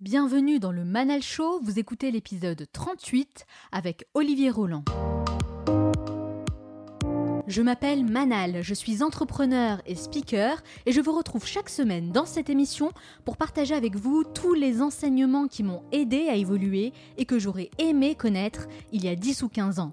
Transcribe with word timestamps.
Bienvenue 0.00 0.58
dans 0.58 0.72
le 0.72 0.84
Manal 0.84 1.22
Show, 1.22 1.58
vous 1.62 1.78
écoutez 1.78 2.10
l'épisode 2.10 2.66
38 2.70 3.46
avec 3.72 4.06
Olivier 4.12 4.50
Roland. 4.50 4.84
Je 7.46 7.62
m'appelle 7.62 8.04
Manal, 8.04 8.60
je 8.60 8.74
suis 8.74 9.02
entrepreneur 9.02 9.80
et 9.86 9.94
speaker 9.94 10.62
et 10.84 10.92
je 10.92 11.00
vous 11.00 11.16
retrouve 11.16 11.46
chaque 11.46 11.70
semaine 11.70 12.12
dans 12.12 12.26
cette 12.26 12.50
émission 12.50 12.92
pour 13.24 13.38
partager 13.38 13.74
avec 13.74 13.96
vous 13.96 14.22
tous 14.22 14.52
les 14.52 14.82
enseignements 14.82 15.46
qui 15.46 15.62
m'ont 15.62 15.82
aidé 15.92 16.28
à 16.28 16.34
évoluer 16.34 16.92
et 17.16 17.24
que 17.24 17.38
j'aurais 17.38 17.70
aimé 17.78 18.16
connaître 18.16 18.68
il 18.92 19.02
y 19.02 19.08
a 19.08 19.16
10 19.16 19.44
ou 19.44 19.48
15 19.48 19.78
ans 19.78 19.92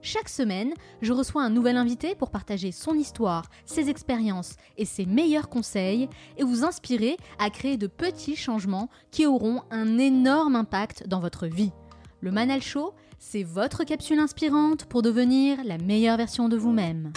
chaque 0.00 0.28
semaine, 0.28 0.72
je 1.02 1.12
reçois 1.12 1.42
un 1.42 1.50
nouvel 1.50 1.76
invité 1.76 2.14
pour 2.14 2.30
partager 2.30 2.72
son 2.72 2.94
histoire, 2.94 3.50
ses 3.64 3.90
expériences 3.90 4.54
et 4.76 4.84
ses 4.84 5.06
meilleurs 5.06 5.48
conseils 5.48 6.08
et 6.36 6.44
vous 6.44 6.64
inspirer 6.64 7.16
à 7.38 7.50
créer 7.50 7.76
de 7.76 7.88
petits 7.88 8.36
changements 8.36 8.88
qui 9.10 9.26
auront 9.26 9.62
un 9.70 9.98
énorme 9.98 10.56
impact 10.56 11.08
dans 11.08 11.20
votre 11.20 11.46
vie. 11.46 11.72
Le 12.20 12.30
Manal 12.30 12.62
Show, 12.62 12.94
c'est 13.18 13.42
votre 13.42 13.84
capsule 13.84 14.20
inspirante 14.20 14.84
pour 14.84 15.02
devenir 15.02 15.58
la 15.64 15.78
meilleure 15.78 16.16
version 16.16 16.48
de 16.48 16.56
vous-même. 16.56 17.12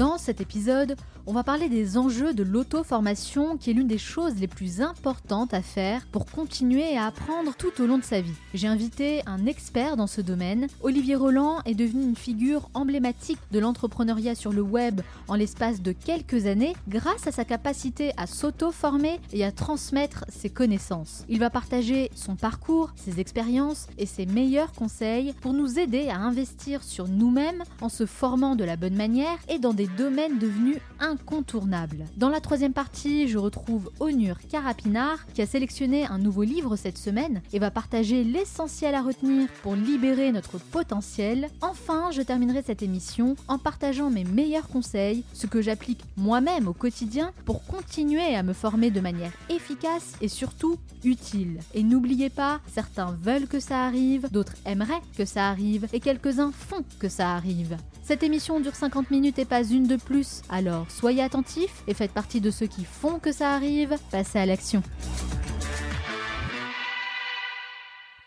Dans 0.00 0.16
cet 0.16 0.40
épisode, 0.40 0.96
on 1.26 1.34
va 1.34 1.44
parler 1.44 1.68
des 1.68 1.98
enjeux 1.98 2.32
de 2.32 2.42
l'auto-formation 2.42 3.58
qui 3.58 3.68
est 3.68 3.74
l'une 3.74 3.86
des 3.86 3.98
choses 3.98 4.36
les 4.40 4.48
plus 4.48 4.80
importantes 4.80 5.52
à 5.52 5.60
faire 5.60 6.06
pour 6.06 6.24
continuer 6.24 6.96
à 6.96 7.04
apprendre 7.04 7.52
tout 7.54 7.82
au 7.82 7.86
long 7.86 7.98
de 7.98 8.02
sa 8.02 8.22
vie. 8.22 8.32
J'ai 8.54 8.66
invité 8.66 9.20
un 9.26 9.44
expert 9.44 9.98
dans 9.98 10.06
ce 10.06 10.22
domaine. 10.22 10.68
Olivier 10.82 11.16
Roland 11.16 11.58
est 11.66 11.74
devenu 11.74 12.02
une 12.02 12.16
figure 12.16 12.70
emblématique 12.72 13.38
de 13.50 13.58
l'entrepreneuriat 13.58 14.34
sur 14.34 14.52
le 14.52 14.62
web 14.62 15.02
en 15.28 15.34
l'espace 15.34 15.82
de 15.82 15.92
quelques 15.92 16.46
années 16.46 16.74
grâce 16.88 17.26
à 17.26 17.32
sa 17.32 17.44
capacité 17.44 18.12
à 18.16 18.26
s'auto-former 18.26 19.20
et 19.34 19.44
à 19.44 19.52
transmettre 19.52 20.24
ses 20.30 20.48
connaissances. 20.48 21.26
Il 21.28 21.40
va 21.40 21.50
partager 21.50 22.10
son 22.14 22.36
parcours, 22.36 22.90
ses 22.96 23.20
expériences 23.20 23.86
et 23.98 24.06
ses 24.06 24.24
meilleurs 24.24 24.72
conseils 24.72 25.34
pour 25.42 25.52
nous 25.52 25.78
aider 25.78 26.08
à 26.08 26.16
investir 26.16 26.82
sur 26.82 27.06
nous-mêmes 27.06 27.64
en 27.82 27.90
se 27.90 28.06
formant 28.06 28.56
de 28.56 28.64
la 28.64 28.76
bonne 28.76 28.96
manière 28.96 29.36
et 29.50 29.58
dans 29.58 29.74
des 29.74 29.89
domaines 29.96 30.38
devenus 30.38 30.76
incroyables 30.98 31.20
incontournable. 31.20 32.04
Dans 32.16 32.28
la 32.28 32.40
troisième 32.40 32.72
partie, 32.72 33.28
je 33.28 33.38
retrouve 33.38 33.90
Onur 34.00 34.36
Karapinar 34.48 35.26
qui 35.34 35.42
a 35.42 35.46
sélectionné 35.46 36.06
un 36.06 36.18
nouveau 36.18 36.42
livre 36.42 36.76
cette 36.76 36.98
semaine 36.98 37.42
et 37.52 37.58
va 37.58 37.70
partager 37.70 38.24
l'essentiel 38.24 38.94
à 38.94 39.02
retenir 39.02 39.48
pour 39.62 39.74
libérer 39.74 40.32
notre 40.32 40.58
potentiel. 40.58 41.48
Enfin, 41.60 42.10
je 42.12 42.22
terminerai 42.22 42.62
cette 42.62 42.82
émission 42.82 43.36
en 43.48 43.58
partageant 43.58 44.10
mes 44.10 44.24
meilleurs 44.24 44.68
conseils, 44.68 45.24
ce 45.34 45.46
que 45.46 45.62
j'applique 45.62 46.04
moi-même 46.16 46.68
au 46.68 46.72
quotidien 46.72 47.32
pour 47.44 47.64
continuer 47.64 48.34
à 48.34 48.42
me 48.42 48.52
former 48.52 48.90
de 48.90 49.00
manière 49.00 49.32
efficace 49.48 50.14
et 50.20 50.28
surtout 50.28 50.78
utile. 51.04 51.60
Et 51.74 51.82
n'oubliez 51.82 52.30
pas, 52.30 52.60
certains 52.72 53.16
veulent 53.22 53.46
que 53.46 53.60
ça 53.60 53.84
arrive, 53.84 54.28
d'autres 54.30 54.54
aimeraient 54.64 55.02
que 55.16 55.24
ça 55.24 55.48
arrive 55.48 55.86
et 55.92 56.00
quelques-uns 56.00 56.52
font 56.52 56.84
que 56.98 57.08
ça 57.08 57.34
arrive. 57.34 57.76
Cette 58.10 58.24
émission 58.24 58.58
dure 58.58 58.74
50 58.74 59.12
minutes 59.12 59.38
et 59.38 59.44
pas 59.44 59.62
une 59.62 59.79
de 59.86 59.96
plus, 59.96 60.42
alors 60.48 60.90
soyez 60.90 61.22
attentifs 61.22 61.82
et 61.86 61.94
faites 61.94 62.12
partie 62.12 62.40
de 62.40 62.50
ceux 62.50 62.66
qui 62.66 62.84
font 62.84 63.18
que 63.18 63.32
ça 63.32 63.52
arrive, 63.52 63.96
passez 64.10 64.38
à 64.38 64.46
l'action. 64.46 64.82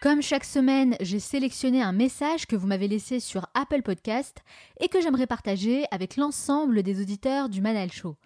Comme 0.02 0.22
chaque 0.22 0.44
semaine, 0.44 0.98
j'ai 1.00 1.20
sélectionné 1.20 1.82
un 1.82 1.94
message 1.94 2.46
que 2.46 2.58
vous 2.58 2.68
m'avez 2.68 2.90
laissé 2.90 3.22
sur 3.22 3.48
Apple 3.54 3.84
Podcast 3.84 4.44
et 4.82 4.90
que 4.90 5.00
j'aimerais 5.00 5.28
partager 5.28 5.86
avec 5.92 6.18
l'ensemble 6.18 6.84
des 6.84 7.00
auditeurs 7.00 7.48
du 7.48 7.62
Manal 7.62 7.90
Show. 7.90 8.18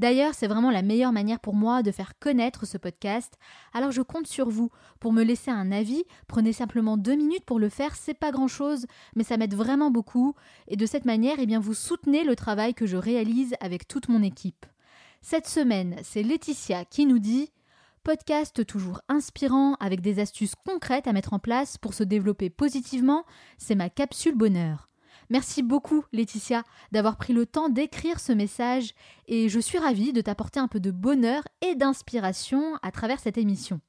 D'ailleurs, 0.00 0.32
c'est 0.32 0.46
vraiment 0.46 0.70
la 0.70 0.80
meilleure 0.80 1.12
manière 1.12 1.40
pour 1.40 1.54
moi 1.54 1.82
de 1.82 1.90
faire 1.90 2.18
connaître 2.18 2.66
ce 2.66 2.78
podcast, 2.78 3.34
alors 3.74 3.90
je 3.90 4.00
compte 4.00 4.26
sur 4.26 4.48
vous 4.48 4.70
pour 4.98 5.12
me 5.12 5.22
laisser 5.22 5.50
un 5.50 5.70
avis. 5.70 6.04
Prenez 6.26 6.54
simplement 6.54 6.96
deux 6.96 7.16
minutes 7.16 7.44
pour 7.44 7.58
le 7.58 7.68
faire, 7.68 7.94
c'est 7.94 8.14
pas 8.14 8.30
grand 8.30 8.48
chose, 8.48 8.86
mais 9.14 9.24
ça 9.24 9.36
m'aide 9.36 9.54
vraiment 9.54 9.90
beaucoup, 9.90 10.34
et 10.68 10.76
de 10.76 10.86
cette 10.86 11.04
manière, 11.04 11.36
eh 11.38 11.44
bien, 11.44 11.60
vous 11.60 11.74
soutenez 11.74 12.24
le 12.24 12.34
travail 12.34 12.72
que 12.72 12.86
je 12.86 12.96
réalise 12.96 13.54
avec 13.60 13.86
toute 13.86 14.08
mon 14.08 14.22
équipe. 14.22 14.64
Cette 15.20 15.46
semaine, 15.46 15.96
c'est 16.02 16.22
Laetitia 16.22 16.86
qui 16.86 17.04
nous 17.04 17.18
dit 17.18 17.50
Podcast 18.02 18.64
toujours 18.64 19.02
inspirant 19.10 19.74
avec 19.80 20.00
des 20.00 20.18
astuces 20.18 20.54
concrètes 20.64 21.08
à 21.08 21.12
mettre 21.12 21.34
en 21.34 21.38
place 21.38 21.76
pour 21.76 21.92
se 21.92 22.04
développer 22.04 22.48
positivement, 22.48 23.26
c'est 23.58 23.74
ma 23.74 23.90
capsule 23.90 24.34
bonheur. 24.34 24.89
Merci 25.30 25.62
beaucoup 25.62 26.04
Laetitia 26.12 26.64
d'avoir 26.90 27.16
pris 27.16 27.32
le 27.32 27.46
temps 27.46 27.68
d'écrire 27.68 28.18
ce 28.18 28.32
message 28.32 28.94
et 29.28 29.48
je 29.48 29.60
suis 29.60 29.78
ravie 29.78 30.12
de 30.12 30.20
t'apporter 30.20 30.58
un 30.58 30.66
peu 30.66 30.80
de 30.80 30.90
bonheur 30.90 31.44
et 31.62 31.76
d'inspiration 31.76 32.76
à 32.82 32.90
travers 32.90 33.20
cette 33.20 33.38
émission. 33.38 33.80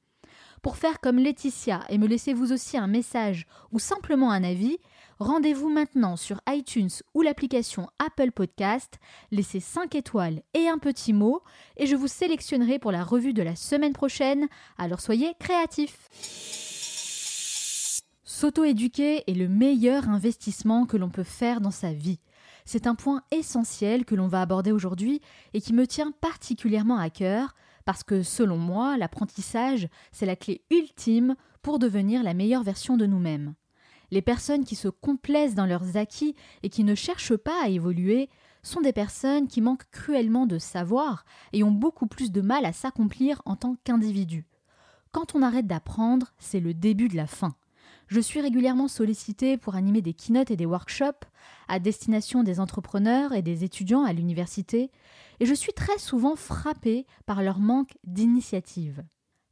Pour 0.62 0.76
faire 0.76 1.00
comme 1.00 1.18
Laetitia 1.18 1.82
et 1.88 1.98
me 1.98 2.06
laisser 2.06 2.32
vous 2.32 2.52
aussi 2.52 2.78
un 2.78 2.86
message 2.86 3.46
ou 3.72 3.80
simplement 3.80 4.30
un 4.30 4.44
avis, 4.44 4.78
rendez-vous 5.18 5.68
maintenant 5.68 6.16
sur 6.16 6.40
iTunes 6.48 6.90
ou 7.14 7.22
l'application 7.22 7.88
Apple 7.98 8.30
Podcast, 8.30 9.00
laissez 9.32 9.58
5 9.58 9.96
étoiles 9.96 10.42
et 10.54 10.68
un 10.68 10.78
petit 10.78 11.12
mot 11.12 11.42
et 11.76 11.88
je 11.88 11.96
vous 11.96 12.06
sélectionnerai 12.06 12.78
pour 12.78 12.92
la 12.92 13.02
revue 13.02 13.34
de 13.34 13.42
la 13.42 13.56
semaine 13.56 13.94
prochaine, 13.94 14.46
alors 14.78 15.00
soyez 15.00 15.34
créatifs. 15.40 16.71
S'auto-éduquer 18.42 19.22
est 19.30 19.34
le 19.34 19.46
meilleur 19.46 20.08
investissement 20.08 20.84
que 20.84 20.96
l'on 20.96 21.10
peut 21.10 21.22
faire 21.22 21.60
dans 21.60 21.70
sa 21.70 21.92
vie. 21.92 22.18
C'est 22.64 22.88
un 22.88 22.96
point 22.96 23.22
essentiel 23.30 24.04
que 24.04 24.16
l'on 24.16 24.26
va 24.26 24.40
aborder 24.40 24.72
aujourd'hui 24.72 25.20
et 25.54 25.60
qui 25.60 25.72
me 25.72 25.86
tient 25.86 26.10
particulièrement 26.10 26.98
à 26.98 27.08
cœur 27.08 27.54
parce 27.84 28.02
que 28.02 28.24
selon 28.24 28.56
moi, 28.56 28.96
l'apprentissage, 28.96 29.86
c'est 30.10 30.26
la 30.26 30.34
clé 30.34 30.64
ultime 30.72 31.36
pour 31.62 31.78
devenir 31.78 32.24
la 32.24 32.34
meilleure 32.34 32.64
version 32.64 32.96
de 32.96 33.06
nous-mêmes. 33.06 33.54
Les 34.10 34.22
personnes 34.22 34.64
qui 34.64 34.74
se 34.74 34.88
complaisent 34.88 35.54
dans 35.54 35.66
leurs 35.66 35.96
acquis 35.96 36.34
et 36.64 36.68
qui 36.68 36.82
ne 36.82 36.96
cherchent 36.96 37.36
pas 37.36 37.62
à 37.62 37.68
évoluer 37.68 38.28
sont 38.64 38.80
des 38.80 38.92
personnes 38.92 39.46
qui 39.46 39.60
manquent 39.60 39.88
cruellement 39.92 40.46
de 40.46 40.58
savoir 40.58 41.24
et 41.52 41.62
ont 41.62 41.70
beaucoup 41.70 42.08
plus 42.08 42.32
de 42.32 42.40
mal 42.40 42.64
à 42.64 42.72
s'accomplir 42.72 43.40
en 43.44 43.54
tant 43.54 43.76
qu'individu. 43.84 44.48
Quand 45.12 45.36
on 45.36 45.42
arrête 45.42 45.68
d'apprendre, 45.68 46.32
c'est 46.40 46.58
le 46.58 46.74
début 46.74 47.06
de 47.06 47.16
la 47.16 47.28
fin. 47.28 47.54
Je 48.12 48.20
suis 48.20 48.42
régulièrement 48.42 48.88
sollicitée 48.88 49.56
pour 49.56 49.74
animer 49.74 50.02
des 50.02 50.12
keynotes 50.12 50.50
et 50.50 50.56
des 50.56 50.66
workshops 50.66 51.24
à 51.66 51.78
destination 51.78 52.42
des 52.42 52.60
entrepreneurs 52.60 53.32
et 53.32 53.40
des 53.40 53.64
étudiants 53.64 54.04
à 54.04 54.12
l'université, 54.12 54.90
et 55.40 55.46
je 55.46 55.54
suis 55.54 55.72
très 55.72 55.96
souvent 55.96 56.36
frappée 56.36 57.06
par 57.24 57.42
leur 57.42 57.58
manque 57.58 57.96
d'initiative. 58.04 59.02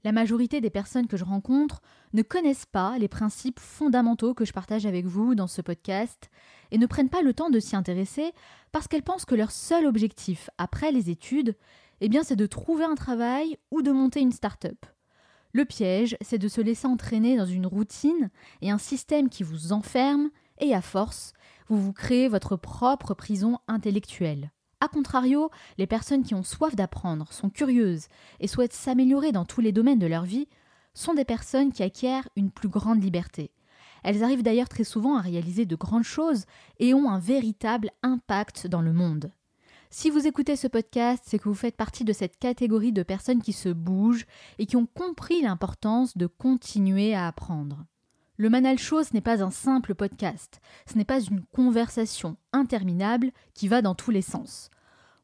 La 0.04 0.12
majorité 0.12 0.60
des 0.60 0.68
personnes 0.68 1.06
que 1.06 1.16
je 1.16 1.24
rencontre 1.24 1.80
ne 2.12 2.20
connaissent 2.20 2.66
pas 2.66 2.98
les 2.98 3.08
principes 3.08 3.60
fondamentaux 3.60 4.34
que 4.34 4.44
je 4.44 4.52
partage 4.52 4.84
avec 4.84 5.06
vous 5.06 5.34
dans 5.34 5.46
ce 5.46 5.62
podcast 5.62 6.28
et 6.70 6.76
ne 6.76 6.84
prennent 6.84 7.08
pas 7.08 7.22
le 7.22 7.32
temps 7.32 7.48
de 7.48 7.60
s'y 7.60 7.76
intéresser 7.76 8.30
parce 8.72 8.88
qu'elles 8.88 9.02
pensent 9.02 9.24
que 9.24 9.34
leur 9.34 9.52
seul 9.52 9.86
objectif 9.86 10.50
après 10.58 10.92
les 10.92 11.08
études, 11.08 11.56
eh 12.02 12.10
bien, 12.10 12.22
c'est 12.22 12.36
de 12.36 12.44
trouver 12.44 12.84
un 12.84 12.94
travail 12.94 13.56
ou 13.70 13.80
de 13.80 13.90
monter 13.90 14.20
une 14.20 14.32
start-up. 14.32 14.84
Le 15.52 15.64
piège, 15.64 16.16
c'est 16.20 16.38
de 16.38 16.48
se 16.48 16.60
laisser 16.60 16.86
entraîner 16.86 17.36
dans 17.36 17.46
une 17.46 17.66
routine 17.66 18.30
et 18.62 18.70
un 18.70 18.78
système 18.78 19.28
qui 19.28 19.42
vous 19.42 19.72
enferme, 19.72 20.30
et 20.58 20.74
à 20.74 20.80
force, 20.80 21.32
vous 21.68 21.80
vous 21.80 21.92
créez 21.92 22.28
votre 22.28 22.56
propre 22.56 23.14
prison 23.14 23.58
intellectuelle. 23.66 24.52
A 24.80 24.88
contrario, 24.88 25.50
les 25.76 25.86
personnes 25.86 26.22
qui 26.22 26.34
ont 26.34 26.42
soif 26.42 26.74
d'apprendre, 26.74 27.32
sont 27.32 27.50
curieuses 27.50 28.06
et 28.38 28.46
souhaitent 28.46 28.72
s'améliorer 28.72 29.32
dans 29.32 29.44
tous 29.44 29.60
les 29.60 29.72
domaines 29.72 29.98
de 29.98 30.06
leur 30.06 30.24
vie, 30.24 30.48
sont 30.94 31.14
des 31.14 31.24
personnes 31.24 31.72
qui 31.72 31.82
acquièrent 31.82 32.28
une 32.36 32.50
plus 32.50 32.68
grande 32.68 33.02
liberté. 33.02 33.50
Elles 34.02 34.24
arrivent 34.24 34.42
d'ailleurs 34.42 34.68
très 34.68 34.84
souvent 34.84 35.16
à 35.16 35.20
réaliser 35.20 35.66
de 35.66 35.76
grandes 35.76 36.04
choses 36.04 36.44
et 36.78 36.94
ont 36.94 37.10
un 37.10 37.18
véritable 37.18 37.90
impact 38.02 38.66
dans 38.66 38.80
le 38.80 38.92
monde. 38.92 39.32
Si 39.92 40.08
vous 40.08 40.28
écoutez 40.28 40.54
ce 40.54 40.68
podcast, 40.68 41.24
c'est 41.26 41.40
que 41.40 41.48
vous 41.48 41.54
faites 41.56 41.76
partie 41.76 42.04
de 42.04 42.12
cette 42.12 42.38
catégorie 42.38 42.92
de 42.92 43.02
personnes 43.02 43.42
qui 43.42 43.52
se 43.52 43.68
bougent 43.68 44.24
et 44.60 44.66
qui 44.66 44.76
ont 44.76 44.86
compris 44.86 45.42
l'importance 45.42 46.16
de 46.16 46.28
continuer 46.28 47.12
à 47.12 47.26
apprendre. 47.26 47.84
Le 48.36 48.48
Manal 48.50 48.78
Show, 48.78 49.02
ce 49.02 49.12
n'est 49.12 49.20
pas 49.20 49.42
un 49.42 49.50
simple 49.50 49.96
podcast, 49.96 50.60
ce 50.86 50.96
n'est 50.96 51.04
pas 51.04 51.20
une 51.20 51.44
conversation 51.52 52.36
interminable 52.52 53.32
qui 53.52 53.66
va 53.66 53.82
dans 53.82 53.96
tous 53.96 54.12
les 54.12 54.22
sens. 54.22 54.70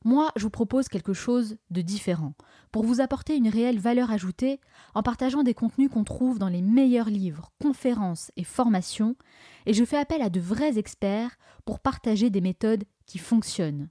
Moi, 0.04 0.32
je 0.34 0.42
vous 0.42 0.50
propose 0.50 0.88
quelque 0.88 1.12
chose 1.12 1.58
de 1.70 1.80
différent, 1.80 2.34
pour 2.72 2.82
vous 2.82 3.00
apporter 3.00 3.36
une 3.36 3.48
réelle 3.48 3.78
valeur 3.78 4.10
ajoutée 4.10 4.60
en 4.94 5.02
partageant 5.04 5.44
des 5.44 5.54
contenus 5.54 5.90
qu'on 5.90 6.04
trouve 6.04 6.40
dans 6.40 6.48
les 6.48 6.60
meilleurs 6.60 7.08
livres, 7.08 7.52
conférences 7.62 8.32
et 8.36 8.44
formations, 8.44 9.14
et 9.64 9.74
je 9.74 9.84
fais 9.84 9.96
appel 9.96 10.22
à 10.22 10.28
de 10.28 10.40
vrais 10.40 10.76
experts 10.76 11.38
pour 11.64 11.78
partager 11.78 12.30
des 12.30 12.40
méthodes 12.40 12.84
qui 13.06 13.18
fonctionnent. 13.18 13.88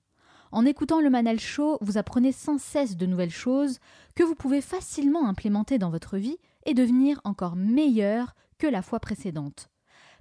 En 0.55 0.65
écoutant 0.65 1.01
le 1.01 1.09
Manal 1.09 1.37
Show, 1.37 1.77
vous 1.81 1.97
apprenez 1.97 2.31
sans 2.31 2.57
cesse 2.57 2.95
de 2.95 3.05
nouvelles 3.05 3.29
choses 3.29 3.79
que 4.15 4.23
vous 4.23 4.35
pouvez 4.35 4.61
facilement 4.61 5.27
implémenter 5.27 5.77
dans 5.77 5.89
votre 5.89 6.15
vie 6.15 6.37
et 6.65 6.73
devenir 6.73 7.19
encore 7.25 7.57
meilleur 7.57 8.37
que 8.57 8.65
la 8.65 8.81
fois 8.81 9.01
précédente. 9.01 9.69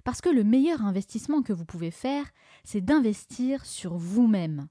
Parce 0.03 0.19
que 0.19 0.27
le 0.27 0.43
meilleur 0.43 0.83
investissement 0.85 1.41
que 1.41 1.53
vous 1.53 1.63
pouvez 1.63 1.89
faire, 1.89 2.25
c'est 2.65 2.81
d'investir 2.81 3.65
sur 3.65 3.95
vous-même. 3.95 4.67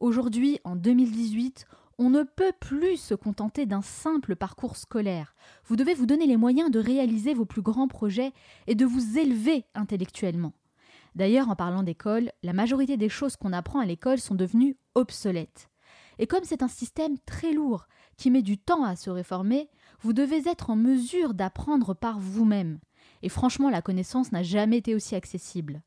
Aujourd'hui, 0.00 0.60
en 0.64 0.76
2018, 0.76 1.64
on 1.96 2.10
ne 2.10 2.22
peut 2.22 2.52
plus 2.60 2.98
se 2.98 3.14
contenter 3.14 3.64
d'un 3.64 3.80
simple 3.80 4.36
parcours 4.36 4.76
scolaire. 4.76 5.34
Vous 5.64 5.76
devez 5.76 5.94
vous 5.94 6.04
donner 6.04 6.26
les 6.26 6.36
moyens 6.36 6.70
de 6.70 6.78
réaliser 6.78 7.32
vos 7.32 7.46
plus 7.46 7.62
grands 7.62 7.88
projets 7.88 8.32
et 8.66 8.74
de 8.74 8.84
vous 8.84 9.16
élever 9.16 9.64
intellectuellement. 9.74 10.52
D'ailleurs, 11.16 11.48
en 11.48 11.56
parlant 11.56 11.82
d'école, 11.82 12.30
la 12.42 12.52
majorité 12.52 12.98
des 12.98 13.08
choses 13.08 13.36
qu'on 13.36 13.54
apprend 13.54 13.80
à 13.80 13.86
l'école 13.86 14.18
sont 14.18 14.34
devenues 14.34 14.76
obsolètes. 14.94 15.70
Et 16.18 16.26
comme 16.26 16.44
c'est 16.44 16.62
un 16.62 16.68
système 16.68 17.18
très 17.24 17.52
lourd 17.52 17.86
qui 18.18 18.30
met 18.30 18.42
du 18.42 18.58
temps 18.58 18.84
à 18.84 18.96
se 18.96 19.08
réformer, 19.08 19.70
vous 20.00 20.12
devez 20.12 20.46
être 20.46 20.68
en 20.68 20.76
mesure 20.76 21.32
d'apprendre 21.32 21.94
par 21.94 22.20
vous-même. 22.20 22.80
Et 23.22 23.30
franchement, 23.30 23.70
la 23.70 23.80
connaissance 23.80 24.30
n'a 24.30 24.42
jamais 24.42 24.76
été 24.76 24.94
aussi 24.94 25.14
accessible. 25.14 25.82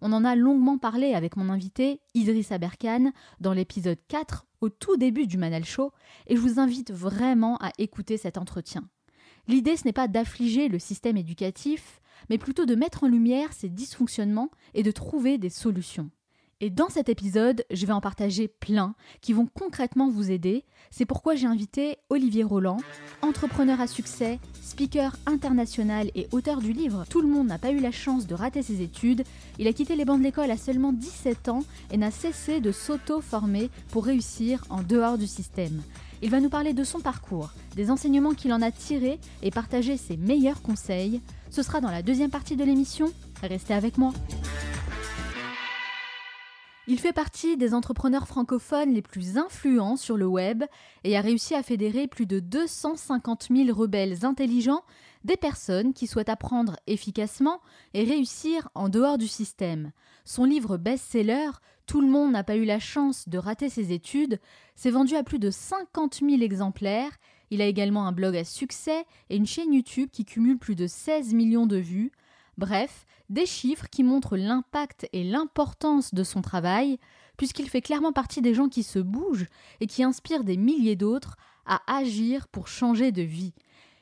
On 0.00 0.14
en 0.14 0.24
a 0.24 0.34
longuement 0.34 0.78
parlé 0.78 1.12
avec 1.12 1.36
mon 1.36 1.50
invité 1.50 2.00
Idriss 2.14 2.50
Aberkan 2.50 3.12
dans 3.38 3.52
l'épisode 3.52 3.98
4 4.08 4.46
au 4.62 4.70
tout 4.70 4.96
début 4.96 5.26
du 5.26 5.36
Manal 5.36 5.64
Show 5.64 5.92
et 6.26 6.36
je 6.36 6.40
vous 6.40 6.58
invite 6.58 6.90
vraiment 6.90 7.58
à 7.58 7.70
écouter 7.76 8.16
cet 8.16 8.38
entretien. 8.38 8.88
L'idée 9.46 9.76
ce 9.76 9.84
n'est 9.84 9.92
pas 9.92 10.08
d'affliger 10.08 10.68
le 10.68 10.78
système 10.78 11.18
éducatif, 11.18 12.00
mais 12.28 12.38
plutôt 12.38 12.66
de 12.66 12.74
mettre 12.74 13.04
en 13.04 13.08
lumière 13.08 13.52
ses 13.52 13.68
dysfonctionnements 13.68 14.50
et 14.74 14.82
de 14.82 14.90
trouver 14.90 15.38
des 15.38 15.50
solutions. 15.50 16.10
Et 16.62 16.68
dans 16.68 16.90
cet 16.90 17.08
épisode, 17.08 17.64
je 17.70 17.86
vais 17.86 17.92
en 17.94 18.02
partager 18.02 18.46
plein 18.46 18.94
qui 19.22 19.32
vont 19.32 19.46
concrètement 19.46 20.10
vous 20.10 20.30
aider. 20.30 20.66
C'est 20.90 21.06
pourquoi 21.06 21.34
j'ai 21.34 21.46
invité 21.46 21.96
Olivier 22.10 22.44
Roland, 22.44 22.76
entrepreneur 23.22 23.80
à 23.80 23.86
succès, 23.86 24.38
speaker 24.60 25.16
international 25.24 26.10
et 26.14 26.28
auteur 26.32 26.60
du 26.60 26.74
livre 26.74 27.06
Tout 27.08 27.22
le 27.22 27.28
monde 27.28 27.46
n'a 27.46 27.56
pas 27.56 27.70
eu 27.70 27.80
la 27.80 27.92
chance 27.92 28.26
de 28.26 28.34
rater 28.34 28.62
ses 28.62 28.82
études. 28.82 29.24
Il 29.58 29.68
a 29.68 29.72
quitté 29.72 29.96
les 29.96 30.04
bancs 30.04 30.18
de 30.18 30.22
l'école 30.22 30.50
à 30.50 30.58
seulement 30.58 30.92
17 30.92 31.48
ans 31.48 31.64
et 31.90 31.96
n'a 31.96 32.10
cessé 32.10 32.60
de 32.60 32.72
s'auto-former 32.72 33.70
pour 33.90 34.04
réussir 34.04 34.62
en 34.68 34.82
dehors 34.82 35.16
du 35.16 35.26
système. 35.26 35.80
Il 36.20 36.28
va 36.28 36.40
nous 36.40 36.50
parler 36.50 36.74
de 36.74 36.84
son 36.84 37.00
parcours, 37.00 37.52
des 37.74 37.90
enseignements 37.90 38.34
qu'il 38.34 38.52
en 38.52 38.60
a 38.60 38.70
tirés 38.70 39.18
et 39.42 39.50
partager 39.50 39.96
ses 39.96 40.18
meilleurs 40.18 40.60
conseils. 40.60 41.22
Ce 41.50 41.62
sera 41.62 41.80
dans 41.80 41.90
la 41.90 42.02
deuxième 42.02 42.30
partie 42.30 42.56
de 42.56 42.62
l'émission. 42.62 43.12
Restez 43.42 43.74
avec 43.74 43.98
moi. 43.98 44.12
Il 46.86 46.98
fait 46.98 47.12
partie 47.12 47.56
des 47.56 47.74
entrepreneurs 47.74 48.26
francophones 48.26 48.92
les 48.92 49.02
plus 49.02 49.36
influents 49.36 49.96
sur 49.96 50.16
le 50.16 50.26
web 50.26 50.64
et 51.04 51.16
a 51.16 51.20
réussi 51.20 51.54
à 51.54 51.62
fédérer 51.62 52.06
plus 52.06 52.26
de 52.26 52.40
250 52.40 53.48
000 53.54 53.76
rebelles 53.76 54.24
intelligents, 54.24 54.82
des 55.24 55.36
personnes 55.36 55.92
qui 55.92 56.06
souhaitent 56.06 56.28
apprendre 56.28 56.76
efficacement 56.86 57.60
et 57.94 58.04
réussir 58.04 58.68
en 58.74 58.88
dehors 58.88 59.18
du 59.18 59.28
système. 59.28 59.92
Son 60.24 60.44
livre 60.44 60.76
best-seller, 60.78 61.50
Tout 61.86 62.00
le 62.00 62.08
monde 62.08 62.32
n'a 62.32 62.44
pas 62.44 62.56
eu 62.56 62.64
la 62.64 62.78
chance 62.78 63.28
de 63.28 63.38
rater 63.38 63.68
ses 63.68 63.92
études, 63.92 64.38
s'est 64.76 64.90
vendu 64.90 65.16
à 65.16 65.24
plus 65.24 65.40
de 65.40 65.50
50 65.50 66.20
000 66.20 66.42
exemplaires. 66.42 67.10
Il 67.50 67.60
a 67.62 67.66
également 67.66 68.06
un 68.06 68.12
blog 68.12 68.36
à 68.36 68.44
succès 68.44 69.04
et 69.28 69.36
une 69.36 69.46
chaîne 69.46 69.72
YouTube 69.72 70.10
qui 70.12 70.24
cumule 70.24 70.58
plus 70.58 70.76
de 70.76 70.86
16 70.86 71.34
millions 71.34 71.66
de 71.66 71.76
vues. 71.76 72.12
Bref, 72.58 73.06
des 73.28 73.46
chiffres 73.46 73.88
qui 73.90 74.04
montrent 74.04 74.36
l'impact 74.36 75.08
et 75.12 75.24
l'importance 75.24 76.14
de 76.14 76.24
son 76.24 76.42
travail, 76.42 76.98
puisqu'il 77.36 77.68
fait 77.68 77.80
clairement 77.80 78.12
partie 78.12 78.42
des 78.42 78.54
gens 78.54 78.68
qui 78.68 78.82
se 78.82 78.98
bougent 78.98 79.46
et 79.80 79.86
qui 79.86 80.02
inspirent 80.02 80.44
des 80.44 80.56
milliers 80.56 80.96
d'autres 80.96 81.36
à 81.66 81.80
agir 81.86 82.48
pour 82.48 82.68
changer 82.68 83.12
de 83.12 83.22
vie. 83.22 83.52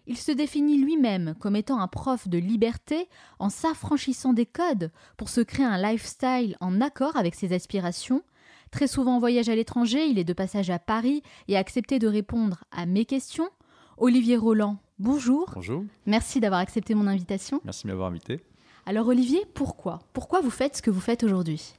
Il 0.07 0.17
se 0.17 0.33
définit 0.33 0.79
lui-même 0.79 1.35
comme 1.39 1.55
étant 1.55 1.81
un 1.81 1.87
prof 1.87 2.29
de 2.29 2.39
liberté 2.39 3.09
en 3.39 3.51
s'affranchissant 3.51 4.33
des 4.33 4.47
codes 4.47 4.91
pour 5.19 5.29
se 5.29 5.43
créer 5.43 5.67
un 5.67 5.81
lifestyle 5.81 6.57
en 6.61 6.81
accord 6.81 7.17
avec 7.17 7.35
ses 7.35 7.53
aspirations. 7.53 8.23
Très 8.71 8.87
souvent 8.87 9.17
en 9.17 9.19
voyage 9.19 9.49
à 9.49 9.55
l'étranger, 9.55 10.07
il 10.07 10.19
est 10.19 10.25
de 10.25 10.33
passage 10.33 10.71
à 10.71 10.79
Paris 10.79 11.23
et 11.49 11.57
a 11.57 11.59
accepté 11.59 11.99
de 11.99 12.07
répondre 12.07 12.65
à 12.71 12.87
mes 12.87 13.05
questions. 13.05 13.49
Olivier 13.97 14.37
Roland, 14.37 14.77
bonjour. 14.99 15.51
Bonjour. 15.55 15.85
Merci 16.07 16.41
d'avoir 16.41 16.61
accepté 16.61 16.95
mon 16.95 17.07
invitation. 17.07 17.61
Merci 17.65 17.87
de 17.87 17.93
m'avoir 17.93 18.09
invité. 18.09 18.41
Alors 18.87 19.09
Olivier, 19.09 19.43
pourquoi? 19.55 20.01
Pourquoi 20.13 20.41
vous 20.41 20.51
faites 20.51 20.77
ce 20.77 20.83
que 20.83 20.91
vous 20.91 21.01
faites 21.01 21.25
aujourd'hui? 21.25 21.75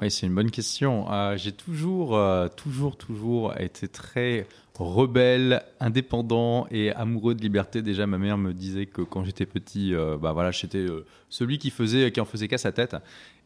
Oui, 0.00 0.10
c'est 0.10 0.26
une 0.26 0.34
bonne 0.34 0.50
question. 0.50 1.10
Euh, 1.12 1.36
j'ai 1.36 1.52
toujours, 1.52 2.16
euh, 2.16 2.48
toujours, 2.48 2.96
toujours 2.96 3.58
été 3.60 3.88
très 3.88 4.46
rebelle, 4.78 5.62
indépendant 5.80 6.66
et 6.70 6.92
amoureux 6.92 7.34
de 7.34 7.42
liberté. 7.42 7.82
Déjà, 7.82 8.06
ma 8.06 8.16
mère 8.18 8.38
me 8.38 8.52
disait 8.52 8.86
que 8.86 9.02
quand 9.02 9.22
j'étais 9.22 9.44
petit, 9.44 9.94
euh, 9.94 10.16
bah 10.16 10.32
voilà, 10.32 10.50
j'étais 10.50 10.86
celui 11.28 11.58
qui 11.58 11.70
faisait, 11.70 12.10
qui 12.10 12.20
en 12.20 12.24
faisait 12.24 12.48
qu'à 12.48 12.58
sa 12.58 12.72
tête. 12.72 12.96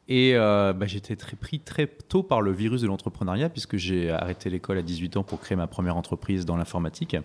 Et 0.09 0.35
bah, 0.35 0.87
j'étais 0.87 1.17
pris 1.17 1.59
très 1.59 1.87
tôt 1.87 2.23
par 2.23 2.41
le 2.41 2.53
virus 2.53 2.83
de 2.83 2.87
l'entrepreneuriat 2.87 3.49
puisque 3.49 3.77
j'ai 3.77 4.11
arrêté 4.11 4.51
l'école 4.51 4.79
à 4.79 4.83
18 4.83 5.17
ans 5.17 5.25
pour 5.25 5.41
créer 5.41 5.57
ma 5.57 5.67
première 5.67 5.97
entreprise 5.97 6.45
dans 6.47 6.57
l'informatique. 6.57 7.17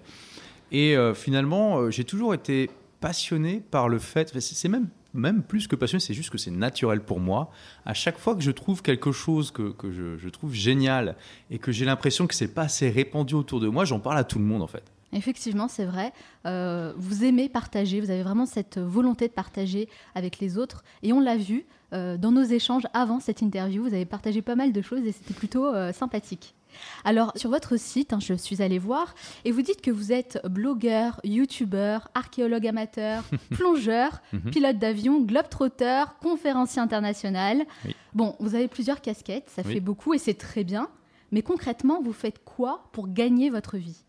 Et 0.72 0.96
euh, 0.96 1.14
finalement, 1.14 1.80
euh, 1.80 1.92
j'ai 1.92 2.06
toujours 2.06 2.34
été 2.34 2.70
passionné 3.02 3.62
par 3.72 3.90
le 3.90 4.00
fait, 4.00 4.40
c'est 4.40 4.70
même, 4.70 4.88
même 5.14 5.44
plus 5.44 5.68
que 5.68 5.76
passionné, 5.76 6.00
c'est 6.00 6.14
juste 6.14 6.30
que 6.30 6.38
c'est 6.38 6.52
naturel 6.52 7.02
pour 7.02 7.20
moi. 7.20 7.52
À 7.86 7.94
chaque 7.94 8.18
fois 8.18 8.36
que 8.36 8.42
je 8.42 8.52
trouve 8.52 8.82
quelque 8.82 9.12
chose 9.12 9.52
que, 9.52 9.72
que 9.72 9.92
je, 9.92 10.18
je, 10.18 10.30
trouve 10.30 10.54
génial 10.54 11.16
et 11.50 11.58
que 11.58 11.72
j'ai 11.72 11.84
l'impression 11.84 12.26
que 12.28 12.36
c'est 12.36 12.54
pas 12.54 12.64
assez 12.64 12.90
répandu 12.90 13.34
autour 13.34 13.60
de 13.60 13.68
moi, 13.68 13.86
j'en 13.86 14.00
parle 14.00 14.18
à 14.18 14.24
tout 14.24 14.40
le 14.40 14.46
monde 14.46 14.62
en 14.62 14.68
fait. 14.68 14.84
Effectivement, 15.14 15.68
c'est 15.68 15.86
vrai. 15.86 16.14
Euh, 16.46 16.94
vous 16.98 17.24
aimez 17.24 17.50
partager, 17.50 18.00
vous 18.00 18.12
avez 18.12 18.24
vraiment 18.24 18.46
cette 18.46 18.78
volonté 18.78 19.28
de 19.28 19.34
partager 19.34 19.90
avec 20.16 20.40
les 20.40 20.58
autres. 20.58 20.84
Et 21.04 21.14
on 21.14 21.20
l'a 21.20 21.38
vu 21.38 21.66
dans 21.94 22.32
nos 22.32 22.44
échanges 22.44 22.88
avant 22.94 23.20
cette 23.20 23.42
interview, 23.42 23.84
vous 23.84 23.94
avez 23.94 24.06
partagé 24.06 24.42
pas 24.42 24.56
mal 24.56 24.72
de 24.72 24.82
choses 24.82 25.06
et 25.06 25.12
c'était 25.12 25.34
plutôt 25.34 25.74
sympathique. 25.92 26.56
Alors, 27.04 27.32
sur 27.36 27.50
votre 27.50 27.78
site, 27.78 28.14
hein, 28.14 28.20
je 28.20 28.34
suis 28.34 28.62
allée 28.62 28.80
voir, 28.80 29.16
et 29.46 29.52
vous 29.52 29.62
dites 29.62 29.82
que 29.82 29.92
vous 29.92 30.12
êtes 30.12 30.40
blogueur, 30.48 31.20
youtubeur, 31.24 32.10
archéologue 32.14 32.68
amateur, 32.68 33.24
plongeur, 33.52 34.22
mhm. 34.34 34.52
pilote 34.52 34.78
d'avion, 34.78 35.22
globetrotter, 35.22 36.04
conférencier 36.22 36.82
international. 36.82 37.66
Bon, 38.14 38.36
vous 38.40 38.56
avez 38.56 38.68
plusieurs 38.68 39.02
casquettes, 39.02 39.50
ça 39.50 39.64
fait 39.64 39.80
beaucoup 39.80 40.14
et 40.14 40.18
c'est 40.18 40.34
très 40.34 40.64
bien. 40.64 40.90
Mais 41.32 41.42
concrètement, 41.42 42.02
vous 42.02 42.14
faites 42.14 42.44
quoi 42.44 42.90
pour 42.92 43.08
gagner 43.08 43.50
votre 43.50 43.78
vie? 43.78 44.04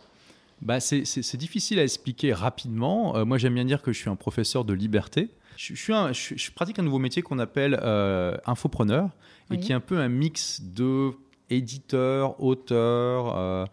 Bah, 0.62 0.78
c'est 0.80 1.36
difficile 1.36 1.78
à 1.80 1.82
expliquer 1.82 2.32
rapidement. 2.32 3.16
Euh, 3.16 3.24
moi, 3.24 3.36
j'aime 3.36 3.54
bien 3.54 3.64
dire 3.64 3.82
que 3.82 3.92
je 3.92 3.98
suis 3.98 4.10
un 4.10 4.16
professeur 4.16 4.64
de 4.64 4.72
liberté. 4.72 5.30
Je, 5.56 5.74
suis 5.74 5.92
un, 5.92 6.12
je, 6.12 6.50
pratique 6.52 6.78
un 6.78 6.82
nouveau 6.82 7.00
métier 7.00 7.20
qu'on 7.20 7.38
appelle 7.38 7.78
euh, 7.82 8.36
infopreneur, 8.46 9.10
et 9.50 9.58
qui 9.58 9.72
est 9.72 9.74
un 9.74 9.80
peu 9.80 9.98
un 9.98 10.08
mix 10.08 10.62
de 10.62 11.10
éditeur, 11.50 12.42
auteur. 12.42 13.36
Euh, 13.36 13.66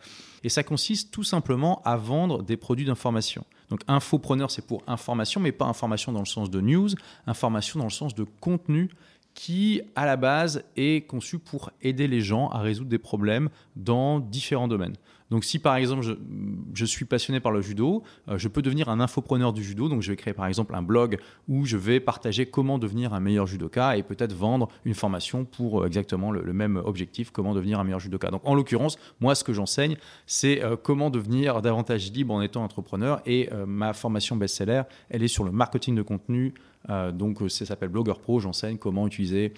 et 0.43 0.49
ça 0.49 0.63
consiste 0.63 1.11
tout 1.11 1.23
simplement 1.23 1.81
à 1.85 1.95
vendre 1.95 2.43
des 2.43 2.57
produits 2.57 2.85
d'information. 2.85 3.45
Donc 3.69 3.81
infopreneur, 3.87 4.51
c'est 4.51 4.65
pour 4.65 4.83
information, 4.87 5.39
mais 5.39 5.51
pas 5.51 5.65
information 5.65 6.11
dans 6.11 6.19
le 6.19 6.25
sens 6.25 6.49
de 6.49 6.59
news, 6.59 6.89
information 7.27 7.79
dans 7.79 7.85
le 7.85 7.91
sens 7.91 8.15
de 8.15 8.25
contenu 8.41 8.89
qui, 9.35 9.81
à 9.95 10.05
la 10.05 10.17
base, 10.17 10.63
est 10.75 11.07
conçu 11.07 11.39
pour 11.39 11.71
aider 11.81 12.07
les 12.07 12.19
gens 12.19 12.49
à 12.49 12.59
résoudre 12.59 12.89
des 12.89 12.97
problèmes 12.97 13.49
dans 13.75 14.19
différents 14.19 14.67
domaines. 14.67 14.95
Donc 15.31 15.43
si 15.43 15.59
par 15.59 15.75
exemple 15.75 16.03
je, 16.73 16.85
suis 16.85 17.05
passionné 17.05 17.39
par 17.39 17.51
le 17.51 17.61
judo, 17.61 18.03
euh, 18.27 18.37
je 18.37 18.47
peux 18.47 18.61
devenir 18.61 18.89
un 18.89 18.99
infopreneur 18.99 19.53
du 19.53 19.63
judo. 19.63 19.89
Donc 19.89 20.01
je 20.01 20.11
vais 20.11 20.15
créer 20.15 20.33
par 20.33 20.47
exemple 20.47 20.75
un 20.75 20.81
blog 20.81 21.19
où 21.47 21.65
je 21.65 21.77
vais 21.77 21.99
partager 21.99 22.45
comment 22.45 22.79
devenir 22.79 23.13
un 23.13 23.19
meilleur 23.19 23.47
judoka 23.47 23.97
et 23.97 24.03
peut-être 24.03 24.33
vendre 24.33 24.69
une 24.85 24.95
formation 24.95 25.45
pour 25.45 25.83
euh, 25.83 25.87
exactement 25.87 26.31
le, 26.31 26.53
même 26.53 26.77
objectif, 26.77 27.31
comment 27.31 27.53
devenir 27.53 27.79
un 27.79 27.83
meilleur 27.83 27.99
judoka. 27.99 28.31
Donc 28.31 28.41
en 28.45 28.55
l'occurrence, 28.55 28.97
moi 29.19 29.35
ce 29.35 29.43
que 29.43 29.53
j'enseigne, 29.53 29.97
c'est 30.25 30.63
euh, 30.63 30.75
comment 30.75 31.09
devenir 31.09 31.61
davantage 31.61 32.11
libre 32.11 32.33
en 32.33 32.41
étant 32.41 32.63
entrepreneur. 32.63 33.21
Et 33.25 33.49
ma 33.67 33.93
formation 33.93 34.35
best-seller, 34.35 34.83
elle 35.09 35.23
est 35.23 35.27
sur 35.27 35.43
le 35.43 35.51
marketing 35.51 35.95
de 35.95 36.01
contenu. 36.01 36.53
donc 37.13 37.39
ça 37.49 37.65
s'appelle 37.65 37.89
Blogger 37.89 38.13
Pro. 38.21 38.39
J'enseigne 38.39 38.77
comment 38.77 39.05
utiliser 39.07 39.53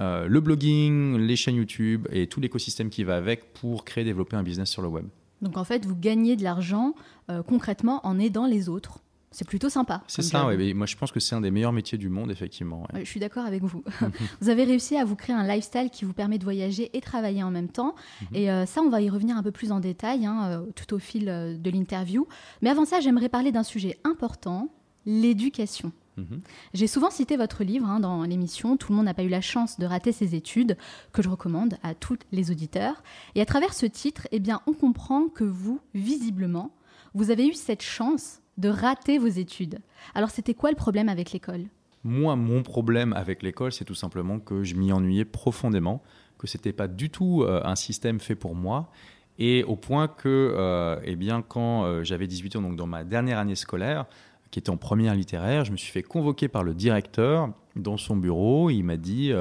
euh, 0.00 0.26
le 0.26 0.40
blogging, 0.40 1.16
les 1.18 1.36
chaînes 1.36 1.56
YouTube 1.56 2.06
et 2.10 2.26
tout 2.26 2.40
l'écosystème 2.40 2.90
qui 2.90 3.04
va 3.04 3.16
avec 3.16 3.52
pour 3.54 3.84
créer 3.84 4.02
et 4.02 4.04
développer 4.04 4.36
un 4.36 4.42
business 4.42 4.68
sur 4.68 4.82
le 4.82 4.88
web. 4.88 5.06
Donc 5.42 5.56
en 5.56 5.64
fait, 5.64 5.84
vous 5.84 5.96
gagnez 5.96 6.36
de 6.36 6.42
l'argent 6.42 6.94
euh, 7.30 7.42
concrètement 7.42 8.00
en 8.06 8.18
aidant 8.18 8.46
les 8.46 8.68
autres. 8.68 9.00
C'est 9.30 9.46
plutôt 9.48 9.68
sympa. 9.68 10.04
C'est 10.06 10.22
ça, 10.22 10.46
oui. 10.46 10.74
Moi, 10.74 10.86
je 10.86 10.94
pense 10.94 11.10
que 11.10 11.18
c'est 11.18 11.34
un 11.34 11.40
des 11.40 11.50
meilleurs 11.50 11.72
métiers 11.72 11.98
du 11.98 12.08
monde, 12.08 12.30
effectivement. 12.30 12.86
je 12.94 13.02
suis 13.02 13.18
d'accord 13.18 13.44
avec 13.44 13.64
vous. 13.64 13.82
vous 14.40 14.48
avez 14.48 14.62
réussi 14.62 14.96
à 14.96 15.04
vous 15.04 15.16
créer 15.16 15.34
un 15.34 15.44
lifestyle 15.44 15.90
qui 15.90 16.04
vous 16.04 16.12
permet 16.12 16.38
de 16.38 16.44
voyager 16.44 16.96
et 16.96 17.00
travailler 17.00 17.42
en 17.42 17.50
même 17.50 17.68
temps. 17.68 17.96
Mhm. 18.20 18.28
Et 18.36 18.50
euh, 18.50 18.64
ça, 18.64 18.80
on 18.80 18.90
va 18.90 19.00
y 19.00 19.10
revenir 19.10 19.36
un 19.36 19.42
peu 19.42 19.50
plus 19.50 19.72
en 19.72 19.80
détail 19.80 20.24
hein, 20.24 20.64
tout 20.76 20.94
au 20.94 21.00
fil 21.00 21.24
de 21.24 21.70
l'interview. 21.70 22.28
Mais 22.62 22.70
avant 22.70 22.84
ça, 22.84 23.00
j'aimerais 23.00 23.28
parler 23.28 23.50
d'un 23.50 23.64
sujet 23.64 23.98
important, 24.04 24.68
l'éducation. 25.04 25.90
Mhm. 26.16 26.40
J'ai 26.74 26.86
souvent 26.86 27.10
cité 27.10 27.36
votre 27.36 27.64
livre 27.64 27.86
hein, 27.86 28.00
dans 28.00 28.22
l'émission 28.22 28.76
Tout 28.76 28.92
le 28.92 28.96
monde 28.96 29.06
n'a 29.06 29.14
pas 29.14 29.24
eu 29.24 29.28
la 29.28 29.40
chance 29.40 29.78
de 29.78 29.86
rater 29.86 30.12
ses 30.12 30.34
études, 30.34 30.76
que 31.12 31.22
je 31.22 31.28
recommande 31.28 31.74
à 31.82 31.94
tous 31.94 32.18
les 32.32 32.50
auditeurs. 32.50 33.02
Et 33.34 33.40
à 33.40 33.46
travers 33.46 33.74
ce 33.74 33.86
titre, 33.86 34.28
eh 34.30 34.38
bien, 34.38 34.60
on 34.66 34.72
comprend 34.72 35.28
que 35.28 35.44
vous, 35.44 35.80
visiblement, 35.94 36.72
vous 37.14 37.30
avez 37.30 37.46
eu 37.46 37.54
cette 37.54 37.82
chance 37.82 38.40
de 38.58 38.68
rater 38.68 39.18
vos 39.18 39.26
études. 39.26 39.78
Alors 40.14 40.30
c'était 40.30 40.54
quoi 40.54 40.70
le 40.70 40.76
problème 40.76 41.08
avec 41.08 41.32
l'école? 41.32 41.64
Moi, 42.04 42.36
mon 42.36 42.62
problème 42.62 43.12
avec 43.14 43.42
l'école, 43.42 43.72
c'est 43.72 43.84
tout 43.84 43.94
simplement 43.94 44.38
que 44.38 44.62
je 44.62 44.74
m'y 44.74 44.92
ennuyais 44.92 45.24
profondément, 45.24 46.02
que 46.38 46.46
ce 46.46 46.58
n'était 46.58 46.72
pas 46.72 46.86
du 46.86 47.10
tout 47.10 47.42
euh, 47.42 47.62
un 47.64 47.76
système 47.76 48.20
fait 48.20 48.34
pour 48.34 48.54
moi. 48.54 48.90
Et 49.38 49.64
au 49.64 49.74
point 49.74 50.06
que, 50.06 50.54
euh, 50.56 51.00
eh 51.02 51.16
bien, 51.16 51.42
quand 51.42 51.84
euh, 51.84 52.04
j'avais 52.04 52.26
18 52.26 52.56
ans, 52.56 52.62
donc 52.62 52.76
dans 52.76 52.86
ma 52.86 53.04
dernière 53.04 53.38
année 53.38 53.56
scolaire, 53.56 54.06
qui 54.54 54.60
était 54.60 54.70
en 54.70 54.76
première 54.76 55.16
littéraire, 55.16 55.64
je 55.64 55.72
me 55.72 55.76
suis 55.76 55.90
fait 55.90 56.04
convoquer 56.04 56.46
par 56.46 56.62
le 56.62 56.74
directeur 56.74 57.50
dans 57.74 57.96
son 57.96 58.14
bureau. 58.14 58.70
Il 58.70 58.84
m'a 58.84 58.96
dit 58.96 59.32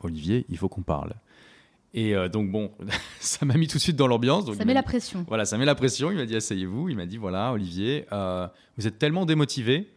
Olivier, 0.00 0.46
il 0.48 0.56
faut 0.56 0.68
qu'on 0.68 0.82
parle. 0.82 1.14
Et 1.94 2.14
euh, 2.14 2.28
donc, 2.28 2.50
bon, 2.50 2.70
ça 3.20 3.46
m'a 3.46 3.54
mis 3.54 3.66
tout 3.66 3.78
de 3.78 3.82
suite 3.82 3.96
dans 3.96 4.06
l'ambiance. 4.06 4.52
Ça 4.54 4.64
met 4.64 4.74
la 4.74 4.82
pression. 4.82 5.24
Voilà, 5.28 5.44
ça 5.44 5.58
met 5.58 5.64
la 5.64 5.74
pression. 5.74 6.10
Il 6.10 6.16
m'a 6.16 6.26
dit 6.26 6.36
asseyez-vous. 6.36 6.88
Il 6.88 6.96
m'a 6.96 7.06
dit 7.06 7.16
voilà, 7.16 7.52
Olivier, 7.52 8.06
euh, 8.12 8.46
vous 8.76 8.86
êtes 8.86 8.98
tellement 8.98 9.26
démotivé 9.26 9.88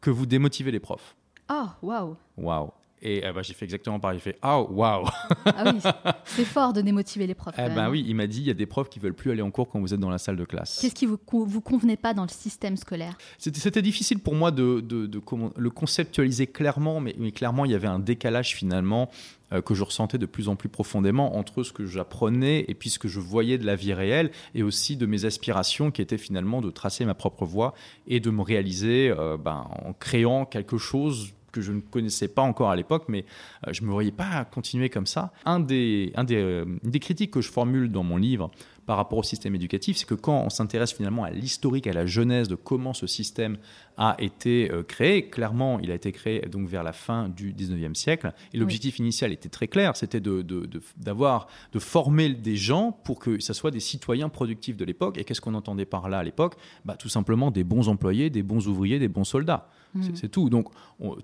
que 0.00 0.10
vous 0.10 0.26
démotivez 0.26 0.70
les 0.70 0.80
profs. 0.80 1.16
Oh, 1.50 1.66
waouh. 1.82 2.16
Waouh. 2.36 2.70
Et 3.02 3.24
euh, 3.24 3.32
bah, 3.32 3.42
j'ai 3.42 3.54
fait 3.54 3.64
exactement 3.64 4.00
pareil. 4.00 4.18
J'ai 4.18 4.32
fait 4.32 4.38
oh, 4.44 4.68
waouh 4.70 5.04
Ah 5.44 5.72
oui, 5.72 5.80
c'est 6.24 6.44
fort 6.44 6.72
de 6.72 6.80
démotiver 6.80 7.26
les 7.26 7.34
profs. 7.34 7.54
Eh 7.58 7.68
ben 7.68 7.90
oui, 7.90 8.04
il 8.06 8.14
m'a 8.14 8.26
dit 8.26 8.40
il 8.40 8.46
y 8.46 8.50
a 8.50 8.54
des 8.54 8.66
profs 8.66 8.88
qui 8.88 8.98
veulent 8.98 9.14
plus 9.14 9.30
aller 9.30 9.42
en 9.42 9.50
cours 9.50 9.68
quand 9.68 9.80
vous 9.80 9.94
êtes 9.94 10.00
dans 10.00 10.10
la 10.10 10.18
salle 10.18 10.36
de 10.36 10.44
classe. 10.44 10.78
Qu'est-ce 10.80 10.94
qui 10.94 11.06
vous, 11.06 11.18
vous 11.30 11.60
convenait 11.60 11.96
pas 11.96 12.14
dans 12.14 12.24
le 12.24 12.28
système 12.28 12.76
scolaire? 12.76 13.16
C'était 13.38 13.82
difficile 13.82 14.18
pour 14.18 14.34
moi 14.34 14.50
de, 14.50 14.80
de, 14.80 15.06
de, 15.06 15.20
le 15.56 15.70
conceptualiser 15.70 16.46
clairement, 16.46 17.00
mais, 17.00 17.14
mais, 17.18 17.32
clairement, 17.32 17.64
il 17.64 17.70
y 17.70 17.74
avait 17.74 17.88
un 17.88 17.98
décalage 17.98 18.54
finalement 18.54 19.10
euh, 19.52 19.62
que 19.62 19.74
je 19.74 19.82
ressentais 19.82 20.18
de 20.18 20.26
plus 20.26 20.48
en 20.48 20.56
plus 20.56 20.68
profondément 20.68 21.36
entre 21.36 21.62
ce 21.62 21.72
que 21.72 21.86
j'apprenais 21.86 22.64
et 22.68 22.74
puis 22.74 22.90
ce 22.90 22.98
que 22.98 23.08
je 23.08 23.20
voyais 23.20 23.58
de 23.58 23.64
la 23.64 23.76
vie 23.76 23.94
réelle 23.94 24.30
et 24.54 24.62
aussi 24.62 24.96
de 24.96 25.06
mes 25.06 25.24
aspirations 25.24 25.90
qui 25.90 26.02
étaient 26.02 26.18
finalement 26.18 26.60
de 26.60 26.70
tracer 26.70 27.04
ma 27.04 27.14
propre 27.14 27.46
voie 27.46 27.74
et 28.06 28.20
de 28.20 28.30
me 28.30 28.42
réaliser 28.42 29.10
euh, 29.16 29.36
ben, 29.38 29.66
en 29.86 29.92
créant 29.94 30.44
quelque 30.44 30.76
chose 30.76 31.32
que 31.58 31.64
je 31.64 31.72
ne 31.72 31.80
connaissais 31.80 32.28
pas 32.28 32.42
encore 32.42 32.70
à 32.70 32.76
l'époque, 32.76 33.04
mais 33.08 33.24
euh, 33.66 33.72
je 33.72 33.82
ne 33.82 33.86
me 33.86 33.92
voyais 33.92 34.12
pas 34.12 34.44
continuer 34.44 34.88
comme 34.90 35.06
ça. 35.06 35.32
Un 35.44 35.60
des, 35.60 36.12
un 36.14 36.24
des, 36.24 36.36
euh, 36.36 36.64
des, 36.82 37.00
critiques 37.00 37.32
que 37.32 37.40
je 37.40 37.50
formule 37.50 37.90
dans 37.90 38.02
mon 38.02 38.16
livre 38.16 38.50
par 38.86 38.96
rapport 38.96 39.18
au 39.18 39.22
système 39.22 39.54
éducatif, 39.54 39.98
c'est 39.98 40.06
que 40.06 40.14
quand 40.14 40.40
on 40.46 40.48
s'intéresse 40.48 40.94
finalement 40.94 41.24
à 41.24 41.30
l'historique, 41.30 41.86
à 41.86 41.92
la 41.92 42.06
genèse 42.06 42.48
de 42.48 42.54
comment 42.54 42.94
ce 42.94 43.06
système 43.06 43.58
a 43.98 44.16
été 44.18 44.72
euh, 44.72 44.82
créé, 44.82 45.28
clairement, 45.28 45.78
il 45.80 45.90
a 45.90 45.94
été 45.94 46.10
créé 46.10 46.40
donc 46.50 46.68
vers 46.68 46.82
la 46.82 46.94
fin 46.94 47.28
du 47.28 47.52
19e 47.52 47.94
siècle, 47.94 48.32
et 48.54 48.58
l'objectif 48.58 48.98
initial 48.98 49.30
était 49.32 49.50
très 49.50 49.68
clair, 49.68 49.94
c'était 49.94 50.20
de, 50.20 50.42
d'avoir, 50.96 51.48
de, 51.72 51.78
former 51.78 52.30
des 52.30 52.56
gens 52.56 52.92
pour 53.04 53.18
que 53.18 53.38
ce 53.40 53.52
soit 53.52 53.70
des 53.70 53.80
citoyens 53.80 54.30
productifs 54.30 54.76
de 54.76 54.86
l'époque. 54.86 55.18
Et 55.18 55.24
qu'est-ce 55.24 55.42
qu'on 55.42 55.54
entendait 55.54 55.84
par 55.84 56.08
là 56.08 56.20
à 56.20 56.22
l'époque? 56.22 56.54
Bah, 56.86 56.96
Tout 56.96 57.10
simplement 57.10 57.50
des 57.50 57.64
bons 57.64 57.88
employés, 57.88 58.30
des 58.30 58.42
bons 58.42 58.68
ouvriers, 58.68 58.98
des 58.98 59.08
bons 59.08 59.24
soldats. 59.24 59.68
Mm. 59.94 60.02
C'est 60.14 60.28
tout. 60.28 60.50
Donc, 60.50 60.68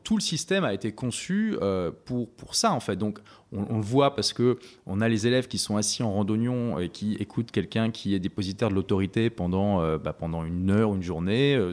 tout 0.03 0.17
le 0.17 0.23
système 0.23 0.65
a 0.65 0.73
été 0.73 0.93
conçu 0.93 1.57
euh, 1.61 1.91
pour, 2.05 2.31
pour 2.31 2.55
ça, 2.55 2.73
en 2.73 2.81
fait. 2.81 2.97
Donc, 2.97 3.19
on, 3.53 3.77
le 3.77 3.85
voit 3.85 4.15
parce 4.15 4.33
que 4.33 4.59
on 4.87 5.01
a 5.01 5.09
les 5.09 5.27
élèves 5.27 5.47
qui 5.47 5.59
sont 5.59 5.77
assis 5.77 6.03
en 6.03 6.13
randonnion 6.13 6.79
et 6.79 6.89
qui 6.89 7.15
écoutent 7.15 7.53
quelqu'un 7.53 7.91
qui 7.91 8.15
est 8.15 8.19
dépositaire 8.19 8.69
de 8.69 8.75
l'autorité 8.75 9.31
pendant, 9.31 9.81
euh, 9.81 9.99
bah, 9.99 10.13
pendant 10.13 10.45
une 10.45 10.71
heure, 10.71 10.95
une 10.95 11.03
journée. 11.03 11.55
Euh, 11.55 11.73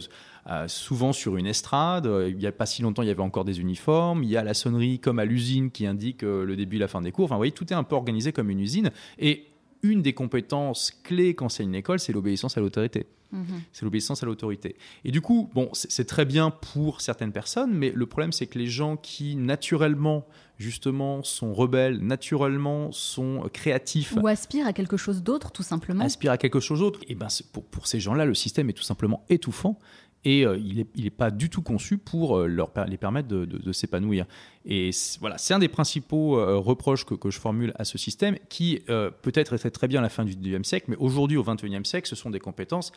souvent 0.67 1.13
sur 1.13 1.37
une 1.37 1.45
estrade. 1.45 2.09
Il 2.27 2.35
n'y 2.35 2.47
a 2.47 2.51
pas 2.51 2.65
si 2.65 2.81
longtemps, 2.81 3.03
il 3.03 3.07
y 3.07 3.11
avait 3.11 3.21
encore 3.21 3.45
des 3.45 3.59
uniformes. 3.59 4.23
Il 4.23 4.29
y 4.29 4.37
a 4.37 4.43
la 4.43 4.55
sonnerie 4.55 4.97
comme 4.97 5.19
à 5.19 5.25
l'usine 5.25 5.69
qui 5.69 5.85
indique 5.85 6.23
le 6.23 6.55
début 6.55 6.77
et 6.77 6.79
la 6.79 6.87
fin 6.87 6.99
des 6.99 7.11
cours. 7.11 7.25
Enfin, 7.25 7.35
vous 7.35 7.39
voyez, 7.39 7.51
tout 7.51 7.71
est 7.71 7.75
un 7.75 7.83
peu 7.83 7.95
organisé 7.95 8.31
comme 8.31 8.49
une 8.49 8.59
usine. 8.59 8.89
Et 9.19 9.50
une 9.83 10.01
des 10.01 10.13
compétences 10.13 10.91
clés 11.03 11.35
qu'enseigne 11.35 11.69
une 11.69 11.75
école, 11.75 11.99
c'est 11.99 12.13
l'obéissance 12.13 12.57
à 12.57 12.61
l'autorité. 12.61 13.07
Mhm. 13.31 13.61
C'est 13.71 13.85
l'obéissance 13.85 14.23
à 14.23 14.25
l'autorité. 14.25 14.75
Et 15.05 15.11
du 15.11 15.21
coup, 15.21 15.49
bon, 15.53 15.69
c'est 15.73 16.05
très 16.05 16.25
bien 16.25 16.49
pour 16.49 17.01
certaines 17.01 17.31
personnes, 17.31 17.73
mais 17.73 17.91
le 17.95 18.05
problème, 18.05 18.31
c'est 18.31 18.47
que 18.47 18.59
les 18.59 18.67
gens 18.67 18.97
qui, 18.97 19.35
naturellement, 19.35 20.25
justement, 20.57 21.23
sont 21.23 21.53
rebelles, 21.53 21.99
naturellement, 21.99 22.91
sont 22.91 23.49
créatifs. 23.53 24.13
Ou 24.21 24.27
aspirent 24.27 24.67
à 24.67 24.73
quelque 24.73 24.97
chose 24.97 25.23
d'autre, 25.23 25.51
tout 25.51 25.63
simplement. 25.63 26.03
Aspirent 26.03 26.33
à 26.33 26.37
quelque 26.37 26.59
chose 26.59 26.79
d'autre. 26.79 26.99
Et 27.07 27.15
ben, 27.15 27.27
pour, 27.53 27.63
pour 27.63 27.87
ces 27.87 27.99
gens-là, 27.99 28.25
le 28.25 28.35
système 28.35 28.69
est 28.69 28.73
tout 28.73 28.83
simplement 28.83 29.23
étouffant 29.29 29.79
et 30.23 30.45
euh, 30.45 30.57
il 30.57 30.77
n'est 30.77 30.87
il 30.95 31.05
est 31.05 31.09
pas 31.09 31.31
du 31.31 31.49
tout 31.49 31.61
conçu 31.61 31.97
pour 31.97 32.37
euh, 32.37 32.47
leur, 32.47 32.71
les 32.87 32.97
permettre 32.97 33.27
de, 33.27 33.45
de, 33.45 33.71
s'épanouir. 33.71 34.25
Et 34.65 34.91
voilà, 35.19 35.37
c'est 35.37 35.53
un 35.53 35.59
des 35.59 35.67
principaux 35.67 36.37
euh, 36.37 36.57
reproches 36.57 37.05
que, 37.05 37.15
que, 37.15 37.31
je 37.31 37.39
formule 37.39 37.73
à 37.77 37.83
ce 37.83 37.97
système, 37.97 38.37
qui 38.49 38.81
peut-être 39.21 39.53
était 39.53 39.71
très 39.71 39.87
bien 39.87 39.99
à 39.99 40.03
la 40.03 40.09
fin 40.09 40.25
du 40.25 40.35
XIXe 40.35 40.67
siècle, 40.67 40.85
mais 40.89 40.97
aujourd'hui, 40.97 41.37
au 41.37 41.43
XXIe 41.43 41.83
siècle, 41.83 42.07
ce 42.07 42.15
sont 42.15 42.29
des 42.29 42.39
compétences, 42.39 42.91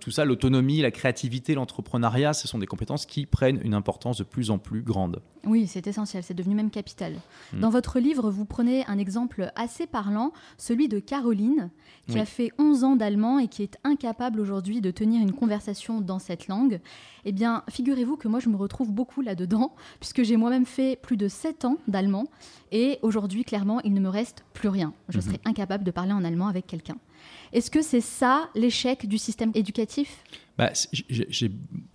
tout 0.00 0.10
ça, 0.10 0.24
l'autonomie, 0.24 0.80
la 0.80 0.90
créativité, 0.90 1.54
l'entrepreneuriat, 1.54 2.32
ce 2.32 2.48
sont 2.48 2.58
des 2.58 2.66
compétences 2.66 3.06
qui 3.06 3.26
prennent 3.26 3.60
une 3.62 3.74
importance 3.74 4.18
de 4.18 4.24
plus 4.24 4.50
en 4.50 4.58
plus 4.58 4.82
grande. 4.82 5.20
Oui, 5.46 5.66
c'est 5.66 5.86
essentiel, 5.86 6.22
c'est 6.22 6.34
devenu 6.34 6.54
même 6.54 6.70
capital. 6.70 7.14
Mm. 7.52 7.60
Dans 7.60 7.70
votre 7.70 7.98
livre, 7.98 8.30
vous 8.30 8.44
prenez 8.44 8.84
un 8.86 8.98
exemple 8.98 9.52
assez 9.56 9.86
parlant, 9.86 10.32
celui 10.58 10.88
de 10.88 10.98
Caroline, 10.98 11.70
qui 12.08 12.18
a 12.18 12.24
fait 12.26 12.50
11 12.58 12.84
ans 12.84 12.96
d'allemand 12.96 13.38
et 13.38 13.48
qui 13.48 13.62
est 13.62 13.78
incapable 13.82 14.40
aujourd'hui 14.40 14.80
de 14.80 14.90
tenir 14.90 15.22
une 15.22 15.32
conversation 15.32 16.00
dans 16.00 16.18
cette 16.18 16.48
langue. 16.48 16.80
Eh 17.24 17.32
bien, 17.32 17.62
figurez-vous 17.70 18.16
que 18.16 18.28
moi, 18.28 18.40
je 18.40 18.48
me 18.48 18.56
retrouve 18.56 18.92
beaucoup 18.92 19.22
là-dedans, 19.22 19.74
puisque 20.00 20.22
j'ai 20.22 20.36
moi-même 20.36 20.66
fait 20.66 20.98
plus 21.04 21.16
de 21.16 21.28
7 21.28 21.64
ans 21.64 21.78
d'allemand, 21.86 22.26
et 22.72 22.98
aujourd'hui, 23.02 23.44
clairement, 23.44 23.80
il 23.82 23.92
ne 23.92 24.00
me 24.00 24.08
reste 24.08 24.44
plus 24.54 24.68
rien. 24.68 24.92
Je 25.08 25.18
mm-hmm. 25.18 25.22
serais 25.22 25.40
incapable 25.44 25.84
de 25.84 25.90
parler 25.90 26.12
en 26.12 26.24
allemand 26.24 26.48
avec 26.48 26.66
quelqu'un. 26.66 26.96
Est-ce 27.52 27.70
que 27.70 27.82
c'est 27.82 28.00
ça 28.00 28.48
l'échec 28.54 29.06
du 29.06 29.18
système 29.18 29.52
éducatif? 29.54 30.24
Bah, 30.58 30.72
Je 30.92 31.46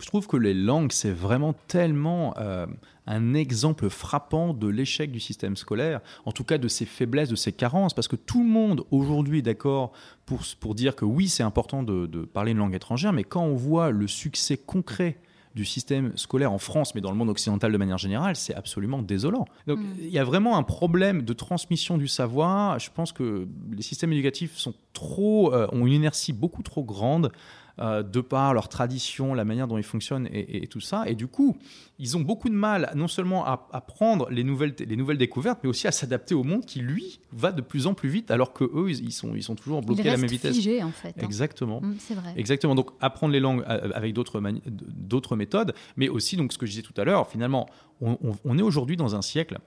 trouve 0.06 0.26
que 0.26 0.36
les 0.36 0.54
langues, 0.54 0.92
c'est 0.92 1.10
vraiment 1.10 1.54
tellement 1.66 2.34
euh, 2.38 2.66
un 3.06 3.34
exemple 3.34 3.88
frappant 3.90 4.54
de 4.54 4.68
l'échec 4.68 5.10
du 5.10 5.20
système 5.20 5.56
scolaire, 5.56 6.00
en 6.24 6.32
tout 6.32 6.44
cas 6.44 6.58
de 6.58 6.68
ses 6.68 6.86
faiblesses, 6.86 7.28
de 7.28 7.36
ses 7.36 7.52
carences, 7.52 7.94
parce 7.94 8.08
que 8.08 8.16
tout 8.16 8.42
le 8.42 8.48
monde 8.48 8.84
aujourd'hui 8.90 9.40
est 9.40 9.42
d'accord 9.42 9.92
pour, 10.24 10.42
pour 10.60 10.74
dire 10.74 10.94
que 10.94 11.04
oui, 11.04 11.28
c'est 11.28 11.42
important 11.42 11.82
de, 11.82 12.06
de 12.06 12.22
parler 12.22 12.52
une 12.52 12.58
langue 12.58 12.74
étrangère, 12.74 13.12
mais 13.12 13.24
quand 13.24 13.42
on 13.42 13.56
voit 13.56 13.90
le 13.90 14.06
succès 14.06 14.56
concret 14.56 15.18
du 15.54 15.64
système 15.64 16.16
scolaire 16.16 16.52
en 16.52 16.58
France, 16.58 16.94
mais 16.94 17.00
dans 17.00 17.10
le 17.10 17.16
monde 17.16 17.28
occidental 17.28 17.72
de 17.72 17.76
manière 17.76 17.98
générale, 17.98 18.36
c'est 18.36 18.54
absolument 18.54 19.02
désolant. 19.02 19.46
Donc 19.66 19.78
mm. 19.80 19.94
il 20.00 20.10
y 20.10 20.18
a 20.18 20.24
vraiment 20.24 20.56
un 20.56 20.62
problème 20.62 21.22
de 21.22 21.32
transmission 21.32 21.98
du 21.98 22.08
savoir. 22.08 22.78
Je 22.78 22.90
pense 22.90 23.12
que 23.12 23.48
les 23.72 23.82
systèmes 23.82 24.12
éducatifs 24.12 24.56
sont 24.56 24.74
trop, 24.92 25.52
euh, 25.52 25.66
ont 25.72 25.86
une 25.86 25.92
inertie 25.92 26.32
beaucoup 26.32 26.62
trop 26.62 26.84
grande 26.84 27.32
euh, 27.80 28.02
de 28.02 28.20
par 28.20 28.52
leur 28.52 28.68
tradition, 28.68 29.32
la 29.32 29.44
manière 29.44 29.66
dont 29.66 29.78
ils 29.78 29.84
fonctionnent 29.84 30.28
et, 30.32 30.66
tout 30.66 30.80
ça. 30.80 31.08
Et 31.08 31.14
du 31.14 31.26
coup, 31.26 31.56
ils 31.98 32.16
ont 32.16 32.20
beaucoup 32.20 32.48
de 32.48 32.54
mal 32.54 32.92
non 32.94 33.08
seulement 33.08 33.46
à, 33.46 33.80
prendre 33.80 34.28
les 34.30 34.44
nouvelles, 34.44 34.74
les 34.78 34.96
nouvelles 34.96 35.18
découvertes, 35.18 35.60
mais 35.62 35.68
aussi 35.68 35.86
à 35.86 35.92
s'adapter 35.92 36.34
au 36.34 36.44
monde 36.44 36.66
qui, 36.66 36.80
lui, 36.80 37.20
va 37.32 37.52
de 37.52 37.62
plus 37.62 37.86
en 37.86 37.94
plus 37.94 38.08
vite, 38.08 38.30
alors 38.30 38.52
que 38.52 38.64
eux, 38.64 38.90
ils 38.90 39.12
sont, 39.12 39.34
ils 39.34 39.42
sont 39.42 39.54
toujours 39.54 39.80
bloqués 39.80 40.02
à 40.08 40.12
la 40.12 40.16
même 40.18 40.28
vitesse. 40.28 40.56
Figés, 40.56 40.82
en 40.82 40.90
fait. 40.90 41.08
Hein. 41.08 41.22
Exactement. 41.22 41.80
Mm, 41.80 41.94
c'est 41.98 42.14
vrai. 42.14 42.34
Exactement. 42.36 42.74
Donc, 42.74 42.90
apprendre 43.00 43.32
les 43.32 43.40
langues 43.40 43.64
euh, 43.68 43.90
avec 43.94 44.12
d'autres, 44.12 44.42
d'autres 44.66 45.36
méthodes, 45.36 45.74
mais 45.96 46.08
aussi, 46.08 46.36
donc, 46.36 46.52
ce 46.52 46.58
que 46.58 46.66
je 46.66 46.72
disais 46.72 46.82
tout 46.82 46.98
à 47.00 47.04
l'heure, 47.04 47.28
finalement, 47.28 47.66
on 48.02 48.58
est 48.58 48.62
aujourd'hui 48.62 48.96
dans 48.96 49.14
un 49.14 49.20
siècle 49.20 49.58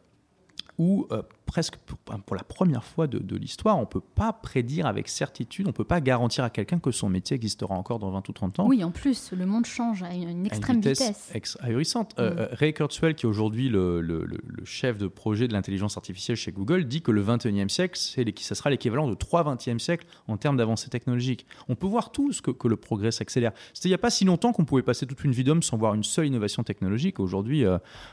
où 0.77 1.07
euh, 1.11 1.21
presque 1.45 1.75
pour, 1.77 2.35
la 2.35 2.43
première 2.43 2.83
fois 2.83 3.05
de, 3.07 3.35
l'histoire, 3.35 3.77
on 3.77 3.81
ne 3.81 3.85
peut 3.85 4.01
pas 4.01 4.33
prédire 4.33 4.87
avec 4.87 5.07
certitude, 5.07 5.67
on 5.67 5.69
ne 5.69 5.73
peut 5.73 5.83
pas 5.83 6.01
garantir 6.01 6.43
à 6.43 6.49
quelqu'un 6.49 6.79
que 6.79 6.91
son 6.91 7.09
métier 7.09 7.35
existera 7.35 7.75
encore 7.75 7.99
dans 7.99 8.09
20 8.09 8.27
ou 8.27 8.31
30 8.31 8.59
ans. 8.59 8.67
Oui, 8.67 8.83
en 8.83 8.91
plus, 8.91 9.31
le 9.33 9.45
monde 9.45 9.65
change 9.65 10.01
à 10.03 10.13
une, 10.13 10.45
extrême 10.45 10.77
vitesse. 10.77 11.27
vitesse. 11.27 11.57
ahurissante. 11.61 12.15
Euh, 12.17 12.31
mm. 12.31 12.39
euh, 12.39 12.47
Ray 12.53 12.73
Kurzweil, 12.73 13.13
qui 13.13 13.25
est 13.25 13.29
aujourd'hui 13.29 13.69
le, 13.69 14.25
chef 14.63 14.97
de 14.97 15.07
projet 15.07 15.47
de 15.47 15.53
l'intelligence 15.53 15.97
artificielle 15.97 16.37
chez 16.37 16.51
Google, 16.51 16.85
dit 16.85 17.01
que 17.01 17.11
le 17.11 17.23
21e 17.23 17.69
siècle, 17.69 17.99
ça 17.99 18.55
sera 18.55 18.69
l'équivalent 18.69 19.07
de 19.07 19.13
3 19.13 19.43
20e 19.55 19.79
siècles 19.79 20.07
en 20.27 20.37
termes 20.37 20.57
d'avancée 20.57 20.89
technologique. 20.89 21.45
On 21.69 21.75
peut 21.75 21.87
voir 21.87 22.11
tous 22.11 22.41
que, 22.41 22.51
que 22.51 22.67
le 22.67 22.77
progrès 22.77 23.11
s'accélère. 23.11 23.51
C'était 23.73 23.89
il 23.89 23.91
n'y 23.91 23.95
a 23.95 23.99
pas 23.99 24.09
si 24.09 24.25
longtemps 24.25 24.53
qu'on 24.53 24.65
pouvait 24.65 24.81
passer 24.81 25.05
toute 25.05 25.23
une 25.23 25.31
vie 25.31 25.43
d'homme 25.43 25.61
sans 25.61 25.77
voir 25.77 25.93
une 25.93 26.03
seule 26.03 26.25
innovation 26.25 26.63
technologique. 26.63 27.19
Aujourd'hui, 27.19 27.63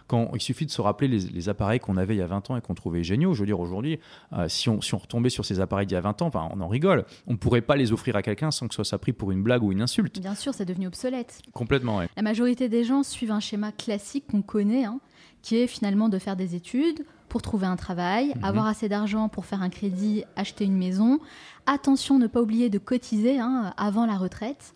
quand 0.08 0.30
il 0.34 0.40
suffit 0.42 0.66
de 0.66 0.70
se 0.70 0.80
rappeler 0.80 1.08
les, 1.08 1.20
les 1.20 1.48
appareils 1.48 1.80
qu'on 1.80 1.96
avait 1.96 2.14
il 2.14 2.18
y 2.18 2.22
a 2.22 2.26
20 2.26 2.50
ans 2.50 2.56
qu'on 2.60 2.74
trouvait 2.74 3.02
géniaux. 3.02 3.34
Je 3.34 3.40
veux 3.40 3.46
dire, 3.46 3.60
aujourd'hui, 3.60 3.98
euh, 4.32 4.48
si, 4.48 4.68
on, 4.68 4.80
si 4.80 4.94
on 4.94 4.98
retombait 4.98 5.30
sur 5.30 5.44
ces 5.44 5.60
appareils 5.60 5.86
d'il 5.86 5.94
y 5.94 5.98
a 5.98 6.00
20 6.00 6.22
ans, 6.22 6.30
on 6.34 6.60
en 6.60 6.68
rigole. 6.68 7.04
On 7.26 7.32
ne 7.32 7.38
pourrait 7.38 7.60
pas 7.60 7.76
les 7.76 7.92
offrir 7.92 8.16
à 8.16 8.22
quelqu'un 8.22 8.50
sans 8.50 8.68
que 8.68 8.74
ce 8.74 8.84
soit 8.84 8.98
pris 8.98 9.12
pour 9.12 9.30
une 9.30 9.42
blague 9.42 9.62
ou 9.62 9.72
une 9.72 9.82
insulte. 9.82 10.20
Bien 10.20 10.34
sûr, 10.34 10.54
c'est 10.54 10.64
devenu 10.64 10.86
obsolète. 10.86 11.40
Complètement, 11.52 11.98
oui. 11.98 12.04
La 12.16 12.22
majorité 12.22 12.68
des 12.68 12.84
gens 12.84 13.02
suivent 13.02 13.32
un 13.32 13.40
schéma 13.40 13.72
classique 13.72 14.24
qu'on 14.30 14.42
connaît, 14.42 14.84
hein, 14.84 15.00
qui 15.42 15.56
est 15.56 15.66
finalement 15.66 16.08
de 16.08 16.18
faire 16.18 16.36
des 16.36 16.54
études 16.54 17.04
pour 17.30 17.40
trouver 17.40 17.66
un 17.66 17.76
travail, 17.76 18.34
mhm. 18.36 18.44
avoir 18.44 18.66
assez 18.66 18.90
d'argent 18.90 19.30
pour 19.30 19.46
faire 19.46 19.62
un 19.62 19.70
crédit, 19.70 20.24
acheter 20.36 20.66
une 20.66 20.76
maison. 20.76 21.18
Attention, 21.64 22.18
ne 22.18 22.26
pas 22.26 22.42
oublier 22.42 22.68
de 22.68 22.78
cotiser 22.78 23.38
hein, 23.38 23.72
avant 23.78 24.04
la 24.04 24.18
retraite. 24.18 24.74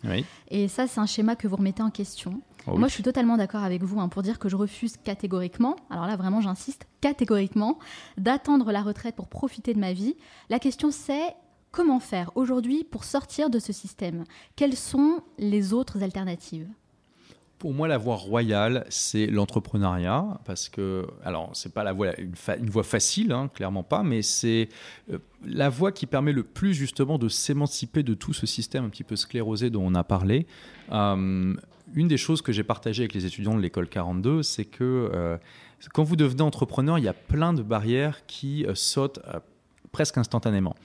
Et 0.49 0.67
ça, 0.67 0.87
c'est 0.87 0.99
un 0.99 1.05
schéma 1.05 1.35
que 1.35 1.47
vous 1.47 1.57
remettez 1.57 1.83
en 1.83 1.91
question. 1.91 2.41
Oh 2.67 2.77
Moi, 2.77 2.87
je 2.87 2.93
suis 2.93 3.03
totalement 3.03 3.37
d'accord 3.37 3.63
avec 3.63 3.83
vous 3.83 3.99
hein, 3.99 4.09
pour 4.09 4.23
dire 4.23 4.39
que 4.39 4.49
je 4.49 4.55
refuse 4.55 4.97
catégoriquement, 4.97 5.75
alors 5.91 6.07
là 6.07 6.15
vraiment 6.15 6.41
j'insiste, 6.41 6.87
catégoriquement, 6.99 7.77
d'attendre 8.17 8.71
la 8.71 8.81
retraite 8.81 9.15
pour 9.15 9.27
profiter 9.27 9.75
de 9.75 9.79
ma 9.79 9.93
vie. 9.93 10.15
La 10.49 10.57
question 10.57 10.89
c'est 10.89 11.35
comment 11.71 11.99
faire 11.99 12.31
aujourd'hui 12.33 12.83
pour 12.83 13.03
sortir 13.03 13.51
de 13.51 13.59
ce 13.59 13.71
système? 13.71 14.23
Quelles 14.55 14.75
sont 14.75 15.21
les 15.37 15.73
autres 15.73 16.01
alternatives? 16.01 16.67
Pour 17.57 17.73
moi, 17.73 17.87
la 17.87 17.97
voie 17.97 18.15
royale, 18.15 18.85
c'est 18.89 19.27
l'entrepreneuriat, 19.27 20.39
parce 20.45 20.67
que, 20.67 21.07
alors, 21.23 21.49
c'est 21.53 21.73
pas 21.73 21.83
la 21.83 21.93
voie, 21.93 22.13
une, 22.19 22.69
voie 22.69 22.83
facile, 22.83 23.31
hein, 23.31 23.49
clairement 23.53 23.83
pas, 23.83 24.03
mais 24.03 24.21
c'est 24.21 24.69
euh, 25.11 25.19
la 25.45 25.69
voie 25.69 25.91
qui 25.91 26.05
permet 26.05 26.33
le 26.33 26.43
plus 26.43 26.73
justement 26.73 27.17
de 27.17 27.29
s'émanciper 27.29 28.03
de 28.03 28.13
tout 28.13 28.33
ce 28.33 28.45
système 28.45 28.85
un 28.85 28.89
petit 28.89 29.03
peu 29.03 29.15
sclérosé 29.15 29.69
dont 29.69 29.85
on 29.85 29.95
a 29.95 30.03
parlé. 30.03 30.47
Euh, 30.91 31.53
une 31.93 32.07
des 32.07 32.17
choses 32.17 32.41
que 32.41 32.51
j'ai 32.51 32.63
partagées 32.63 33.03
avec 33.03 33.13
les 33.13 33.25
étudiants 33.25 33.55
de 33.55 33.61
l'école 33.61 33.87
42, 33.87 34.43
c'est 34.43 34.65
que 34.65 35.09
euh, 35.13 35.37
quand 35.93 36.03
vous 36.03 36.17
devenez 36.17 36.41
entrepreneur, 36.41 36.97
il 36.97 37.05
y 37.05 37.09
a 37.09 37.13
plein 37.13 37.53
de 37.53 37.61
barrières 37.61 38.25
qui 38.25 38.65
sautent 38.73 39.19
presque 39.91 40.17
instantanément. 40.17 40.75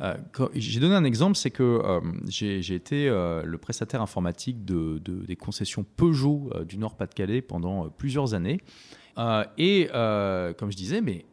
Euh, 0.00 0.16
j'ai 0.54 0.80
donné 0.80 0.94
un 0.94 1.04
exemple, 1.04 1.36
c'est 1.36 1.50
que 1.50 1.62
euh, 1.62 2.00
j'ai 2.28 2.74
été 2.74 3.08
euh, 3.08 3.42
le 3.44 3.58
prestataire 3.58 4.02
informatique 4.02 4.64
de, 4.64 4.98
des 4.98 5.36
concessions 5.36 5.84
Peugeot 5.84 6.50
du 6.66 6.78
Nord-Pas-de-Calais 6.78 7.42
pendant 7.42 7.88
plusieurs 7.90 8.34
années. 8.34 8.60
et 9.58 9.88
comme 9.92 10.70
je 10.70 10.76
disais, 10.76 11.00
mais 11.00 11.24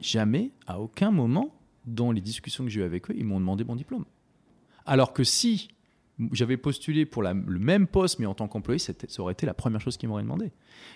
jamais, 0.00 0.50
à 0.66 0.80
aucun 0.80 1.10
moment, 1.10 1.54
dans 1.86 2.10
les 2.10 2.20
discussions 2.20 2.64
que 2.64 2.70
j'ai 2.70 2.80
eues 2.80 2.84
avec 2.84 3.10
eux, 3.10 3.14
ils 3.16 3.24
m'ont 3.24 3.38
demandé 3.38 3.64
mon 3.64 3.76
diplôme. 3.76 4.04
Alors 4.84 5.12
que 5.12 5.24
si 5.24 5.68
j'avais 6.32 6.56
postulé 6.56 7.04
pour 7.04 7.22
le 7.22 7.58
même 7.58 7.86
poste, 7.86 8.18
mais 8.18 8.26
en 8.26 8.34
tant 8.34 8.48
qu'employé, 8.48 8.78
ça 8.78 8.92
aurait 9.18 9.32
été 9.32 9.46
la 9.46 9.54
première 9.54 9.80
chose 9.80 9.96
qu'ils 9.96 10.08
m'auraient 10.08 10.22
demandé. 10.22 10.50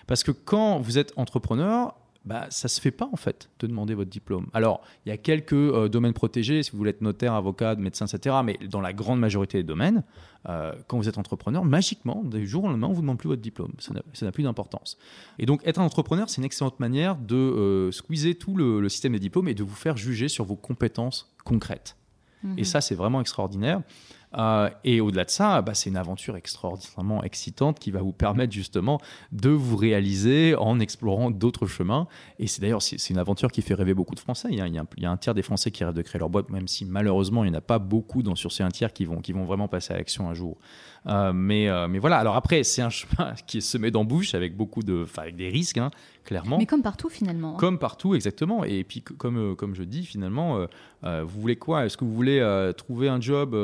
Parce 0.07 0.23
que 0.23 0.31
quand 0.31 0.79
vous 0.79 0.97
êtes 0.97 1.13
entrepreneur, 1.15 1.95
bah, 2.23 2.45
ça 2.51 2.67
se 2.67 2.79
fait 2.79 2.91
pas 2.91 3.09
en 3.11 3.15
fait 3.15 3.49
de 3.59 3.67
demander 3.67 3.95
votre 3.95 4.09
diplôme. 4.09 4.47
Alors, 4.53 4.81
il 5.05 5.09
y 5.09 5.11
a 5.11 5.17
quelques 5.17 5.53
euh, 5.53 5.89
domaines 5.89 6.13
protégés, 6.13 6.61
si 6.61 6.71
vous 6.71 6.77
voulez 6.77 6.91
être 6.91 7.01
notaire, 7.01 7.33
avocat, 7.33 7.75
médecin, 7.75 8.05
etc. 8.05 8.35
Mais 8.43 8.59
dans 8.69 8.81
la 8.81 8.93
grande 8.93 9.19
majorité 9.19 9.57
des 9.57 9.63
domaines, 9.63 10.03
euh, 10.47 10.73
quand 10.87 10.97
vous 10.97 11.09
êtes 11.09 11.17
entrepreneur, 11.17 11.65
magiquement, 11.65 12.23
du 12.23 12.47
jour 12.47 12.65
au 12.65 12.67
lendemain, 12.67 12.87
on 12.87 12.93
vous 12.93 13.01
demande 13.01 13.17
plus 13.17 13.27
votre 13.27 13.41
diplôme. 13.41 13.73
Ça 13.79 13.93
n'a 13.93 14.31
plus 14.31 14.43
d'importance. 14.43 14.97
Et 15.39 15.47
donc, 15.47 15.61
être 15.65 15.79
un 15.79 15.83
entrepreneur, 15.83 16.29
c'est 16.29 16.37
une 16.37 16.45
excellente 16.45 16.79
manière 16.79 17.15
de 17.15 17.35
euh, 17.35 17.91
squeezer 17.91 18.35
tout 18.35 18.55
le, 18.55 18.87
système 18.89 19.13
des 19.13 19.19
diplômes 19.19 19.47
et 19.47 19.55
de 19.55 19.63
vous 19.63 19.75
faire 19.75 19.97
juger 19.97 20.27
sur 20.27 20.45
vos 20.45 20.55
compétences 20.55 21.33
concrètes. 21.43 21.97
Mhm. 22.43 22.59
Et 22.59 22.63
ça, 22.63 22.81
c'est 22.81 22.95
vraiment 22.95 23.21
extraordinaire. 23.21 23.81
Euh, 24.37 24.69
et 24.83 25.01
au-delà 25.01 25.25
de 25.25 25.29
ça, 25.29 25.61
bah, 25.61 25.73
c'est 25.73 25.89
une 25.89 25.97
aventure 25.97 26.35
extraordinairement 26.35 27.23
excitante 27.23 27.79
qui 27.79 27.91
va 27.91 28.01
vous 28.01 28.13
permettre 28.13 28.53
justement 28.53 28.99
de 29.31 29.49
vous 29.49 29.75
réaliser 29.75 30.55
en 30.55 30.79
explorant 30.79 31.31
d'autres 31.31 31.67
chemins. 31.67 32.07
Et 32.39 32.47
c'est 32.47 32.61
d'ailleurs 32.61 32.81
c'est 32.81 33.09
une 33.09 33.17
aventure 33.17 33.51
qui 33.51 33.61
fait 33.61 33.73
rêver 33.73 33.93
beaucoup 33.93 34.15
de 34.15 34.19
Français. 34.19 34.47
Il 34.51 34.57
y, 34.57 35.05
a, 35.05 35.11
un 35.11 35.17
tiers 35.17 35.33
des 35.33 35.41
Français 35.41 35.71
qui 35.71 35.83
rêvent 35.83 35.93
de 35.93 36.01
créer 36.01 36.19
leur 36.19 36.29
boîte, 36.29 36.49
même 36.49 36.67
si 36.67 36.85
malheureusement 36.85 37.43
il 37.43 37.51
n'y 37.51 37.55
en 37.55 37.59
a 37.59 37.61
pas 37.61 37.79
beaucoup 37.79 38.23
dans, 38.23 38.35
sur 38.35 38.51
ces 38.51 38.63
un 38.63 38.69
tiers 38.69 38.93
qui 38.93 39.05
vont, 39.05 39.21
qui 39.21 39.33
vont 39.33 39.45
vraiment 39.45 39.67
passer 39.67 39.93
à 39.93 39.97
l'action 39.97 40.29
un 40.29 40.33
jour. 40.33 40.57
Euh, 41.07 41.33
mais, 41.33 41.67
euh, 41.67 41.87
mais 41.87 41.99
voilà, 41.99 42.17
alors 42.17 42.35
après, 42.35 42.63
c'est 42.63 42.81
un 42.81 42.89
chemin 42.89 43.33
qui 43.47 43.57
est 43.57 43.61
semé 43.61 43.89
d'embûches 43.91 44.35
avec 44.35 44.55
beaucoup 44.55 44.83
de, 44.83 45.05
avec 45.17 45.35
des 45.35 45.49
risques, 45.49 45.77
hein, 45.77 45.89
clairement. 46.25 46.57
Mais 46.57 46.67
comme 46.67 46.83
partout 46.83 47.09
finalement. 47.09 47.55
Hein. 47.55 47.59
Comme 47.59 47.79
partout, 47.79 48.13
exactement. 48.13 48.63
Et 48.63 48.83
puis 48.83 49.01
comme, 49.01 49.55
comme 49.55 49.73
je 49.73 49.83
dis, 49.83 50.05
finalement, 50.05 50.67
vous 51.03 51.41
voulez 51.41 51.55
quoi? 51.55 51.85
Est-ce 51.85 51.97
que 51.97 52.05
vous 52.05 52.13
voulez 52.13 52.71
trouver 52.77 53.09
un 53.09 53.19
job 53.19 53.55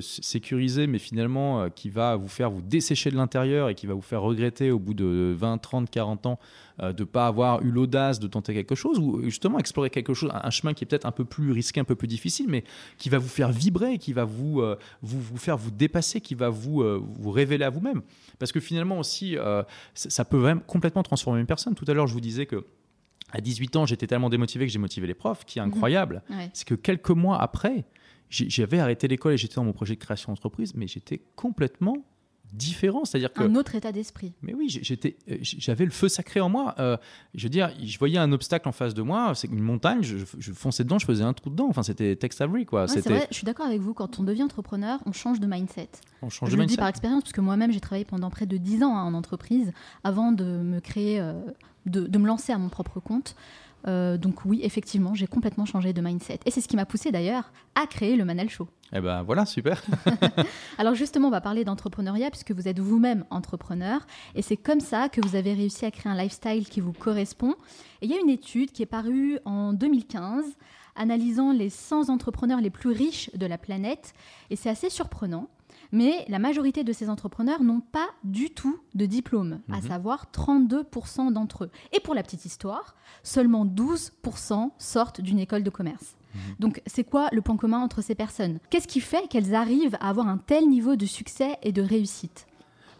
sécurisé, 0.00 0.86
mais 0.86 0.98
finalement 0.98 1.68
qui 1.70 1.90
va 1.90 2.16
vous 2.16 2.28
faire 2.28 2.50
vous 2.50 2.62
dessécher 2.62 3.10
de 3.10 3.16
l'intérieur 3.16 3.68
et 3.68 3.74
qui 3.74 3.86
va 3.86 3.94
vous 3.94 4.00
faire 4.00 4.22
regretter 4.22 4.70
au 4.70 4.78
bout 4.78 4.94
de 4.94 5.34
20, 5.36 5.58
30, 5.58 5.90
40 5.90 6.26
ans 6.26 6.38
euh, 6.82 6.92
de 6.92 7.02
ne 7.02 7.04
pas 7.04 7.26
avoir 7.26 7.62
eu 7.62 7.70
l'audace 7.70 8.20
de 8.20 8.26
tenter 8.26 8.54
quelque 8.54 8.74
chose, 8.74 8.98
ou 8.98 9.22
justement 9.24 9.58
explorer 9.58 9.90
quelque 9.90 10.14
chose, 10.14 10.30
un 10.32 10.50
chemin 10.50 10.74
qui 10.74 10.84
est 10.84 10.86
peut-être 10.86 11.06
un 11.06 11.12
peu 11.12 11.24
plus 11.24 11.52
risqué, 11.52 11.80
un 11.80 11.84
peu 11.84 11.94
plus 11.94 12.08
difficile, 12.08 12.46
mais 12.48 12.64
qui 12.98 13.08
va 13.08 13.18
vous 13.18 13.28
faire 13.28 13.50
vibrer, 13.50 13.98
qui 13.98 14.12
va 14.12 14.24
vous, 14.24 14.60
euh, 14.60 14.76
vous, 15.02 15.20
vous, 15.20 15.36
faire 15.36 15.56
vous 15.56 15.70
dépasser, 15.70 16.20
qui 16.20 16.34
va 16.34 16.48
vous, 16.48 16.82
euh, 16.82 17.02
vous 17.02 17.30
révéler 17.30 17.64
à 17.64 17.70
vous-même. 17.70 18.02
Parce 18.38 18.52
que 18.52 18.60
finalement 18.60 18.98
aussi, 18.98 19.36
ça 19.94 20.24
peut 20.24 20.38
vraiment 20.38 20.62
complètement 20.66 21.02
transformer 21.02 21.40
une 21.40 21.46
personne. 21.46 21.74
Tout 21.74 21.84
à 21.88 21.92
l'heure, 21.92 22.06
je 22.06 22.14
vous 22.14 22.20
disais 22.20 22.46
que 22.46 22.64
à 23.32 23.40
18 23.40 23.76
ans, 23.76 23.86
j'étais 23.86 24.06
tellement 24.06 24.30
démotivé 24.30 24.66
que 24.66 24.72
j'ai 24.72 24.78
motivé 24.78 25.06
les 25.06 25.14
profs. 25.14 25.44
Qui 25.44 25.58
est 25.58 25.62
mhm. 25.62 25.68
incroyable, 25.68 26.22
c'est 26.52 26.66
que 26.66 26.74
quelques 26.74 27.10
mois 27.10 27.40
après, 27.40 27.84
j'avais 28.30 28.78
arrêté 28.78 29.08
l'école 29.08 29.34
et 29.34 29.36
j'étais 29.36 29.56
dans 29.56 29.64
mon 29.64 29.72
projet 29.72 29.94
de 29.94 30.00
création 30.00 30.32
d'entreprise, 30.32 30.74
mais 30.74 30.86
j'étais 30.86 31.20
complètement 31.36 31.96
différent. 32.52 33.04
C'est-à-dire 33.04 33.32
que. 33.32 33.42
Un 33.42 33.54
autre 33.54 33.74
état 33.74 33.92
d'esprit. 33.92 34.32
Mais 34.42 34.54
oui, 34.54 34.68
j'étais, 34.68 35.16
euh, 35.30 35.36
j'avais 35.40 35.84
le 35.84 35.90
feu 35.90 36.08
sacré 36.08 36.40
en 36.40 36.48
moi. 36.48 36.74
Euh, 36.78 36.96
je 37.34 37.44
veux 37.44 37.50
dire, 37.50 37.70
je 37.82 37.98
voyais 37.98 38.18
un 38.18 38.32
obstacle 38.32 38.68
en 38.68 38.72
face 38.72 38.94
de 38.94 39.02
moi, 39.02 39.32
c'est 39.34 39.48
une 39.48 39.60
montagne, 39.60 40.02
je, 40.02 40.52
fonçais 40.52 40.84
dedans, 40.84 40.98
je 40.98 41.06
faisais 41.06 41.24
un 41.24 41.32
trou 41.32 41.50
dedans. 41.50 41.66
Enfin, 41.68 41.82
c'était 41.82 42.16
text 42.16 42.40
every, 42.40 42.66
quoi. 42.66 42.88
c'est 42.88 43.06
vrai, 43.06 43.26
je 43.30 43.36
suis 43.36 43.44
d'accord 43.44 43.66
avec 43.66 43.80
vous. 43.80 43.94
Quand 43.94 44.18
on 44.18 44.22
devient 44.22 44.42
entrepreneur, 44.42 45.00
on 45.06 45.12
change 45.12 45.40
de 45.40 45.46
mindset. 45.46 45.90
On 46.22 46.28
change 46.28 46.50
je 46.50 46.56
le 46.56 46.66
dis 46.66 46.76
par 46.76 46.88
expérience, 46.88 47.22
parce 47.22 47.32
que 47.32 47.40
moi-même, 47.40 47.72
j'ai 47.72 47.80
travaillé 47.80 48.04
pendant 48.04 48.30
près 48.30 48.46
de 48.46 48.56
10 48.56 48.82
ans 48.82 48.96
hein, 48.96 49.04
en 49.04 49.14
entreprise 49.14 49.72
avant 50.04 50.32
de 50.32 50.44
me 50.44 50.80
créer, 50.80 51.20
euh, 51.20 51.32
de, 51.86 52.06
de, 52.06 52.18
me 52.18 52.26
lancer 52.26 52.52
à 52.52 52.58
mon 52.58 52.68
propre 52.68 53.00
compte. 53.00 53.36
Euh, 53.86 54.18
donc 54.18 54.44
oui, 54.44 54.60
effectivement, 54.62 55.14
j'ai 55.14 55.26
complètement 55.26 55.64
changé 55.64 55.92
de 55.92 56.00
mindset. 56.00 56.40
Et 56.46 56.50
c'est 56.50 56.60
ce 56.60 56.68
qui 56.68 56.76
m'a 56.76 56.86
poussé 56.86 57.12
d'ailleurs 57.12 57.52
à 57.74 57.86
créer 57.86 58.16
le 58.16 58.24
Manal 58.24 58.48
Show. 58.48 58.68
Eh 58.92 59.00
ben 59.00 59.22
voilà, 59.22 59.46
super. 59.46 59.82
Alors 60.78 60.94
justement, 60.94 61.28
on 61.28 61.30
va 61.30 61.40
parler 61.40 61.64
d'entrepreneuriat 61.64 62.30
puisque 62.30 62.52
vous 62.52 62.66
êtes 62.66 62.80
vous-même 62.80 63.24
entrepreneur. 63.30 64.00
Et 64.34 64.42
c'est 64.42 64.56
comme 64.56 64.80
ça 64.80 65.08
que 65.08 65.20
vous 65.20 65.36
avez 65.36 65.54
réussi 65.54 65.84
à 65.84 65.90
créer 65.90 66.10
un 66.12 66.16
lifestyle 66.16 66.68
qui 66.68 66.80
vous 66.80 66.92
correspond. 66.92 67.54
Et 68.02 68.06
il 68.06 68.10
y 68.10 68.14
a 68.14 68.20
une 68.20 68.30
étude 68.30 68.72
qui 68.72 68.82
est 68.82 68.86
parue 68.86 69.38
en 69.44 69.72
2015 69.72 70.44
analysant 70.96 71.52
les 71.52 71.70
100 71.70 72.10
entrepreneurs 72.10 72.60
les 72.60 72.70
plus 72.70 72.90
riches 72.90 73.30
de 73.34 73.46
la 73.46 73.58
planète. 73.58 74.12
Et 74.50 74.56
c'est 74.56 74.70
assez 74.70 74.90
surprenant. 74.90 75.48
Mais 75.92 76.24
la 76.28 76.38
majorité 76.38 76.84
de 76.84 76.92
ces 76.92 77.08
entrepreneurs 77.10 77.62
n'ont 77.62 77.80
pas 77.80 78.08
du 78.24 78.50
tout 78.50 78.78
de 78.94 79.06
diplôme, 79.06 79.60
à 79.70 79.76
mhm. 79.76 79.88
savoir 79.88 80.26
32% 80.32 81.32
d'entre 81.32 81.64
eux. 81.64 81.70
Et 81.92 82.00
pour 82.00 82.14
la 82.14 82.22
petite 82.22 82.44
histoire, 82.44 82.94
seulement 83.22 83.66
12% 83.66 84.70
sortent 84.78 85.20
d'une 85.20 85.38
école 85.38 85.62
de 85.62 85.70
commerce. 85.70 86.14
Mhm. 86.34 86.40
Donc 86.60 86.82
c'est 86.86 87.04
quoi 87.04 87.28
le 87.32 87.42
point 87.42 87.56
commun 87.56 87.80
entre 87.80 88.02
ces 88.02 88.14
personnes? 88.14 88.58
Qu'est-ce 88.70 88.88
qui 88.88 89.00
fait 89.00 89.28
qu'elles 89.28 89.54
arrivent 89.54 89.96
à 90.00 90.08
avoir 90.08 90.28
un 90.28 90.38
tel 90.38 90.68
niveau 90.68 90.96
de 90.96 91.06
succès 91.06 91.58
et 91.62 91.72
de 91.72 91.82
réussite? 91.82 92.46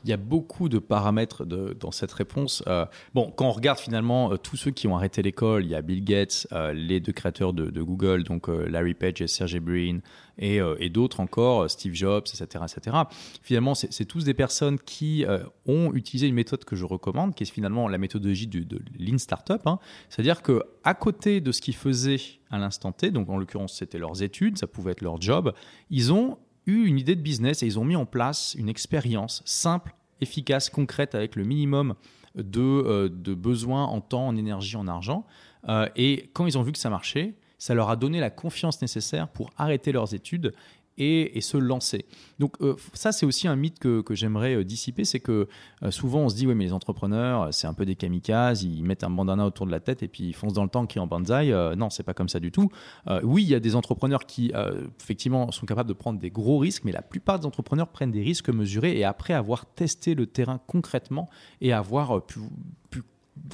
Il 0.04 0.10
y 0.10 0.12
a 0.12 0.16
beaucoup 0.16 0.68
de 0.68 0.78
paramètres 0.78 1.44
dans 1.44 1.90
cette 1.90 2.12
réponse. 2.12 2.62
Euh, 2.66 2.86
bon, 3.14 3.32
quand 3.36 3.46
on 3.46 3.52
regarde 3.52 3.78
finalement 3.78 4.32
euh, 4.32 4.36
tous 4.36 4.56
ceux 4.56 4.70
qui 4.70 4.86
ont 4.88 4.96
arrêté 4.96 5.22
l'école, 5.22 5.64
il 5.64 5.70
y 5.70 5.74
a 5.74 5.82
Bill 5.82 6.04
Gates, 6.04 6.46
euh, 6.52 6.72
les 6.72 7.00
deux 7.00 7.12
créateurs 7.12 7.52
de, 7.52 7.80
Google, 7.80 8.24
donc 8.24 8.48
Larry 8.48 8.94
Page 8.94 9.22
et 9.22 9.26
Sergey 9.26 9.58
Brin, 9.58 10.00
et, 10.38 10.60
d'autres 10.90 11.20
encore, 11.20 11.68
Steve 11.70 11.94
Jobs, 11.94 12.24
etc. 12.26 12.64
etc. 12.64 12.96
Finalement, 13.42 13.74
c'est 13.74 14.04
tous 14.04 14.24
des 14.24 14.34
personnes 14.34 14.78
qui 14.78 15.24
ont 15.66 15.92
utilisé 15.94 16.26
une 16.28 16.34
méthode 16.34 16.64
que 16.64 16.76
je 16.76 16.84
recommande, 16.84 17.34
qui 17.34 17.44
est 17.44 17.50
finalement 17.50 17.88
la 17.88 17.96
méthodologie 17.96 18.46
de, 18.46 18.80
Lean 18.98 19.18
Startup. 19.18 19.60
Hein. 19.66 19.78
C'est-à-dire 20.08 20.42
qu'à 20.42 20.94
côté 20.94 21.40
de 21.40 21.52
ce 21.52 21.60
qu'ils 21.60 21.74
faisaient 21.74 22.20
à 22.50 22.58
l'instant 22.58 22.92
T, 22.92 23.10
donc 23.10 23.30
en 23.30 23.38
l'occurrence 23.38 23.76
c'était 23.78 23.98
leurs 23.98 24.22
études, 24.22 24.58
ça 24.58 24.66
pouvait 24.66 24.92
être 24.92 25.02
leur 25.02 25.20
job, 25.20 25.54
ils 25.88 26.12
ont 26.12 26.38
eu 26.70 26.86
une 26.86 26.98
idée 26.98 27.14
de 27.14 27.20
business 27.20 27.62
et 27.62 27.66
ils 27.66 27.78
ont 27.78 27.84
mis 27.84 27.96
en 27.96 28.06
place 28.06 28.54
une 28.58 28.68
expérience 28.68 29.42
simple, 29.44 29.94
efficace, 30.20 30.70
concrète, 30.70 31.14
avec 31.14 31.36
le 31.36 31.44
minimum 31.44 31.94
de, 32.34 32.60
euh, 32.60 33.08
besoins 33.34 33.84
en 33.84 34.00
temps, 34.00 34.26
en 34.26 34.36
énergie, 34.36 34.76
en 34.76 34.86
argent. 34.86 35.26
Euh, 35.68 35.88
et 35.96 36.30
quand 36.32 36.46
ils 36.46 36.56
ont 36.56 36.62
vu 36.62 36.72
que 36.72 36.78
ça 36.78 36.90
marchait, 36.90 37.34
ça 37.58 37.74
leur 37.74 37.90
a 37.90 37.96
donné 37.96 38.20
la 38.20 38.30
confiance 38.30 38.80
nécessaire 38.80 39.28
pour 39.28 39.50
arrêter 39.58 39.92
leurs 39.92 40.14
études 40.14 40.54
et, 41.00 41.40
se 41.40 41.56
lancer. 41.56 42.04
Donc 42.38 42.54
euh, 42.60 42.76
ça, 42.92 43.12
c'est 43.12 43.24
aussi 43.24 43.48
un 43.48 43.56
mythe 43.56 43.78
que, 43.78 44.04
j'aimerais 44.10 44.56
euh, 44.56 44.64
dissiper, 44.64 45.04
c'est 45.04 45.20
que 45.20 45.48
euh, 45.82 45.90
souvent 45.90 46.20
on 46.20 46.28
se 46.28 46.36
dit, 46.36 46.46
oui, 46.46 46.54
mais 46.54 46.64
les 46.64 46.72
entrepreneurs, 46.72 47.52
c'est 47.52 47.66
un 47.66 47.72
peu 47.72 47.86
des 47.86 47.96
kamikazes, 47.96 48.62
ils 48.62 48.82
mettent 48.84 49.04
un 49.04 49.10
bandana 49.10 49.46
autour 49.46 49.66
de 49.66 49.70
la 49.70 49.80
tête 49.80 50.02
et 50.02 50.08
puis 50.08 50.24
ils 50.24 50.34
foncent 50.34 50.52
dans 50.52 50.62
le 50.62 50.68
temps 50.68 50.86
qui 50.86 50.98
en 50.98 51.06
banzai. 51.06 51.50
non, 51.76 51.90
c'est 51.90 52.02
pas 52.02 52.14
comme 52.14 52.28
ça 52.28 52.40
du 52.40 52.52
tout. 52.52 52.68
oui, 53.22 53.42
il 53.42 53.48
y 53.48 53.54
a 53.54 53.60
des 53.60 53.74
entrepreneurs 53.74 54.26
qui, 54.26 54.52
effectivement, 55.00 55.50
sont 55.50 55.66
capables 55.66 55.88
de 55.88 55.94
prendre 55.94 56.18
des 56.18 56.30
gros 56.30 56.58
risques, 56.58 56.84
mais 56.84 56.92
la 56.92 57.02
plupart 57.02 57.38
des 57.38 57.46
entrepreneurs 57.46 57.88
prennent 57.88 58.10
des 58.10 58.22
risques 58.22 58.50
mesurés 58.50 58.98
et 58.98 59.04
après 59.04 59.32
avoir 59.32 59.66
testé 59.66 60.14
le 60.14 60.26
terrain 60.26 60.60
concrètement 60.66 61.28
et 61.60 61.72
avoir 61.72 62.24
pu 62.24 62.40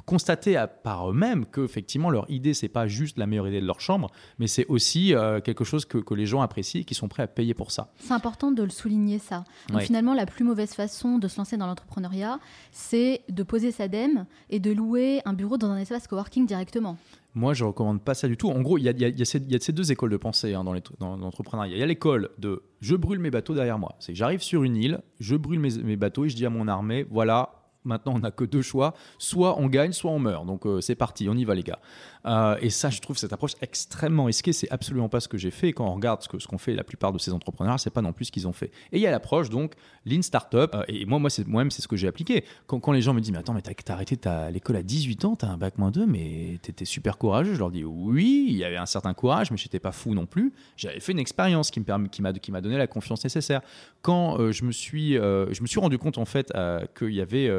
constaté 0.04 0.62
par 0.82 1.10
eux-mêmes 1.10 1.46
que 1.46 1.62
effectivement 1.62 2.10
leur 2.10 2.30
idée 2.30 2.54
c'est 2.54 2.68
pas 2.68 2.86
juste 2.86 3.18
la 3.18 3.26
meilleure 3.26 3.48
idée 3.48 3.60
de 3.60 3.66
leur 3.66 3.80
chambre, 3.80 4.10
mais 4.38 4.46
c'est 4.46 4.66
aussi 4.66 5.14
euh, 5.14 5.40
quelque 5.40 5.64
chose 5.64 5.84
que, 5.84 5.98
que, 5.98 6.14
les 6.14 6.26
gens 6.26 6.40
apprécient 6.40 6.80
et 6.80 6.84
qui 6.84 6.94
sont 6.94 7.08
prêts 7.08 7.22
à 7.22 7.26
payer 7.26 7.54
pour 7.54 7.70
ça. 7.70 7.92
C'est 7.98 8.12
important 8.12 8.50
de 8.50 8.62
le 8.62 8.70
souligner 8.70 9.18
ça. 9.18 9.44
Donc 9.68 9.82
finalement 9.82 10.14
la 10.14 10.26
plus 10.26 10.44
mauvaise 10.44 10.74
façon 10.74 11.18
de 11.18 11.28
se 11.28 11.38
lancer 11.38 11.56
dans 11.56 11.66
l'entrepreneuriat, 11.66 12.38
c'est 12.72 13.22
de 13.28 13.42
poser 13.42 13.72
sa 13.72 13.88
dème 13.88 14.26
et 14.50 14.60
de 14.60 14.72
louer 14.72 15.20
un 15.24 15.32
bureau 15.32 15.58
dans 15.58 15.70
un 15.70 15.78
espace 15.78 16.06
coworking 16.06 16.46
directement. 16.46 16.96
Moi, 17.36 17.52
je 17.52 17.64
recommande 17.64 18.00
pas 18.00 18.14
ça 18.14 18.28
du 18.28 18.38
tout. 18.38 18.48
En 18.48 18.62
gros, 18.62 18.78
il 18.78 18.86
y, 18.86 18.88
y, 18.88 19.10
y, 19.10 19.22
a 19.22 19.60
ces 19.60 19.72
deux 19.72 19.92
écoles 19.92 20.08
de 20.08 20.16
pensée 20.16 20.54
hein, 20.54 20.64
dans 20.64 21.16
l'entrepreneuriat. 21.16 21.76
Il 21.76 21.78
y 21.78 21.82
a 21.82 21.86
l'école 21.86 22.30
de 22.38 22.62
je 22.80 22.96
brûle 22.96 23.18
mes 23.18 23.30
bateaux 23.30 23.52
derrière 23.52 23.78
moi. 23.78 23.94
C'est 23.98 24.14
j'arrive 24.14 24.40
sur 24.40 24.62
une 24.62 24.74
île, 24.74 25.02
je 25.20 25.36
brûle 25.36 25.60
mes, 25.60 25.76
mes 25.82 25.96
bateaux 25.96 26.24
et 26.24 26.30
je 26.30 26.36
dis 26.36 26.46
à 26.46 26.50
mon 26.50 26.66
armée, 26.66 27.06
voilà, 27.10 27.65
Maintenant, 27.86 28.14
on 28.14 28.18
n'a 28.18 28.30
que 28.30 28.44
deux 28.44 28.62
choix. 28.62 28.94
Soit 29.18 29.58
on 29.58 29.66
gagne, 29.68 29.92
soit 29.92 30.10
on 30.10 30.18
meurt. 30.18 30.44
Donc 30.46 30.66
euh, 30.66 30.80
c'est 30.80 30.94
parti, 30.94 31.28
on 31.28 31.34
y 31.34 31.44
va 31.44 31.54
les 31.54 31.62
gars. 31.62 31.78
Euh, 32.26 32.56
et 32.60 32.70
ça, 32.70 32.90
je 32.90 33.00
trouve 33.00 33.16
cette 33.16 33.32
approche 33.32 33.52
extrêmement 33.60 34.24
risquée. 34.24 34.52
C'est 34.52 34.70
absolument 34.70 35.08
pas 35.08 35.20
ce 35.20 35.28
que 35.28 35.38
j'ai 35.38 35.50
fait. 35.50 35.72
quand 35.72 35.86
on 35.86 35.94
regarde 35.94 36.22
ce 36.22 36.28
qu'ont 36.28 36.38
ce 36.38 36.46
qu'on 36.46 36.58
fait 36.58 36.74
la 36.74 36.84
plupart 36.84 37.12
de 37.12 37.18
ces 37.18 37.32
entrepreneurs, 37.32 37.78
c'est 37.78 37.90
pas 37.90 38.02
non 38.02 38.12
plus 38.12 38.26
ce 38.26 38.32
qu'ils 38.32 38.48
ont 38.48 38.52
fait. 38.52 38.70
Et 38.92 38.98
il 38.98 39.00
y 39.00 39.06
a 39.06 39.10
l'approche 39.10 39.50
donc 39.50 39.74
lean 40.04 40.22
startup. 40.22 40.74
Euh, 40.74 40.84
et 40.88 41.04
moi, 41.06 41.18
moi, 41.18 41.30
moi-même, 41.46 41.70
c'est 41.70 41.82
ce 41.82 41.88
que 41.88 41.96
j'ai 41.96 42.08
appliqué. 42.08 42.44
Quand, 42.66 42.80
quand, 42.80 42.92
les 42.92 43.02
gens 43.02 43.14
me 43.14 43.20
disent 43.20 43.32
mais 43.32 43.38
attends, 43.38 43.54
mais 43.54 43.62
t'as 43.62 43.72
as 43.88 43.92
arrêté 43.92 44.18
l'école 44.52 44.76
à 44.76 44.82
18 44.82 45.24
ans, 45.24 45.36
t'as 45.36 45.48
un 45.48 45.56
bac 45.56 45.78
moins 45.78 45.90
2, 45.90 46.06
mais 46.06 46.58
t'étais 46.62 46.84
super 46.84 47.18
courageux. 47.18 47.54
Je 47.54 47.58
leur 47.58 47.70
dis 47.70 47.84
oui, 47.84 48.46
il 48.48 48.56
y 48.56 48.64
avait 48.64 48.76
un 48.76 48.86
certain 48.86 49.14
courage, 49.14 49.50
mais 49.50 49.56
j'étais 49.56 49.80
pas 49.80 49.92
fou 49.92 50.14
non 50.14 50.26
plus. 50.26 50.52
J'avais 50.76 51.00
fait 51.00 51.12
une 51.12 51.18
expérience 51.18 51.70
qui 51.70 51.80
m'a 51.80 52.60
donné 52.60 52.76
la 52.76 52.86
confiance 52.86 53.22
nécessaire. 53.24 53.60
Quand 54.02 54.52
je 54.52 54.64
me 54.64 54.72
suis 54.72 55.14
je 55.14 55.62
me 55.62 55.66
suis 55.66 55.80
rendu 55.80 55.98
compte 55.98 56.18
en 56.18 56.24
fait 56.24 56.52
qu'il 56.96 57.12
y 57.12 57.20
avait 57.20 57.50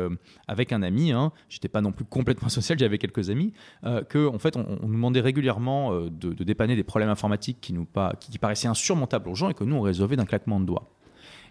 avec 0.47 0.71
un 0.71 0.81
ami, 0.81 1.11
hein, 1.11 1.31
j'étais 1.49 1.67
pas 1.67 1.81
non 1.81 1.91
plus 1.91 2.05
complètement 2.05 2.49
social, 2.57 2.77
j'avais 2.79 2.97
quelques 2.97 3.29
amis, 3.29 3.53
euh, 3.83 4.03
que 4.03 4.27
en 4.27 4.39
fait 4.39 4.56
on, 4.57 4.87
nous 4.87 4.93
demandait 4.93 5.21
régulièrement 5.21 5.93
euh, 5.93 6.09
de, 6.09 6.43
dépanner 6.43 6.75
des 6.75 6.83
problèmes 6.83 7.09
informatiques 7.09 7.59
qui 7.61 7.75
qui 8.19 8.37
paraissaient 8.39 8.67
insurmontables 8.67 9.29
aux 9.29 9.35
gens 9.35 9.49
et 9.49 9.53
que 9.53 9.63
nous 9.63 9.75
on 9.75 9.81
résolvait 9.81 10.15
d'un 10.15 10.25
claquement 10.25 10.59
de 10.59 10.65
doigts. 10.65 10.96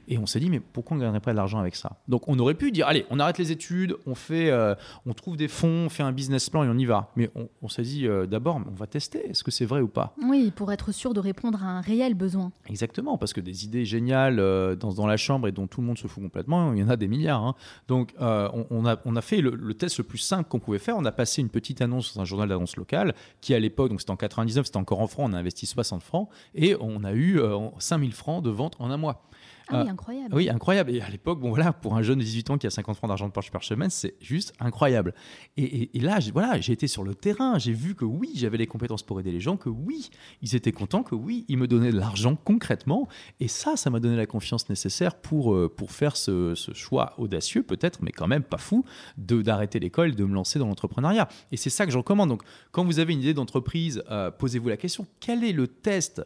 Et 0.08 0.18
on 0.18 0.26
s'est 0.26 0.40
dit, 0.40 0.50
mais 0.50 0.60
pourquoi 0.60 0.96
on 0.96 1.00
gagnerait 1.00 1.20
pas 1.20 1.32
de 1.32 1.36
l'argent 1.36 1.58
avec 1.58 1.74
ça? 1.74 1.98
Donc 2.08 2.28
on 2.28 2.38
aurait 2.38 2.54
pu 2.54 2.70
dire, 2.70 2.86
allez, 2.86 3.06
on 3.10 3.18
arrête 3.18 3.38
les 3.38 3.50
études, 3.50 3.96
on, 4.06 4.14
fait, 4.14 4.50
euh, 4.50 4.74
on 5.04 5.14
trouve 5.14 5.36
des 5.36 5.48
fonds, 5.48 5.86
on 5.86 5.88
fait 5.88 6.02
un 6.02 6.12
business 6.12 6.48
plan 6.48 6.62
et 6.62 6.68
on 6.68 6.78
y 6.78 6.84
va. 6.84 7.10
Mais 7.16 7.30
on, 7.62 7.68
s'est 7.68 7.82
dit, 7.82 8.06
euh, 8.06 8.26
d'abord, 8.26 8.60
on 8.66 8.74
va 8.74 8.86
tester, 8.86 9.28
est-ce 9.30 9.42
que 9.42 9.50
c'est 9.50 9.64
vrai 9.64 9.80
ou 9.80 9.88
pas? 9.88 10.14
Oui, 10.22 10.52
pour 10.54 10.72
être 10.72 10.92
sûr 10.92 11.12
de 11.12 11.20
répondre 11.20 11.62
à 11.62 11.66
un 11.66 11.80
réel 11.80 12.14
besoin. 12.14 12.52
Exactement, 12.68 13.18
parce 13.18 13.32
que 13.32 13.40
des 13.40 13.64
idées 13.64 13.84
géniales 13.84 14.38
euh, 14.38 14.76
dans, 14.76 14.92
dans, 14.92 15.06
la 15.06 15.16
chambre 15.16 15.48
et 15.48 15.52
dont 15.52 15.66
tout 15.66 15.80
le 15.80 15.86
monde 15.86 15.98
se 15.98 16.06
fout 16.06 16.22
complètement, 16.22 16.72
il 16.72 16.78
y 16.78 16.82
en 16.82 16.88
a 16.88 16.96
des 16.96 17.08
milliards. 17.08 17.44
Hein. 17.44 17.54
Donc 17.88 18.14
on, 18.18 18.86
a, 18.86 18.98
on 19.04 19.16
a 19.16 19.20
fait 19.20 19.40
le, 19.40 19.74
test 19.74 19.98
le 19.98 20.04
plus 20.04 20.18
simple 20.18 20.48
qu'on 20.48 20.60
pouvait 20.60 20.78
faire. 20.78 20.96
On 20.96 21.04
a 21.04 21.12
passé 21.12 21.42
une 21.42 21.48
petite 21.48 21.80
annonce 21.80 22.14
dans 22.14 22.22
un 22.22 22.24
journal 22.24 22.48
d'annonce 22.48 22.76
local 22.76 23.14
qui, 23.40 23.54
à 23.54 23.58
l'époque, 23.58 23.90
donc 23.90 24.00
c'était 24.00 24.12
en 24.12 24.16
99, 24.16 24.66
c'était 24.66 24.76
encore 24.76 25.00
en 25.00 25.06
francs, 25.06 25.28
on 25.30 25.32
a 25.32 25.38
investi 25.38 25.66
60 25.66 26.02
francs 26.02 26.28
et 26.54 26.76
on 26.80 27.04
a 27.04 27.12
eu 27.12 27.40
5000 27.78 28.12
francs 28.12 28.42
de 28.42 28.50
vente 28.50 28.76
en 28.78 28.90
un 28.90 28.96
mois. 28.96 29.26
Ah 29.68 29.82
oui, 29.82 29.88
euh, 29.88 29.92
incroyable. 29.92 30.34
Oui, 30.34 30.48
incroyable. 30.48 30.90
Et 30.92 31.00
à 31.00 31.08
l'époque, 31.08 31.40
bon 31.40 31.50
voilà, 31.50 31.72
pour 31.72 31.96
un 31.96 32.02
jeune 32.02 32.18
de 32.18 32.24
18 32.24 32.50
ans 32.50 32.58
qui 32.58 32.66
a 32.66 32.70
50 32.70 32.96
francs 32.96 33.08
d'argent 33.08 33.26
de 33.26 33.32
poche 33.32 33.50
par 33.50 33.64
semaine, 33.64 33.90
c'est 33.90 34.14
juste 34.20 34.52
incroyable. 34.60 35.14
Et, 35.56 35.90
là, 35.94 36.18
voilà, 36.32 36.60
j'ai 36.60 36.72
été 36.72 36.86
sur 36.86 37.02
le 37.02 37.14
terrain, 37.14 37.58
j'ai 37.58 37.72
vu 37.72 37.94
que 37.94 38.04
oui, 38.04 38.30
j'avais 38.34 38.58
les 38.58 38.66
compétences 38.66 39.02
pour 39.02 39.18
aider 39.18 39.32
les 39.32 39.40
gens, 39.40 39.56
que 39.56 39.68
oui, 39.68 40.10
ils 40.42 40.54
étaient 40.54 40.72
contents, 40.72 41.02
que 41.02 41.14
oui, 41.14 41.44
ils 41.48 41.58
me 41.58 41.66
donnaient 41.66 41.90
de 41.90 41.98
l'argent 41.98 42.36
concrètement. 42.36 43.08
Et 43.40 43.48
ça, 43.48 43.76
ça 43.76 43.90
m'a 43.90 43.98
donné 43.98 44.16
la 44.16 44.26
confiance 44.26 44.68
nécessaire 44.68 45.16
pour, 45.16 45.54
euh, 45.54 45.72
pour 45.74 45.90
faire 45.90 46.16
ce, 46.16 46.54
choix 46.74 47.14
audacieux, 47.18 47.62
peut-être, 47.62 48.02
mais 48.02 48.12
quand 48.12 48.28
même 48.28 48.42
pas 48.42 48.58
fou, 48.58 48.84
de 49.18 49.42
d'arrêter 49.42 49.80
l'école, 49.80 50.14
de 50.14 50.24
me 50.24 50.34
lancer 50.34 50.58
dans 50.58 50.66
l'entrepreneuriat. 50.66 51.28
Et 51.52 51.56
c'est 51.56 51.70
ça 51.70 51.86
que 51.86 51.92
je 51.92 51.98
recommande. 51.98 52.28
Donc, 52.28 52.42
quand 52.70 52.84
vous 52.84 52.98
avez 52.98 53.12
une 53.12 53.20
idée 53.20 53.34
d'entreprise, 53.34 54.02
euh, 54.10 54.30
posez-vous 54.30 54.68
la 54.68 54.76
question 54.76 55.06
quel 55.20 55.44
est 55.44 55.52
le 55.52 55.66
test 55.66 56.22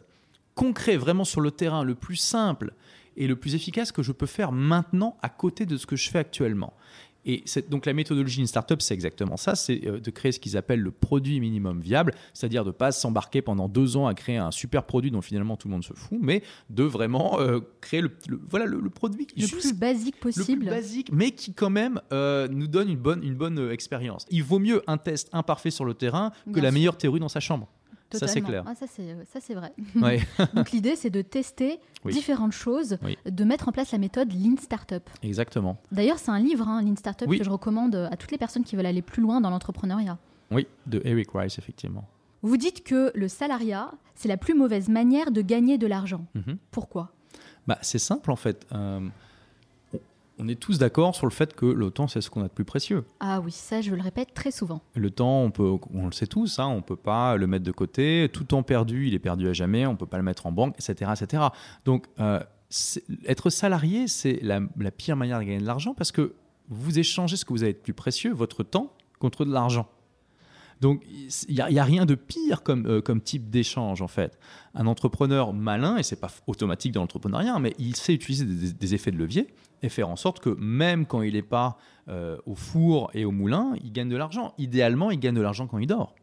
concret, 0.55 0.97
vraiment 0.97 1.23
sur 1.23 1.41
le 1.41 1.51
terrain, 1.51 1.83
le 1.83 1.95
plus 1.95 2.17
simple 2.17 2.73
et 3.17 3.27
le 3.27 3.35
plus 3.35 3.55
efficace 3.55 3.91
que 3.91 4.03
je 4.03 4.11
peux 4.11 4.25
faire 4.25 4.51
maintenant 4.51 5.17
à 5.21 5.29
côté 5.29 5.65
de 5.65 5.77
ce 5.77 5.85
que 5.85 5.95
je 5.95 6.09
fais 6.09 6.19
actuellement. 6.19 6.73
Et 7.25 7.43
donc 7.69 7.85
la 7.85 7.93
méthodologie 7.93 8.37
d'une 8.37 8.47
startup, 8.47 8.81
c'est 8.81 8.93
exactement 8.93 9.37
ça, 9.37 9.55
c'est 9.55 9.85
euh, 9.85 9.99
de 9.99 10.09
créer 10.09 10.31
ce 10.31 10.39
qu'ils 10.39 10.57
appellent 10.57 10.81
le 10.81 10.91
produit 10.91 11.39
minimum 11.39 11.79
viable, 11.79 12.15
c'est-à-dire 12.33 12.63
de 12.63 12.69
ne 12.69 12.73
pas 12.73 12.91
s'embarquer 12.91 13.41
pendant 13.41 13.69
deux 13.69 13.95
ans 13.95 14.07
à 14.07 14.15
créer 14.15 14.37
un 14.37 14.51
super 14.51 14.85
produit 14.85 15.11
dont 15.11 15.21
finalement 15.21 15.55
tout 15.55 15.67
le 15.67 15.73
monde 15.73 15.83
se 15.83 15.93
fout, 15.93 16.17
mais 16.19 16.41
de 16.69 16.83
vraiment 16.83 17.39
euh, 17.39 17.59
créer 17.79 18.01
le, 18.01 18.11
voilà, 18.49 18.65
le, 18.65 18.89
produit 18.89 19.27
le 19.37 19.47
plus 19.47 19.73
basique 19.73 20.19
possible. 20.19 20.63
Le 20.63 20.69
plus 20.69 20.75
basique, 20.75 21.09
mais 21.11 21.31
qui 21.31 21.53
quand 21.53 21.69
même 21.69 22.01
euh, 22.11 22.47
nous 22.47 22.67
donne 22.67 22.89
une 22.89 22.97
bonne, 22.97 23.23
une 23.23 23.35
bonne 23.35 23.69
expérience. 23.71 24.25
Il 24.31 24.43
vaut 24.43 24.59
mieux 24.59 24.81
un 24.87 24.97
test 24.97 25.29
imparfait 25.31 25.71
sur 25.71 25.85
le 25.85 25.93
terrain 25.93 26.31
que 26.51 26.59
la 26.59 26.71
meilleure 26.71 26.97
théorie 26.97 27.19
dans 27.19 27.29
sa 27.29 27.39
chambre. 27.39 27.67
Ça, 28.17 28.27
c'est 28.27 28.41
clair. 28.41 28.63
Ah, 28.65 28.75
ça, 28.75 28.85
c'est 28.87 29.53
vrai. 29.53 29.73
Donc, 30.53 30.71
l'idée, 30.71 30.95
c'est 30.95 31.09
de 31.09 31.21
tester 31.21 31.79
différentes 32.05 32.53
choses, 32.53 32.97
de 33.25 33.43
mettre 33.43 33.67
en 33.67 33.71
place 33.71 33.91
la 33.91 33.97
méthode 33.97 34.31
Lean 34.33 34.55
Startup. 34.59 35.07
Exactement. 35.23 35.77
D'ailleurs, 35.91 36.19
c'est 36.19 36.31
un 36.31 36.39
livre, 36.39 36.67
hein, 36.67 36.81
Lean 36.81 36.95
Startup, 36.95 37.27
que 37.29 37.43
je 37.43 37.49
recommande 37.49 37.95
à 37.95 38.15
toutes 38.17 38.31
les 38.31 38.37
personnes 38.37 38.63
qui 38.63 38.75
veulent 38.75 38.85
aller 38.85 39.01
plus 39.01 39.21
loin 39.21 39.41
dans 39.41 39.49
l'entrepreneuriat. 39.49 40.17
Oui, 40.51 40.67
de 40.85 41.01
Eric 41.05 41.29
Rice, 41.33 41.57
effectivement. 41.57 42.07
Vous 42.41 42.57
dites 42.57 42.83
que 42.83 43.11
le 43.15 43.27
salariat, 43.27 43.91
c'est 44.15 44.27
la 44.27 44.37
plus 44.37 44.53
mauvaise 44.53 44.89
manière 44.89 45.31
de 45.31 45.41
gagner 45.41 45.77
de 45.77 45.87
l'argent. 45.87 46.25
Mhm. 46.35 46.57
Pourquoi? 46.71 47.13
Bah, 47.67 47.77
C'est 47.81 47.99
simple, 47.99 48.31
en 48.31 48.35
fait. 48.35 48.65
Euh, 48.73 49.07
on 50.41 50.47
est 50.47 50.59
tous 50.59 50.79
d'accord 50.79 51.15
sur 51.15 51.27
le 51.27 51.31
fait 51.31 51.53
que 51.53 51.67
le 51.67 51.91
temps, 51.91 52.07
c'est 52.07 52.19
ce 52.19 52.31
qu'on 52.31 52.41
a 52.41 52.47
de 52.47 52.53
plus 52.53 52.65
précieux. 52.65 53.05
Ah 53.19 53.39
oui, 53.41 53.51
ça, 53.51 53.81
je 53.81 53.93
le 53.93 54.01
répète 54.01 54.33
très 54.33 54.49
souvent. 54.49 54.81
Le 54.95 55.11
temps, 55.11 55.43
on, 55.43 55.51
peut, 55.51 55.77
on 55.93 56.07
le 56.07 56.11
sait 56.11 56.25
tous, 56.25 56.57
hein, 56.57 56.67
on 56.67 56.77
ne 56.77 56.81
peut 56.81 56.95
pas 56.95 57.37
le 57.37 57.45
mettre 57.45 57.63
de 57.63 57.71
côté. 57.71 58.27
Tout 58.33 58.43
temps 58.43 58.63
perdu, 58.63 59.07
il 59.07 59.13
est 59.13 59.19
perdu 59.19 59.47
à 59.47 59.53
jamais, 59.53 59.85
on 59.85 59.91
ne 59.91 59.97
peut 59.97 60.07
pas 60.07 60.17
le 60.17 60.23
mettre 60.23 60.47
en 60.47 60.51
banque, 60.51 60.75
etc. 60.79 61.11
etc. 61.13 61.43
Donc, 61.85 62.07
euh, 62.19 62.39
être 63.25 63.51
salarié, 63.51 64.07
c'est 64.07 64.39
la, 64.41 64.61
pire 64.89 65.15
manière 65.15 65.37
de 65.39 65.43
gagner 65.43 65.59
de 65.59 65.65
l'argent 65.65 65.93
parce 65.93 66.11
que 66.11 66.33
vous 66.69 66.97
échangez 66.97 67.35
ce 67.35 67.45
que 67.45 67.53
vous 67.53 67.63
avez 67.63 67.73
de 67.73 67.77
plus 67.77 67.93
précieux, 67.93 68.33
votre 68.33 68.63
temps, 68.63 68.93
contre 69.19 69.45
de 69.45 69.51
l'argent. 69.51 69.87
Donc, 70.79 71.03
il 71.47 71.53
n'y 71.53 71.79
a, 71.79 71.83
rien 71.83 72.07
de 72.07 72.15
pire 72.15 72.63
comme, 72.63 72.87
euh, 72.87 73.01
comme 73.01 73.21
type 73.21 73.51
d'échange, 73.51 74.01
en 74.01 74.07
fait. 74.07 74.39
Un 74.73 74.87
entrepreneur 74.87 75.53
malin, 75.53 75.97
et 75.97 76.03
c'est 76.03 76.19
pas 76.19 76.31
automatique 76.47 76.93
dans 76.93 77.01
l'entrepreneuriat, 77.01 77.59
mais 77.59 77.75
il 77.77 77.95
sait 77.95 78.15
utiliser 78.15 78.45
des, 78.45 78.95
effets 78.95 79.11
de 79.11 79.17
levier 79.17 79.47
et 79.81 79.89
faire 79.89 80.09
en 80.09 80.15
sorte 80.15 80.39
que 80.39 80.49
même 80.59 81.05
quand 81.05 81.21
il 81.21 81.33
n'est 81.33 81.41
pas 81.41 81.77
euh, 82.09 82.37
au 82.45 82.55
four 82.55 83.09
et 83.13 83.25
au 83.25 83.31
moulin, 83.31 83.73
il 83.83 83.91
gagne 83.91 84.09
de 84.09 84.17
l'argent. 84.17 84.53
Idéalement, 84.57 85.11
il 85.11 85.19
gagne 85.19 85.35
de 85.35 85.41
l'argent 85.41 85.67
quand 85.67 85.77
il 85.77 85.87
dort. 85.87 86.15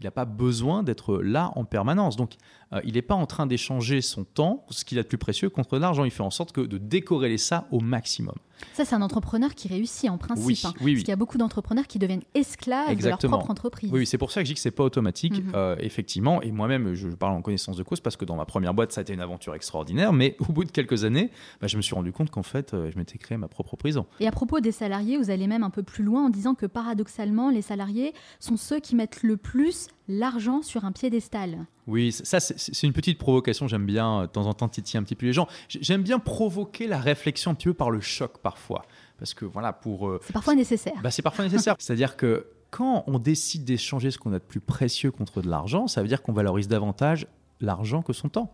Il 0.00 0.04
n'a 0.04 0.10
pas 0.10 0.24
besoin 0.24 0.82
d'être 0.82 1.18
là 1.18 1.52
en 1.56 1.64
permanence. 1.64 2.16
Donc, 2.16 2.34
euh, 2.72 2.80
il 2.84 2.94
n'est 2.94 3.02
pas 3.02 3.14
en 3.14 3.26
train 3.26 3.46
d'échanger 3.46 4.00
son 4.00 4.24
temps, 4.24 4.64
ce 4.70 4.84
qu'il 4.84 4.98
a 4.98 5.02
de 5.02 5.08
plus 5.08 5.18
précieux, 5.18 5.50
contre 5.50 5.76
de 5.76 5.80
l'argent. 5.80 6.04
Il 6.04 6.10
fait 6.10 6.22
en 6.22 6.30
sorte 6.30 6.52
que 6.52 6.60
de 6.60 6.78
décorréler 6.78 7.38
ça 7.38 7.66
au 7.70 7.80
maximum. 7.80 8.34
Ça, 8.74 8.84
c'est 8.84 8.94
un 8.94 9.02
entrepreneur 9.02 9.54
qui 9.54 9.68
réussit 9.68 10.10
en 10.10 10.18
principe. 10.18 10.46
Oui, 10.46 10.60
hein, 10.64 10.72
Parce 10.74 10.84
qu'il 10.84 11.08
y 11.08 11.12
a 11.12 11.16
beaucoup 11.16 11.38
d'entrepreneurs 11.38 11.86
qui 11.86 11.98
deviennent 11.98 12.22
esclaves 12.34 12.96
de 12.96 13.08
leur 13.08 13.18
propre 13.18 13.50
entreprise. 13.50 13.90
Oui, 13.92 14.06
c'est 14.06 14.18
pour 14.18 14.30
ça 14.30 14.40
que 14.40 14.46
je 14.46 14.50
dis 14.50 14.54
que 14.54 14.60
c'est 14.60 14.70
pas 14.70 14.84
automatique, 14.84 15.42
mhm. 15.44 15.52
euh, 15.54 15.76
effectivement. 15.80 16.42
Et 16.42 16.52
moi-même, 16.52 16.94
je 16.94 17.08
parle 17.08 17.32
en 17.32 17.42
connaissance 17.42 17.76
de 17.76 17.82
cause 17.82 18.00
parce 18.00 18.16
que 18.16 18.24
dans 18.24 18.36
ma 18.36 18.44
première 18.44 18.74
boîte, 18.74 18.92
ça 18.92 19.00
a 19.00 19.02
été 19.02 19.12
une 19.12 19.20
aventure 19.20 19.54
extraordinaire. 19.54 20.12
Mais 20.12 20.36
au 20.40 20.52
bout 20.52 20.64
de 20.64 20.70
quelques 20.70 21.04
années, 21.04 21.30
bah, 21.60 21.66
je 21.66 21.76
me 21.76 21.82
suis 21.82 21.94
rendu 21.94 22.12
compte 22.12 22.30
qu'en 22.30 22.42
fait, 22.42 22.74
euh, 22.74 22.90
je 22.92 22.98
m'étais 22.98 23.18
créé 23.18 23.38
ma 23.38 23.48
propre 23.48 23.76
prison. 23.76 24.06
Et 24.20 24.26
à 24.26 24.32
propos 24.32 24.60
des 24.60 24.72
salariés, 24.72 25.16
vous 25.16 25.30
allez 25.30 25.46
même 25.46 25.62
un 25.62 25.70
peu 25.70 25.82
plus 25.82 26.04
loin 26.04 26.26
en 26.26 26.30
disant 26.30 26.54
que 26.54 26.66
paradoxalement, 26.66 27.50
les 27.50 27.62
salariés 27.62 28.12
sont 28.38 28.56
ceux 28.56 28.80
qui 28.80 28.94
mettent 28.94 29.22
le 29.22 29.36
plus 29.36 29.88
l'argent 30.10 30.62
sur 30.62 30.84
un 30.84 30.92
piédestal. 30.92 31.66
Oui, 31.86 32.12
ça 32.12 32.40
c'est 32.40 32.86
une 32.86 32.92
petite 32.92 33.18
provocation, 33.18 33.68
j'aime 33.68 33.86
bien 33.86 34.20
euh, 34.20 34.22
de 34.22 34.26
temps 34.26 34.46
en 34.46 34.54
temps 34.54 34.68
titiller 34.68 34.98
un 34.98 35.02
petit 35.02 35.14
peu 35.14 35.26
les 35.26 35.32
gens. 35.32 35.46
J'aime 35.68 36.02
bien 36.02 36.18
provoquer 36.18 36.86
la 36.86 36.98
réflexion 36.98 37.52
un 37.52 37.54
petit 37.54 37.68
peu 37.68 37.74
par 37.74 37.90
le 37.90 38.00
choc 38.00 38.38
parfois. 38.38 38.82
Parce 39.18 39.34
que 39.34 39.44
voilà, 39.44 39.72
pour... 39.72 40.08
Euh, 40.08 40.20
c'est 40.24 40.32
parfois 40.32 40.54
nécessaire. 40.54 41.00
Bah, 41.02 41.10
c'est 41.10 41.22
parfois 41.22 41.44
nécessaire. 41.44 41.76
C'est-à-dire 41.78 42.16
que 42.16 42.46
quand 42.70 43.04
on 43.06 43.18
décide 43.18 43.64
d'échanger 43.64 44.10
ce 44.10 44.18
qu'on 44.18 44.32
a 44.32 44.38
de 44.38 44.44
plus 44.44 44.60
précieux 44.60 45.10
contre 45.10 45.42
de 45.42 45.48
l'argent, 45.48 45.86
ça 45.86 46.02
veut 46.02 46.08
dire 46.08 46.22
qu'on 46.22 46.32
valorise 46.32 46.68
davantage 46.68 47.26
l'argent 47.60 48.02
que 48.02 48.12
son 48.12 48.28
temps. 48.28 48.52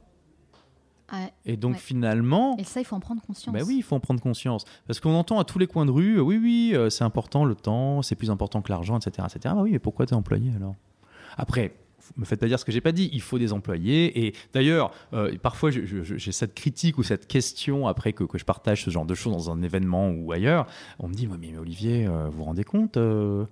et 1.45 1.57
donc 1.57 1.77
finalement... 1.77 2.57
Et 2.59 2.65
ça, 2.65 2.81
il 2.81 2.85
faut 2.85 2.97
en 2.97 3.01
prendre 3.01 3.23
conscience. 3.23 3.55
Bah 3.55 3.61
oui, 3.65 3.77
il 3.77 3.83
faut 3.83 3.95
en 3.95 4.01
prendre 4.01 4.21
conscience. 4.21 4.65
Parce 4.87 5.01
qu'on 5.01 5.15
entend 5.15 5.39
à 5.39 5.45
tous 5.45 5.59
les 5.59 5.67
coins 5.67 5.87
de 5.87 5.91
rue, 5.91 6.19
oui, 6.19 6.39
oui, 6.39 6.73
euh, 6.75 6.91
c'est 6.91 7.05
important 7.05 7.45
le 7.45 7.55
temps, 7.55 8.03
c'est 8.03 8.17
plus 8.17 8.31
important 8.31 8.63
que 8.63 8.73
l'argent, 8.73 8.99
etc. 8.99 9.29
etc. 9.31 9.55
Bah 9.55 9.63
oui, 9.63 9.73
mais 9.73 9.79
pourquoi 9.79 10.07
tu 10.07 10.15
es 10.15 10.17
employé 10.17 10.51
alors? 10.57 10.75
Après, 11.37 11.73
me 12.17 12.25
faites 12.25 12.41
pas 12.41 12.47
dire 12.47 12.59
ce 12.59 12.65
que 12.65 12.73
j'ai 12.73 12.81
pas 12.81 12.93
dit. 12.93 13.11
Il 13.13 13.23
faut 13.23 13.39
des 13.39 13.53
employés. 13.53 14.27
Et 14.27 14.35
d'ailleurs, 14.53 14.93
euh, 15.13 15.37
parfois, 15.43 15.71
j'ai 15.71 16.33
cette 16.33 16.55
critique 16.55 16.99
ou 16.99 17.03
cette 17.03 17.27
question 17.27 17.87
après 17.87 18.13
que, 18.13 18.25
je 18.35 18.45
partage 18.45 18.85
ce 18.85 18.91
genre 18.91 19.07
de 19.07 19.15
choses 19.15 19.33
dans 19.33 19.51
un 19.51 19.63
événement 19.63 20.11
ou 20.11 20.33
ailleurs. 20.33 20.67
On 20.99 21.09
me 21.09 21.15
dit, 21.15 21.27
mais, 21.27 21.57
Olivier, 21.59 22.07
euh, 22.07 22.29
vous 22.31 22.39
vous 22.39 22.45
rendez 22.45 22.65
compte 22.65 22.97
euh, 22.97 23.47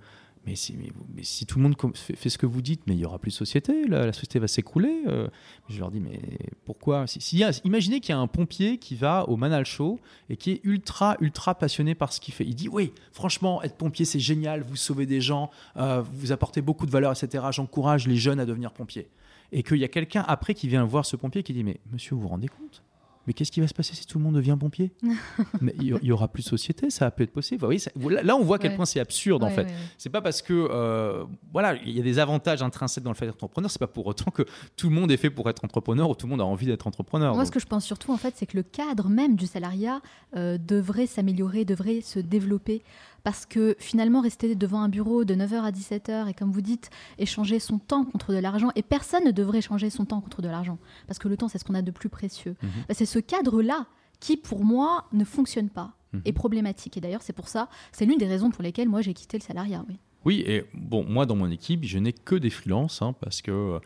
mais 0.46 0.56
si, 0.56 0.76
si 1.22 1.46
tout 1.46 1.58
le 1.58 1.62
monde 1.62 1.76
fait, 1.94 2.28
ce 2.28 2.36
que 2.36 2.44
vous 2.44 2.60
dites, 2.60 2.82
mais 2.86 2.94
il 2.94 3.00
y 3.00 3.06
aura 3.06 3.18
plus 3.18 3.30
de 3.30 3.36
société, 3.36 3.86
la, 3.86 4.12
société 4.12 4.38
va 4.38 4.46
s'écrouler. 4.46 5.02
Euh. 5.06 5.28
je 5.68 5.78
leur 5.78 5.90
dis, 5.90 6.00
mais 6.00 6.20
pourquoi 6.64 7.06
si, 7.06 7.42
Imaginez 7.64 8.00
qu'il 8.00 8.10
y 8.10 8.12
a 8.16 8.18
un 8.18 8.26
pompier 8.26 8.78
qui 8.78 8.94
va 8.94 9.28
au 9.28 9.36
Manal 9.36 9.64
Show 9.64 9.98
et 10.28 10.36
qui 10.36 10.52
est 10.52 10.60
ultra, 10.64 11.16
ultra 11.20 11.54
passionné 11.54 11.94
par 11.94 12.12
ce 12.12 12.20
qu'il 12.20 12.34
fait. 12.34 12.44
Il 12.44 12.54
dit, 12.54 12.68
oui, 12.68 12.92
franchement, 13.12 13.62
être 13.62 13.76
pompier, 13.76 14.04
c'est 14.04 14.20
génial, 14.20 14.62
vous 14.62 14.76
sauvez 14.76 15.06
des 15.06 15.20
gens, 15.20 15.50
euh, 15.76 16.02
vous 16.12 16.30
apportez 16.32 16.60
beaucoup 16.60 16.84
de 16.84 16.90
valeur, 16.90 17.12
etc. 17.12 17.44
J'encourage 17.50 18.06
les 18.06 18.16
jeunes 18.16 18.40
à 18.40 18.44
devenir 18.46 18.72
pompiers. 18.72 19.08
Et 19.52 19.62
qu'il 19.62 19.78
y 19.78 19.84
a 19.84 19.88
quelqu'un 19.88 20.24
après 20.26 20.52
qui 20.54 20.68
vient 20.68 20.84
voir 20.84 21.06
ce 21.06 21.16
pompier 21.16 21.42
qui 21.42 21.54
dit, 21.54 21.64
mais 21.64 21.78
monsieur, 21.90 22.14
vous 22.14 22.22
vous 22.22 22.28
rendez 22.28 22.48
compte? 22.48 22.82
Mais 23.26 23.32
qu'est-ce 23.32 23.52
qui 23.52 23.60
va 23.60 23.68
se 23.68 23.74
passer 23.74 23.94
si 23.94 24.06
tout 24.06 24.18
le 24.18 24.24
monde 24.24 24.34
devient 24.34 24.56
pompier 24.58 24.92
mais 25.60 25.74
Il 25.80 25.98
y 26.02 26.12
aura 26.12 26.28
plus 26.28 26.42
de 26.42 26.48
société, 26.48 26.90
ça 26.90 27.10
peut 27.10 27.22
être 27.22 27.32
possible. 27.32 27.64
Oui, 27.66 27.82
là, 28.22 28.36
on 28.36 28.42
voit 28.42 28.56
à 28.56 28.58
quel 28.58 28.76
point 28.76 28.84
c'est 28.84 29.00
absurde 29.00 29.44
en 29.44 29.50
fait. 29.50 29.66
C'est 29.98 30.10
pas 30.10 30.22
parce 30.22 30.42
que 30.42 30.68
euh, 30.70 31.24
voilà, 31.52 31.76
il 31.84 31.90
y 31.90 32.00
a 32.00 32.02
des 32.02 32.18
avantages 32.18 32.62
intrinsèques 32.62 33.04
dans 33.04 33.10
le 33.10 33.16
fait 33.16 33.26
d'être 33.26 33.36
entrepreneur. 33.36 33.70
C'est 33.70 33.78
pas 33.78 33.86
pour 33.86 34.06
autant 34.06 34.30
que 34.30 34.42
tout 34.76 34.88
le 34.88 34.94
monde 34.94 35.10
est 35.10 35.16
fait 35.16 35.30
pour 35.30 35.48
être 35.48 35.64
entrepreneur 35.64 36.08
ou 36.08 36.14
tout 36.14 36.26
le 36.26 36.30
monde 36.30 36.40
a 36.40 36.44
envie 36.44 36.66
d'être 36.66 36.86
entrepreneur. 36.86 37.34
Moi, 37.34 37.44
ce 37.44 37.50
que 37.50 37.60
je 37.60 37.66
pense 37.66 37.84
surtout 37.84 38.12
en 38.12 38.16
fait, 38.16 38.34
c'est 38.36 38.46
que 38.46 38.56
le 38.56 38.62
cadre 38.62 39.08
même 39.08 39.36
du 39.36 39.46
salariat 39.46 40.00
euh, 40.36 40.58
devrait 40.58 41.06
s'améliorer, 41.06 41.64
devrait 41.64 42.00
se 42.00 42.18
développer 42.18 42.82
parce 43.24 43.46
que 43.46 43.74
finalement 43.80 44.20
rester 44.20 44.54
devant 44.54 44.82
un 44.82 44.88
bureau 44.88 45.24
de 45.24 45.34
9h 45.34 45.62
à 45.62 45.72
17h 45.72 46.28
et 46.28 46.34
comme 46.34 46.52
vous 46.52 46.60
dites, 46.60 46.90
échanger 47.18 47.58
son 47.58 47.78
temps 47.78 48.04
contre 48.04 48.32
de 48.32 48.38
l'argent, 48.38 48.68
et 48.76 48.82
personne 48.82 49.24
ne 49.24 49.32
devrait 49.32 49.58
échanger 49.58 49.90
son 49.90 50.04
temps 50.04 50.20
contre 50.20 50.42
de 50.42 50.48
l'argent, 50.48 50.78
parce 51.08 51.18
que 51.18 51.26
le 51.26 51.36
temps 51.36 51.48
c'est 51.48 51.58
ce 51.58 51.64
qu'on 51.64 51.74
a 51.74 51.82
de 51.82 51.90
plus 51.90 52.10
précieux. 52.10 52.54
Mhm. 52.62 52.70
Bah, 52.88 52.94
c'est 52.94 53.06
ce 53.06 53.18
cadre-là 53.18 53.86
qui 54.20 54.36
pour 54.36 54.64
moi 54.64 55.06
ne 55.12 55.24
fonctionne 55.24 55.70
pas, 55.70 55.94
mhm. 56.12 56.22
est 56.26 56.32
problématique. 56.32 56.96
Et 56.96 57.00
d'ailleurs 57.00 57.22
c'est 57.22 57.32
pour 57.32 57.48
ça, 57.48 57.68
c'est 57.92 58.04
l'une 58.04 58.18
des 58.18 58.28
raisons 58.28 58.50
pour 58.50 58.62
lesquelles 58.62 58.88
moi 58.88 59.00
j'ai 59.00 59.14
quitté 59.14 59.38
le 59.38 59.42
salariat. 59.42 59.84
Oui. 59.88 59.98
Oui, 60.26 60.42
et 60.46 60.64
bon, 60.72 61.04
moi 61.04 61.26
dans 61.26 61.36
mon 61.36 61.50
équipe, 61.50 61.84
je 61.84 61.98
n'ai 61.98 62.12
que 62.12 62.34
des 62.34 62.48
freelances, 62.48 63.02
hein, 63.02 63.14
parce 63.20 63.42
que 63.42 63.50
euh, 63.50 63.78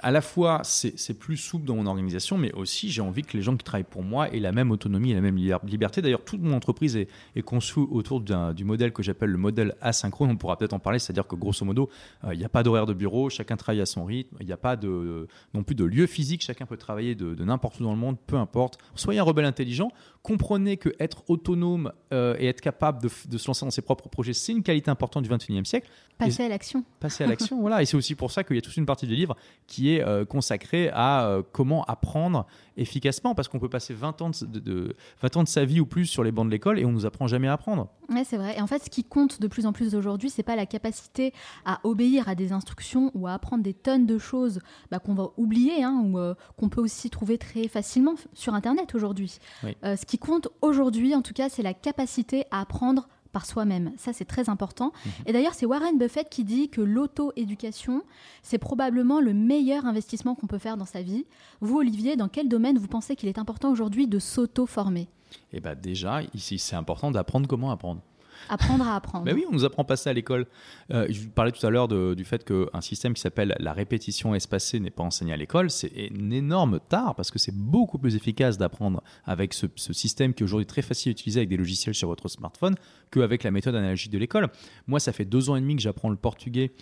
à 0.00 0.10
la 0.10 0.20
fois, 0.20 0.60
c'est 0.64 1.18
plus 1.18 1.36
souple 1.36 1.64
dans 1.64 1.76
mon 1.76 1.86
organisation, 1.86 2.38
mais 2.38 2.52
aussi 2.52 2.90
j'ai 2.90 3.00
envie 3.00 3.22
que 3.22 3.36
les 3.36 3.42
gens 3.42 3.56
qui 3.56 3.64
travaillent 3.64 3.84
pour 3.84 4.02
moi 4.02 4.28
aient 4.32 4.40
la 4.40 4.52
même 4.52 4.70
autonomie 4.70 5.12
et 5.12 5.14
la 5.14 5.20
même 5.20 5.36
liberté. 5.36 6.02
D'ailleurs, 6.02 6.24
toute 6.24 6.40
mon 6.40 6.54
entreprise 6.54 6.96
est, 6.96 7.08
conçue 7.42 7.80
autour 7.80 8.20
du 8.20 8.64
modèle 8.64 8.92
que 8.92 9.02
j'appelle 9.02 9.30
le 9.30 9.38
modèle 9.38 9.76
asynchrone. 9.80 10.30
On 10.30 10.36
pourra 10.36 10.56
peut-être 10.56 10.72
en 10.72 10.78
parler, 10.78 10.98
c'est-à-dire 10.98 11.26
que 11.26 11.36
grosso 11.36 11.64
modo, 11.64 11.88
euh, 12.24 12.34
il 12.34 12.38
n'y 12.38 12.44
a 12.44 12.48
pas 12.48 12.62
d'horaire 12.62 12.86
de 12.86 12.94
bureau, 12.94 13.30
chacun 13.30 13.56
travaille 13.56 13.80
à 13.80 13.86
son 13.86 14.04
rythme, 14.04 14.36
il 14.40 14.46
n'y 14.46 14.52
a 14.52 14.56
pas 14.56 14.76
de, 14.76 15.28
non 15.54 15.62
plus 15.62 15.74
de 15.74 15.84
lieu 15.84 16.06
physique, 16.06 16.42
chacun 16.42 16.66
peut 16.66 16.76
travailler 16.76 17.14
de, 17.14 17.44
n'importe 17.44 17.80
où 17.80 17.84
dans 17.84 17.92
le 17.92 17.98
monde, 17.98 18.16
peu 18.26 18.36
importe. 18.36 18.78
Soyez 18.94 19.20
un 19.20 19.24
rebelle 19.24 19.44
intelligent, 19.44 19.90
comprenez 20.22 20.76
que 20.76 20.90
être 20.98 21.22
autonome 21.28 21.92
euh, 22.12 22.36
et 22.38 22.46
être 22.46 22.60
capable 22.60 23.02
de, 23.02 23.08
de, 23.28 23.38
se 23.38 23.46
lancer 23.46 23.64
dans 23.64 23.70
ses 23.70 23.82
propres 23.82 24.08
projets, 24.08 24.32
c'est 24.32 24.52
une 24.52 24.62
qualité 24.62 24.90
importante 24.90 25.24
du 25.24 25.30
21e 25.30 25.64
siècle. 25.64 25.88
Passer 26.18 26.44
à 26.44 26.48
l'action. 26.48 26.84
Passer 26.98 27.24
à 27.24 27.26
l'action, 27.26 27.60
voilà. 27.60 27.82
Et 27.82 27.86
c'est 27.86 27.96
aussi 27.96 28.14
pour 28.14 28.30
ça 28.30 28.42
qu'il 28.42 28.56
y 28.56 28.58
a 28.58 28.62
toute 28.62 28.76
une 28.76 28.86
partie 28.86 29.06
du 29.06 29.14
livre 29.14 29.36
qui 29.66 29.94
est 29.94 30.02
euh, 30.02 30.24
consacrée 30.24 30.90
à 30.92 31.26
euh, 31.26 31.42
comment 31.52 31.84
apprendre 31.84 32.46
efficacement, 32.76 33.34
parce 33.34 33.48
qu'on 33.48 33.58
peut 33.58 33.68
passer 33.68 33.94
20 33.94 34.22
ans 34.22 34.30
de, 34.42 34.94
20 35.22 35.36
ans 35.36 35.42
de 35.42 35.48
sa 35.48 35.64
vie 35.64 35.80
ou 35.80 35.86
plus 35.86 36.06
sur 36.06 36.22
les 36.22 36.30
bancs 36.30 36.46
de 36.46 36.50
l'école 36.50 36.78
et 36.78 36.84
on 36.84 36.92
nous 36.92 37.06
apprend 37.06 37.26
jamais 37.26 37.48
à 37.48 37.54
apprendre. 37.54 37.88
Ouais, 38.10 38.22
c'est 38.24 38.36
vrai. 38.36 38.56
Et 38.56 38.60
en 38.60 38.66
fait, 38.66 38.84
ce 38.84 38.90
qui 38.90 39.02
compte 39.02 39.40
de 39.40 39.48
plus 39.48 39.66
en 39.66 39.72
plus 39.72 39.94
aujourd'hui, 39.94 40.30
c'est 40.30 40.42
pas 40.42 40.56
la 40.56 40.66
capacité 40.66 41.32
à 41.64 41.80
obéir 41.84 42.28
à 42.28 42.34
des 42.34 42.52
instructions 42.52 43.10
ou 43.14 43.26
à 43.26 43.32
apprendre 43.32 43.62
des 43.62 43.74
tonnes 43.74 44.06
de 44.06 44.18
choses 44.18 44.60
bah, 44.90 44.98
qu'on 44.98 45.14
va 45.14 45.30
oublier 45.36 45.82
hein, 45.82 46.02
ou 46.04 46.18
euh, 46.18 46.34
qu'on 46.56 46.68
peut 46.68 46.82
aussi 46.82 47.10
trouver 47.10 47.38
très 47.38 47.66
facilement 47.68 48.14
sur 48.34 48.54
Internet 48.54 48.94
aujourd'hui. 48.94 49.38
ce 49.82 50.06
qui 50.06 50.18
compte 50.18 50.48
aujourd'hui, 50.60 51.14
en 51.14 51.22
tout 51.22 51.32
cas, 51.32 51.48
c'est 51.48 51.62
la 51.62 51.74
capacité 51.74 52.44
à 52.50 52.60
apprendre 52.60 53.08
par 53.36 53.44
soi-même. 53.44 53.92
Ça, 53.98 54.14
c'est 54.14 54.24
très 54.24 54.48
important. 54.48 54.94
Mhm. 55.04 55.12
Et 55.26 55.32
d'ailleurs, 55.34 55.52
c'est 55.52 55.66
Warren 55.66 55.98
Buffett 55.98 56.30
qui 56.30 56.42
dit 56.42 56.70
que 56.70 56.80
l'auto-éducation, 56.80 58.02
c'est 58.42 58.56
probablement 58.56 59.20
le 59.20 59.34
meilleur 59.34 59.84
investissement 59.84 60.34
qu'on 60.34 60.46
peut 60.46 60.56
faire 60.56 60.78
dans 60.78 60.86
sa 60.86 61.02
vie. 61.02 61.26
Vous, 61.60 61.76
Olivier, 61.76 62.16
dans 62.16 62.28
quel 62.28 62.48
domaine 62.48 62.78
vous 62.78 62.88
pensez 62.88 63.14
qu'il 63.14 63.28
est 63.28 63.38
important 63.38 63.70
aujourd'hui 63.70 64.06
de 64.06 64.18
s'auto-former? 64.18 65.06
Eh 65.52 65.60
bien 65.60 65.74
déjà, 65.74 66.22
ici, 66.32 66.58
c'est 66.58 66.76
important 66.76 67.10
d'apprendre 67.10 67.46
comment 67.46 67.70
apprendre. 67.70 68.00
Apprendre 68.48 68.86
à 68.86 68.96
apprendre. 68.96 69.24
Mais 69.24 69.32
oui, 69.32 69.44
on 69.48 69.52
nous 69.52 69.64
apprend 69.64 69.84
pas 69.84 69.96
ça 69.96 70.10
à 70.10 70.12
l'école. 70.12 70.46
Euh, 70.92 71.06
je 71.10 71.22
vous 71.22 71.30
parlais 71.30 71.52
tout 71.52 71.64
à 71.66 71.70
l'heure 71.70 71.88
du 71.88 72.24
fait 72.24 72.44
qu'un 72.44 72.80
système 72.80 73.14
qui 73.14 73.20
s'appelle 73.20 73.54
la 73.58 73.72
répétition 73.72 74.34
espacée 74.34 74.80
n'est 74.80 74.90
pas 74.90 75.02
enseigné 75.02 75.32
à 75.32 75.36
l'école. 75.36 75.70
C'est 75.70 76.10
un 76.12 76.30
énorme 76.30 76.80
tard 76.88 77.14
parce 77.14 77.30
que 77.30 77.38
c'est 77.38 77.54
beaucoup 77.54 77.98
plus 77.98 78.16
efficace 78.16 78.58
d'apprendre 78.58 79.02
avec 79.24 79.54
ce, 79.54 79.66
ce, 79.76 79.92
système 79.92 80.34
qui 80.34 80.42
est 80.42 80.44
aujourd'hui 80.44 80.66
très 80.66 80.82
facile 80.82 81.10
à 81.10 81.12
utiliser 81.12 81.40
avec 81.40 81.48
des 81.48 81.56
logiciels 81.56 81.94
sur 81.94 82.08
votre 82.08 82.28
smartphone 82.28 82.74
qu'avec 83.10 83.42
la 83.42 83.50
méthode 83.50 83.74
analogique 83.74 84.12
de 84.12 84.18
l'école. 84.18 84.48
Moi, 84.86 85.00
ça 85.00 85.12
fait 85.12 85.24
deux 85.24 85.50
ans 85.50 85.56
et 85.56 85.60
demi 85.60 85.76
que 85.76 85.82
j'apprends 85.82 86.10
le 86.10 86.16
portugais 86.16 86.72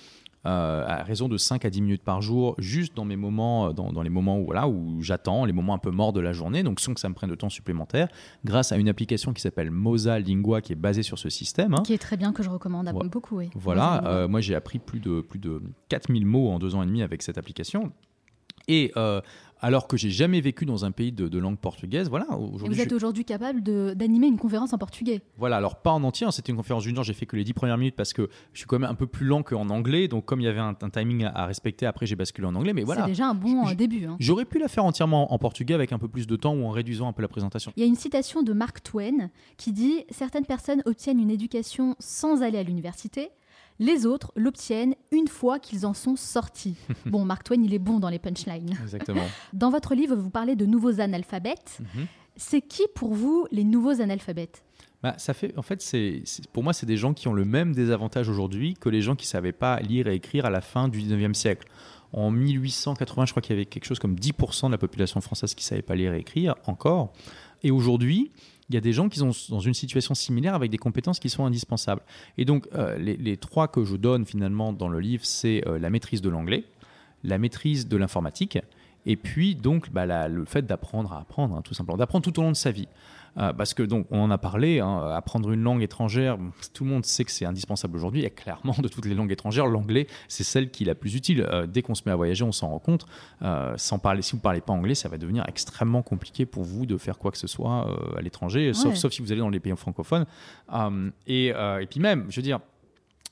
euh, 0.47 0.85
à 0.87 1.03
raison 1.03 1.29
de 1.29 1.37
5 1.37 1.65
à 1.65 1.71
10 1.71 1.81
minutes 1.81 2.03
par 2.03 2.21
jour, 2.21 2.55
juste 2.59 2.95
dans 2.95 3.05
mes 3.05 3.17
moments, 3.17 3.69
euh, 3.69 3.73
dans, 3.73 4.03
les 4.03 4.11
moments 4.11 4.39
où, 4.39 4.45
voilà, 4.45 4.69
où 4.69 5.01
j'attends, 5.01 5.45
les 5.45 5.53
moments 5.53 5.75
un 5.75 5.79
peu 5.79 5.91
morts 5.91 6.13
de 6.13 6.21
la 6.21 6.33
journée, 6.33 6.63
donc 6.63 6.81
sans 6.81 6.93
que 6.93 7.01
ça 7.01 7.09
me 7.09 7.15
prenne 7.15 7.31
de 7.31 7.35
temps 7.35 7.49
supplémentaire, 7.49 8.09
grâce 8.45 8.71
à 8.71 8.77
une 8.77 8.89
application 8.89 9.33
qui 9.33 9.41
s'appelle 9.41 9.71
Moza 9.71 10.19
Lingua, 10.19 10.61
qui 10.61 10.73
est 10.73 10.77
basée 10.77 11.03
sur 11.03 11.19
ce 11.19 11.31
système. 11.31 11.75
Hein. 11.75 11.83
Qui 11.85 11.95
est 11.95 11.99
très 11.99 12.17
bien, 12.17 12.33
que 12.33 12.43
je 12.43 12.51
recommande 12.51 12.93
beaucoup, 13.11 13.39
oui. 13.39 13.51
Voilà, 13.55 14.05
euh, 14.07 14.29
moi 14.29 14.41
j'ai 14.41 14.55
appris 14.55 14.79
plus 14.79 15.01
de, 15.01 15.21
plus 15.23 15.39
de 15.39 15.63
4000 15.89 16.27
mots 16.27 16.51
en 16.51 16.59
deux 16.59 16.75
ans 16.75 16.83
et 16.83 16.87
demi 16.87 17.03
avec 17.03 17.23
cette 17.23 17.39
application. 17.39 17.93
Et 18.69 18.93
alors 19.65 19.89
que 19.89 19.97
j'ai 19.97 20.11
jamais 20.11 20.43
vécu 20.43 20.67
dans 20.67 20.85
un 20.85 20.91
pays 20.91 21.11
de, 21.11 21.39
langue 21.39 21.57
portugaise. 21.57 22.11
Voilà, 22.11 22.27
vous 22.31 22.81
êtes 22.81 22.93
aujourd'hui 22.93 23.25
capable 23.25 23.63
d'animer 23.63 24.27
une 24.27 24.37
conférence 24.37 24.75
en 24.75 24.79
portugais. 24.79 25.23
Voilà, 25.39 25.57
alors 25.57 25.77
pas 25.77 25.91
en 25.91 26.05
entier, 26.05 26.27
hein, 26.27 26.31
c'était 26.31 26.53
une 26.53 26.59
conférence 26.59 26.83
d'une 26.83 26.99
heure, 26.99 27.05
j'ai 27.05 27.15
fait 27.15 27.25
que 27.25 27.35
les 27.35 27.45
dix 27.45 27.55
premières 27.55 27.79
minutes 27.79 27.97
parce 27.97 28.13
que 28.13 28.29
je 28.53 28.59
suis 28.59 28.67
quand 28.67 28.79
même 28.79 28.91
un 28.91 28.95
peu 28.95 29.07
plus 29.07 29.25
lent 29.25 29.43
qu'en 29.43 29.71
anglais, 29.71 30.07
donc 30.07 30.27
comme 30.27 30.43
il 30.43 30.45
y 30.45 30.49
avait 30.49 30.61
un, 30.61 30.75
timing 30.75 31.25
à, 31.25 31.47
respecter, 31.47 31.87
après 31.87 32.05
j'ai 32.05 32.15
basculé 32.15 32.47
en 32.47 32.55
anglais, 32.55 32.75
mais 32.75 32.85
voilà. 32.85 33.05
C'est 33.05 33.09
déjà 33.09 33.27
un 33.27 33.35
bon 33.35 33.67
euh, 33.67 33.75
début. 33.75 34.05
Hein. 34.05 34.17
J'aurais 34.21 34.45
pu 34.45 34.59
la 34.59 34.69
faire 34.69 34.85
entièrement 34.85 35.33
en 35.33 35.39
portugais 35.39 35.73
avec 35.73 35.93
un 35.93 35.99
peu 35.99 36.09
plus 36.09 36.27
de 36.27 36.37
temps 36.37 36.55
ou 36.55 36.65
en 36.67 36.71
réduisant 36.71 37.09
un 37.09 37.13
peu 37.15 37.23
la 37.23 37.29
présentation. 37.29 37.73
Il 37.77 37.81
y 37.81 37.85
a 37.85 37.89
une 37.89 37.97
citation 37.97 38.43
de 38.43 38.53
Mark 38.53 38.83
Twain 38.83 39.31
qui 39.57 39.73
dit 39.73 40.05
Certaines 40.11 40.45
personnes 40.45 40.83
obtiennent 40.85 41.21
une 41.21 41.31
éducation 41.31 41.97
sans 42.01 42.43
aller 42.43 42.59
à 42.59 42.63
l'université, 42.63 43.31
les 43.79 44.07
autres 44.07 44.33
l'obtiennent 44.37 44.95
une 45.11 45.29
fois 45.29 45.59
qu'ils 45.59 45.87
en 45.87 45.95
sont 45.95 46.17
sortis. 46.17 46.77
bon, 47.07 47.25
Mark 47.25 47.45
Twain, 47.45 47.63
il 47.63 47.75
est 47.75 47.79
bon 47.79 47.99
dans 47.99 48.09
les 48.09 48.19
punchlines. 48.19 48.77
Exactement. 48.83 49.25
Dans 49.53 49.71
votre 49.71 49.95
livre, 49.95 50.17
vous 50.17 50.31
parlez 50.31 50.57
de 50.57 50.67
nouveaux 50.67 51.01
analphabètes. 51.01 51.79
Mhm. 51.81 52.07
C'est 52.37 52.61
qui 52.61 52.83
pour 52.95 53.15
vous 53.15 53.47
les 53.53 53.65
nouveaux 53.65 54.01
analphabètes? 54.01 54.65
Bah, 55.03 55.15
ça 55.19 55.35
fait, 55.35 55.57
en 55.59 55.63
fait, 55.63 55.83
c'est, 55.83 56.23
pour 56.53 56.63
moi, 56.63 56.73
c'est 56.73 56.87
des 56.87 56.97
gens 56.97 57.13
qui 57.13 57.29
ont 57.29 57.35
le 57.35 57.45
même 57.45 57.75
désavantage 57.75 58.29
aujourd'hui 58.29 58.75
que 58.75 58.89
les 58.89 59.03
gens 59.03 59.15
qui 59.15 59.27
ne 59.27 59.29
savaient 59.29 59.53
pas 59.53 59.79
lire 59.81 60.09
et 60.09 60.15
écrire 60.15 60.47
à 60.47 60.51
la 60.51 60.63
fin 60.63 60.89
du 60.89 60.99
19e 61.01 61.35
siècle. 61.35 61.69
En 62.13 62.31
1880, 62.31 63.27
je 63.27 63.33
crois 63.33 63.43
qu'il 63.43 63.55
y 63.55 63.59
avait 63.59 63.67
quelque 63.67 63.85
chose 63.85 63.99
comme 63.99 64.15
10% 64.15 64.67
de 64.67 64.71
la 64.71 64.79
population 64.79 65.21
française 65.21 65.55
qui 65.55 65.63
ne 65.65 65.69
savait 65.69 65.83
pas 65.83 65.95
lire 65.95 66.15
et 66.15 66.21
écrire 66.21 66.55
encore. 66.67 67.13
Et 67.63 67.71
aujourd'hui, 67.71 68.31
il 68.69 68.75
y 68.75 68.79
a 68.79 68.81
des 68.81 68.93
gens 68.93 69.09
qui 69.09 69.19
sont 69.19 69.31
dans 69.51 69.61
une 69.61 69.75
situation 69.75 70.15
similaire 70.15 70.55
avec 70.55 70.71
des 70.71 70.79
compétences 70.79 71.19
qui 71.19 71.29
sont 71.29 71.45
indispensables. 71.45 72.03
Et 72.39 72.45
donc, 72.45 72.67
euh, 72.75 72.97
les, 72.99 73.37
trois 73.37 73.69
que 73.69 73.85
je 73.85 73.97
donne 73.97 74.25
finalement 74.25 74.73
dans 74.73 74.89
le 74.89 75.01
livre, 75.01 75.25
c'est 75.25 75.63
euh, 75.67 75.79
la 75.79 75.91
maîtrise 75.91 76.23
de 76.23 76.31
l'anglais, 76.31 76.65
la 77.23 77.39
maîtrise 77.39 77.89
de 77.89 77.97
l'informatique, 77.97 78.59
et 79.07 79.17
puis 79.17 79.55
donc 79.55 79.91
bah, 79.91 80.29
le 80.29 80.45
fait 80.45 80.63
d'apprendre 80.63 81.13
à 81.13 81.21
apprendre, 81.21 81.57
hein, 81.57 81.63
tout 81.63 81.75
simplement, 81.75 81.99
d'apprendre 81.99 82.25
tout 82.25 82.39
au 82.39 82.43
long 82.43 82.53
de 82.53 82.57
sa 82.57 82.71
vie. 82.71 82.89
Euh, 83.39 83.53
parce 83.53 83.75
que 83.75 83.83
donc 83.83 84.07
on 84.11 84.21
en 84.21 84.31
a 84.31 84.39
parlé, 84.39 84.81
hein, 84.81 85.11
apprendre 85.15 85.51
une 85.51 85.63
langue 85.63 85.83
étrangère, 85.83 86.39
tout 86.73 86.85
le 86.85 86.91
monde 86.91 87.05
sait 87.05 87.25
que 87.25 87.31
c'est 87.31 87.45
indispensable 87.45 87.97
aujourd'hui. 87.97 88.25
Et 88.25 88.31
clairement, 88.31 88.75
de 88.79 88.89
toutes 88.89 89.07
les 89.07 89.15
langues 89.15 89.33
étrangères, 89.33 89.67
l'anglais 89.67 90.07
c'est 90.29 90.45
celle 90.45 90.71
qui 90.71 90.85
est 90.85 90.87
la 90.87 90.95
plus 90.95 91.15
utile. 91.15 91.47
Euh, 91.51 91.67
dès 91.67 91.83
qu'on 91.83 91.95
se 91.95 92.03
met 92.07 92.13
à 92.13 92.17
voyager, 92.17 92.45
on 92.45 92.53
s'en 92.53 92.69
rend 92.69 92.79
compte. 92.79 93.07
Euh, 93.43 93.75
sans 93.77 93.99
parler, 93.99 94.23
si 94.23 94.33
vous 94.33 94.43
parlez 94.43 94.61
pas 94.61 94.73
anglais, 94.73 94.95
ça 94.95 95.09
va 95.09 95.19
devenir 95.19 95.45
extrêmement 95.49 96.03
compliqué 96.03 96.47
pour 96.47 96.63
vous 96.63 96.87
de 96.87 96.97
faire 96.97 97.19
quoi 97.19 97.31
que 97.31 97.39
ce 97.39 97.47
soit 97.47 97.87
à 98.17 98.21
l'étranger, 98.21 98.73
sauf, 98.73 98.95
sauf 98.95 99.13
si 99.13 99.23
vous 99.23 99.33
allez 99.33 99.41
dans 99.41 99.49
les 99.49 99.61
pays 99.61 99.75
francophones. 99.77 100.27
Et, 101.27 101.47
et 101.49 101.87
puis 101.89 102.01
même, 102.01 102.27
je 102.29 102.37
veux 102.37 102.43
dire 102.43 102.61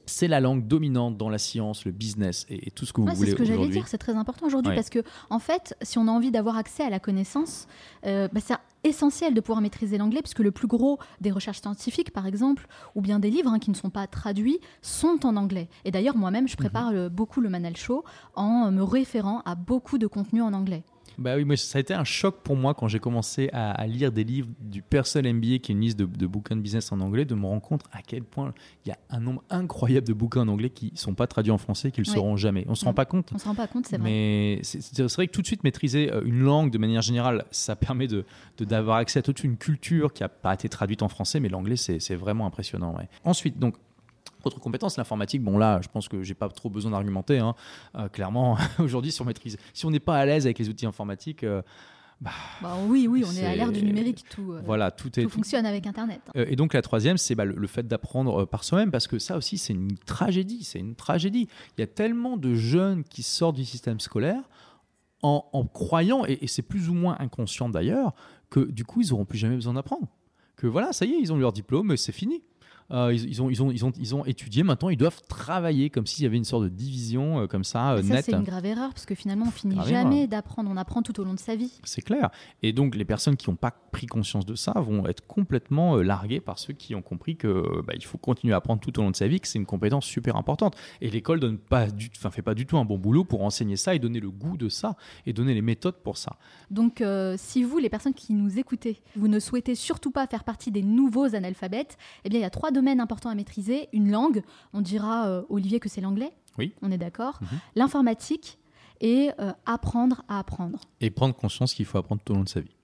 c'est 0.06 0.28
la 0.28 0.40
langue 0.40 0.66
dominante 0.66 1.16
dans 1.16 1.28
la 1.28 1.38
science, 1.38 1.84
le 1.84 1.92
business 1.92 2.46
et, 2.48 2.70
tout 2.70 2.86
ce 2.86 2.92
que 2.92 3.00
vous 3.00 3.06
voulez. 3.06 3.18
C'est 3.18 3.30
ce 3.32 3.36
que 3.36 3.44
j'allais 3.44 3.68
dire, 3.68 3.88
c'est 3.88 3.98
très 3.98 4.14
important 4.14 4.46
aujourd'hui 4.46 4.74
parce 4.74 4.90
que, 4.90 5.00
en 5.30 5.38
fait, 5.38 5.76
si 5.82 5.98
on 5.98 6.08
a 6.08 6.10
envie 6.10 6.30
d'avoir 6.30 6.56
accès 6.56 6.82
à 6.82 6.90
la 6.90 6.98
connaissance, 6.98 7.66
euh, 8.06 8.28
bah, 8.32 8.40
c'est 8.44 8.54
essentiel 8.84 9.34
de 9.34 9.40
pouvoir 9.40 9.60
maîtriser 9.60 9.98
l'anglais 9.98 10.22
puisque 10.22 10.40
le 10.40 10.50
plus 10.50 10.66
gros 10.66 10.98
des 11.20 11.30
recherches 11.30 11.60
scientifiques, 11.60 12.12
par 12.12 12.26
exemple, 12.26 12.66
ou 12.94 13.00
bien 13.00 13.18
des 13.18 13.30
livres 13.30 13.50
hein, 13.50 13.58
qui 13.58 13.70
ne 13.70 13.76
sont 13.76 13.90
pas 13.90 14.06
traduits, 14.06 14.60
sont 14.80 15.24
en 15.24 15.36
anglais. 15.36 15.68
Et 15.84 15.90
d'ailleurs, 15.90 16.16
moi-même, 16.16 16.48
je 16.48 16.56
prépare 16.56 16.92
mhm. 16.92 17.08
beaucoup 17.08 17.40
le 17.40 17.48
Manal 17.48 17.76
Show 17.76 18.04
en 18.34 18.70
me 18.70 18.82
référant 18.82 19.42
à 19.44 19.54
beaucoup 19.54 19.98
de 19.98 20.06
contenu 20.06 20.42
en 20.42 20.52
anglais. 20.52 20.84
Bah 21.18 21.36
oui, 21.36 21.44
mais 21.44 21.56
ça 21.56 21.78
a 21.78 21.80
été 21.80 21.94
un 21.94 22.04
choc 22.04 22.36
pour 22.42 22.56
moi 22.56 22.74
quand 22.74 22.88
j'ai 22.88 22.98
commencé 22.98 23.48
à, 23.52 23.86
lire 23.86 24.12
des 24.12 24.24
livres 24.24 24.48
du 24.60 24.82
Personal 24.82 25.32
MBA, 25.34 25.58
qui 25.58 25.72
est 25.72 25.74
une 25.74 25.80
liste 25.80 25.98
de, 25.98 26.26
bouquins 26.26 26.56
de 26.56 26.60
business 26.60 26.92
en 26.92 27.00
anglais, 27.00 27.24
de 27.24 27.34
me 27.34 27.46
rendre 27.46 27.62
compte 27.62 27.82
à 27.92 28.02
quel 28.02 28.22
point 28.22 28.54
il 28.84 28.90
y 28.90 28.92
a 28.92 28.98
un 29.10 29.20
nombre 29.20 29.42
incroyable 29.50 30.06
de 30.06 30.12
bouquins 30.12 30.42
en 30.42 30.48
anglais 30.48 30.70
qui 30.70 30.92
ne 30.92 30.98
sont 30.98 31.14
pas 31.14 31.26
traduits 31.26 31.52
en 31.52 31.58
français, 31.58 31.90
qui 31.90 32.00
ne 32.00 32.06
le 32.06 32.10
seront 32.10 32.36
jamais. 32.36 32.64
On 32.66 32.70
ne 32.70 32.76
se 32.76 32.84
rend 32.84 32.92
mm. 32.92 32.94
pas 32.94 33.04
compte. 33.04 33.30
On 33.34 33.38
se 33.38 33.44
rend 33.44 33.54
pas 33.54 33.66
compte, 33.66 33.86
c'est 33.86 33.98
vrai. 33.98 34.10
Mais 34.10 34.60
c'est 34.62 35.02
vrai 35.14 35.26
que 35.26 35.32
tout 35.32 35.42
de 35.42 35.46
suite 35.46 35.64
maîtriser 35.64 36.12
euh, 36.12 36.22
une 36.24 36.40
langue 36.40 36.70
de 36.70 36.78
manière 36.78 37.02
générale, 37.02 37.44
ça 37.50 37.76
permet 37.76 38.06
d'avoir 38.06 38.24
de, 38.58 38.64
d'avoir 38.64 38.96
accès 38.98 39.18
à 39.18 39.22
toute 39.22 39.44
une 39.44 39.56
culture 39.56 40.12
qui 40.12 40.22
n'a 40.22 40.28
pas 40.28 40.54
été 40.54 40.68
traduite 40.68 41.02
en 41.02 41.08
français, 41.08 41.40
mais 41.40 41.48
l'anglais, 41.48 41.76
c'est 41.76 42.14
vraiment 42.14 42.46
impressionnant. 42.46 42.96
Ensuite, 43.24 43.58
donc, 43.58 43.76
Autre 44.44 44.60
compétence, 44.60 44.96
l'informatique. 44.96 45.42
Bon 45.42 45.58
là, 45.58 45.80
je 45.82 45.88
pense 45.88 46.08
que 46.08 46.22
j'ai 46.22 46.34
pas 46.34 46.48
trop 46.48 46.70
besoin 46.70 46.90
d'argumenter. 46.92 47.38
Hein. 47.38 47.54
clairement, 48.12 48.56
aujourd'hui, 48.78 49.12
si 49.12 49.22
on 49.22 49.24
maîtrise, 49.24 49.56
si 49.72 49.86
on 49.86 49.90
n'est 49.90 50.00
pas 50.00 50.18
à 50.18 50.26
l'aise 50.26 50.46
avec 50.46 50.58
les 50.58 50.68
outils 50.68 50.86
informatiques, 50.86 51.44
bah, 52.22 52.30
bah, 52.62 52.76
oui, 52.86 53.08
oui, 53.08 53.24
on 53.26 53.32
est, 53.32 53.44
à 53.44 53.56
l'ère 53.56 53.72
du 53.72 53.82
numérique, 53.82 54.24
tout, 54.30 54.52
euh, 54.52 54.62
voilà, 54.64 54.92
tout, 54.92 55.18
est, 55.18 55.24
tout 55.24 55.28
fonctionne 55.28 55.66
avec 55.66 55.88
Internet. 55.88 56.20
Euh, 56.36 56.46
et 56.48 56.54
donc 56.54 56.72
la 56.72 56.80
troisième, 56.80 57.16
c'est 57.16 57.34
bah, 57.34 57.44
le, 57.44 57.66
fait 57.66 57.88
d'apprendre 57.88 58.42
euh, 58.42 58.46
par 58.46 58.62
soi-même, 58.62 58.92
parce 58.92 59.08
que 59.08 59.18
ça 59.18 59.36
aussi, 59.36 59.58
c'est 59.58 59.72
une 59.72 59.98
tragédie, 60.06 60.62
c'est 60.62 60.78
une 60.78 60.94
tragédie. 60.94 61.48
Il 61.76 61.80
y 61.80 61.84
a 61.84 61.88
tellement 61.88 62.36
de 62.36 62.54
jeunes 62.54 63.02
qui 63.02 63.24
sortent 63.24 63.56
du 63.56 63.64
système 63.64 63.98
scolaire 63.98 64.48
en, 65.24 65.66
croyant, 65.72 66.24
et, 66.26 66.38
et 66.42 66.46
c'est 66.46 66.62
plus 66.62 66.88
ou 66.88 66.94
moins 66.94 67.16
inconscient 67.18 67.68
d'ailleurs, 67.68 68.12
que 68.50 68.60
du 68.60 68.84
coup, 68.84 69.02
ils 69.02 69.10
n'auront 69.10 69.24
plus 69.24 69.38
jamais 69.38 69.56
besoin 69.56 69.74
d'apprendre. 69.74 70.06
Que 70.56 70.68
voilà, 70.68 70.92
ça 70.92 71.04
y 71.04 71.12
est, 71.12 71.20
ils 71.20 71.32
ont 71.32 71.36
leur 71.36 71.52
diplôme, 71.52 71.96
c'est 71.96 72.12
fini. 72.12 72.42
Euh, 72.92 73.12
ils, 73.14 73.40
ont, 73.40 73.48
ils, 73.48 73.62
ont, 73.62 73.70
ils, 73.70 73.84
ont, 73.84 73.92
ils 73.98 74.14
ont 74.14 74.24
étudié, 74.26 74.62
maintenant 74.62 74.90
ils 74.90 74.98
doivent 74.98 75.20
travailler 75.26 75.88
comme 75.88 76.06
s'il 76.06 76.24
y 76.24 76.26
avait 76.26 76.36
une 76.36 76.44
sorte 76.44 76.64
de 76.64 76.68
division 76.68 77.40
euh, 77.40 77.46
comme 77.46 77.64
ça, 77.64 77.92
euh, 77.92 78.02
ça 78.02 78.20
C'est 78.20 78.32
une 78.32 78.42
grave 78.42 78.66
erreur 78.66 78.90
parce 78.90 79.06
que 79.06 79.14
finalement 79.14 79.46
on 79.48 79.50
finit 79.50 79.78
jamais 79.86 80.26
d'apprendre, 80.26 80.70
on 80.70 80.76
apprend 80.76 81.00
tout 81.00 81.18
au 81.18 81.24
long 81.24 81.32
de 81.32 81.38
sa 81.38 81.56
vie. 81.56 81.72
C'est 81.84 82.02
clair. 82.02 82.30
Et 82.62 82.72
donc 82.72 82.94
les 82.94 83.06
personnes 83.06 83.36
qui 83.36 83.48
n'ont 83.48 83.56
pas 83.56 83.70
pris 83.70 84.06
conscience 84.06 84.44
de 84.44 84.54
ça 84.54 84.72
vont 84.72 85.06
être 85.06 85.26
complètement 85.26 85.96
larguées 85.96 86.40
par 86.40 86.58
ceux 86.58 86.74
qui 86.74 86.94
ont 86.94 87.02
compris 87.02 87.36
que 87.36 87.82
bah, 87.86 87.94
il 87.96 88.04
faut 88.04 88.18
continuer 88.18 88.52
à 88.52 88.58
apprendre 88.58 88.80
tout 88.80 88.98
au 88.98 89.02
long 89.02 89.10
de 89.10 89.16
sa 89.16 89.26
vie, 89.26 89.40
que 89.40 89.48
c'est 89.48 89.58
une 89.58 89.66
compétence 89.66 90.04
super 90.04 90.36
importante. 90.36 90.76
Et 91.00 91.10
l'école 91.10 91.40
donne 91.40 91.58
pas 91.58 91.86
du, 91.90 92.10
fait 92.12 92.42
pas 92.42 92.54
du 92.54 92.66
tout 92.66 92.76
un 92.76 92.84
bon 92.84 92.98
boulot 92.98 93.24
pour 93.24 93.42
enseigner 93.42 93.76
ça 93.76 93.94
et 93.94 93.98
donner 93.98 94.20
le 94.20 94.30
goût 94.30 94.56
de 94.56 94.68
ça 94.68 94.96
et 95.24 95.32
donner 95.32 95.54
les 95.54 95.62
méthodes 95.62 95.96
pour 96.02 96.18
ça. 96.18 96.36
Donc 96.70 97.02
si 97.36 97.64
vous, 97.64 97.78
les 97.78 97.88
personnes 97.88 98.14
qui 98.14 98.34
nous 98.34 98.58
écoutez, 98.58 99.00
vous 99.16 99.28
ne 99.28 99.38
souhaitez 99.38 99.74
surtout 99.74 100.10
pas 100.10 100.26
faire 100.26 100.44
partie 100.44 100.70
des 100.70 100.82
nouveaux 100.82 101.34
analphabètes, 101.34 101.96
eh 102.24 102.28
bien 102.28 102.40
il 102.40 102.42
y 102.42 102.46
a 102.46 102.50
trois 102.50 102.70
domaine 102.82 103.00
important 103.00 103.30
à 103.30 103.34
maîtriser, 103.36 103.88
une 103.92 104.10
langue, 104.10 104.42
on 104.72 104.80
dira, 104.80 105.28
euh, 105.28 105.42
Olivier, 105.48 105.78
que 105.78 105.88
c'est 105.88 106.00
l'anglais. 106.00 106.32
Oui. 106.58 106.74
On 106.82 106.90
est 106.90 106.98
d'accord. 106.98 107.38
Mhm. 107.40 107.58
L'informatique 107.76 108.58
et 109.00 109.30
euh, 109.40 109.52
apprendre 109.66 110.24
à 110.28 110.40
apprendre. 110.40 110.80
Et 111.00 111.10
prendre 111.10 111.34
conscience 111.34 111.74
qu'il 111.74 111.86
faut 111.86 111.98
apprendre 111.98 112.20
tout 112.24 112.32
au 112.32 112.36
long 112.36 112.42
de 112.42 112.48
sa 112.48 112.60
vie. 112.60 112.74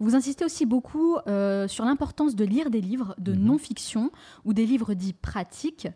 Vous 0.00 0.16
insistez 0.16 0.44
aussi 0.44 0.66
beaucoup 0.66 1.16
euh, 1.28 1.68
sur 1.68 1.84
l'importance 1.84 2.34
de 2.34 2.44
lire 2.44 2.68
des 2.68 2.80
livres 2.80 3.14
de 3.18 3.32
mhm. 3.32 3.44
non-fiction 3.44 4.10
ou 4.44 4.52
des 4.52 4.66
livres 4.66 4.94
dits 4.94 5.12
pratiques. 5.12 5.86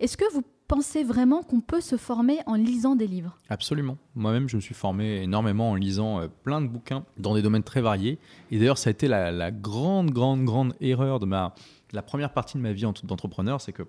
Est-ce 0.00 0.16
que 0.16 0.24
vous 0.32 0.42
pensez 0.66 1.04
vraiment 1.04 1.42
qu'on 1.42 1.60
peut 1.60 1.82
se 1.82 1.98
former 1.98 2.38
en 2.46 2.54
lisant 2.54 2.96
des 2.96 3.06
livres? 3.06 3.36
Absolument. 3.50 3.98
Moi-même, 4.14 4.48
je 4.48 4.56
me 4.56 4.62
suis 4.62 4.74
formé 4.74 5.22
énormément 5.22 5.70
en 5.70 5.74
lisant 5.74 6.26
plein 6.44 6.62
de 6.62 6.66
bouquins 6.66 7.04
dans 7.18 7.34
des 7.34 7.42
domaines 7.42 7.62
très 7.62 7.82
variés. 7.82 8.18
Et 8.50 8.58
d'ailleurs, 8.58 8.78
ça 8.78 8.88
a 8.88 8.92
été 8.92 9.06
la, 9.06 9.30
la, 9.30 9.50
grande, 9.50 10.10
grande, 10.12 10.44
grande 10.44 10.74
erreur 10.80 11.20
de 11.20 11.26
ma, 11.26 11.54
la 11.92 12.02
première 12.02 12.32
partie 12.32 12.56
de 12.56 12.62
ma 12.62 12.72
vie 12.72 12.84
d'entrepreneur, 13.04 13.60
c'est 13.60 13.72
que 13.72 13.82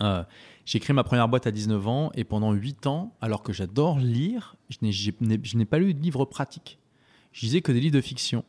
euh, 0.00 0.24
j'ai 0.64 0.80
créé 0.80 0.94
ma 0.94 1.04
première 1.04 1.28
boîte 1.28 1.46
à 1.46 1.50
19 1.50 1.88
ans 1.88 2.10
et 2.14 2.24
pendant 2.24 2.52
8 2.52 2.86
ans, 2.86 3.14
alors 3.20 3.42
que 3.42 3.52
j'adore 3.52 3.98
lire, 3.98 4.56
je 4.70 5.56
n'ai 5.56 5.64
pas 5.64 5.78
lu 5.78 5.94
de 5.94 6.00
livres 6.00 6.24
pratiques. 6.24 6.78
Je 7.32 7.46
lisais 7.46 7.62
que 7.62 7.72
des 7.72 7.80
livres 7.80 7.96
de 7.96 8.00
fiction. 8.00 8.44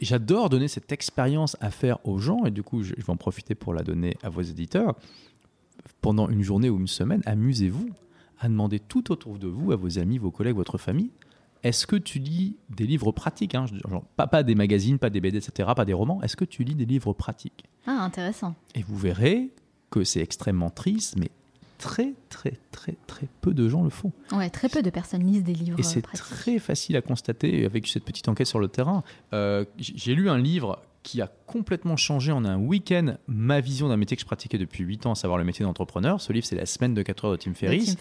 J'adore 0.00 0.48
donner 0.48 0.68
cette 0.68 0.90
expérience 0.92 1.56
à 1.60 1.70
faire 1.70 1.98
aux 2.06 2.18
gens 2.18 2.44
et 2.44 2.50
du 2.50 2.62
coup, 2.62 2.82
je, 2.82 2.94
je 2.96 3.02
vais 3.02 3.10
en 3.10 3.16
profiter 3.16 3.54
pour 3.54 3.72
la 3.74 3.82
donner 3.82 4.16
à 4.22 4.30
vos 4.30 4.42
éditeurs. 4.42 4.96
Pendant 6.00 6.28
une 6.28 6.42
journée 6.42 6.70
ou 6.70 6.78
une 6.78 6.88
semaine, 6.88 7.22
amusez-vous 7.26 7.90
à 8.38 8.48
demander 8.48 8.80
tout 8.80 9.12
autour 9.12 9.38
de 9.38 9.46
vous, 9.46 9.72
à 9.72 9.76
vos 9.76 9.98
amis, 9.98 10.18
vos 10.18 10.30
collègues, 10.30 10.56
votre 10.56 10.76
famille, 10.76 11.10
est-ce 11.62 11.86
que 11.86 11.96
tu 11.96 12.18
lis 12.18 12.56
des 12.70 12.86
livres 12.86 13.12
pratiques 13.12 13.54
hein, 13.54 13.66
pas, 14.16 14.26
pas, 14.26 14.42
des 14.42 14.54
magazines, 14.54 14.98
pas 14.98 15.10
des 15.10 15.20
BD, 15.20 15.38
etc., 15.38 15.68
pas 15.76 15.84
des 15.84 15.92
romans. 15.92 16.20
Est-ce 16.22 16.36
que 16.36 16.44
tu 16.44 16.64
lis 16.64 16.74
des 16.74 16.86
livres 16.86 17.12
pratiques? 17.12 17.64
Ah, 17.86 18.02
intéressant. 18.02 18.54
Et 18.74 18.82
vous 18.82 18.96
verrez 18.96 19.50
que 19.90 20.04
c'est 20.04 20.20
extrêmement 20.20 20.70
triste, 20.70 21.16
mais 21.18 21.30
très, 21.78 22.14
très, 22.28 22.58
très, 22.70 22.96
très 23.06 23.26
peu 23.40 23.54
de 23.54 23.68
gens 23.68 23.84
le 23.84 23.90
font. 23.90 24.12
Ouais, 24.32 24.50
très 24.50 24.68
peu 24.68 24.82
de 24.82 24.90
personnes 24.90 25.24
lisent 25.24 25.44
des 25.44 25.54
livres. 25.54 25.78
Et 25.78 25.82
c'est 25.82 26.02
très 26.02 26.58
facile 26.58 26.96
à 26.96 27.02
constater 27.02 27.64
avec 27.64 27.86
cette 27.86 28.04
petite 28.04 28.28
enquête 28.28 28.46
sur 28.46 28.58
le 28.58 28.68
terrain. 28.68 29.04
Euh, 29.32 29.64
j'ai 29.78 30.14
lu 30.14 30.30
un 30.30 30.38
livre 30.38 30.80
qui 31.02 31.20
a 31.20 31.26
complètement 31.26 31.96
changé 31.96 32.32
en 32.32 32.44
un 32.44 32.56
week-end 32.56 33.16
ma 33.26 33.60
vision 33.60 33.88
d'un 33.88 33.96
métier 33.96 34.16
que 34.16 34.20
je 34.20 34.26
pratiquais 34.26 34.58
depuis 34.58 34.84
8 34.84 35.06
ans, 35.06 35.12
à 35.12 35.14
savoir 35.14 35.38
le 35.38 35.44
métier 35.44 35.64
d'entrepreneur. 35.64 36.20
Ce 36.20 36.32
livre, 36.32 36.46
c'est 36.46 36.56
La 36.56 36.66
semaine 36.66 36.94
de 36.94 37.02
4 37.02 37.24
heures 37.24 37.32
de 37.32 37.36
Tim 37.36 37.54
Ferriss. 37.54 37.96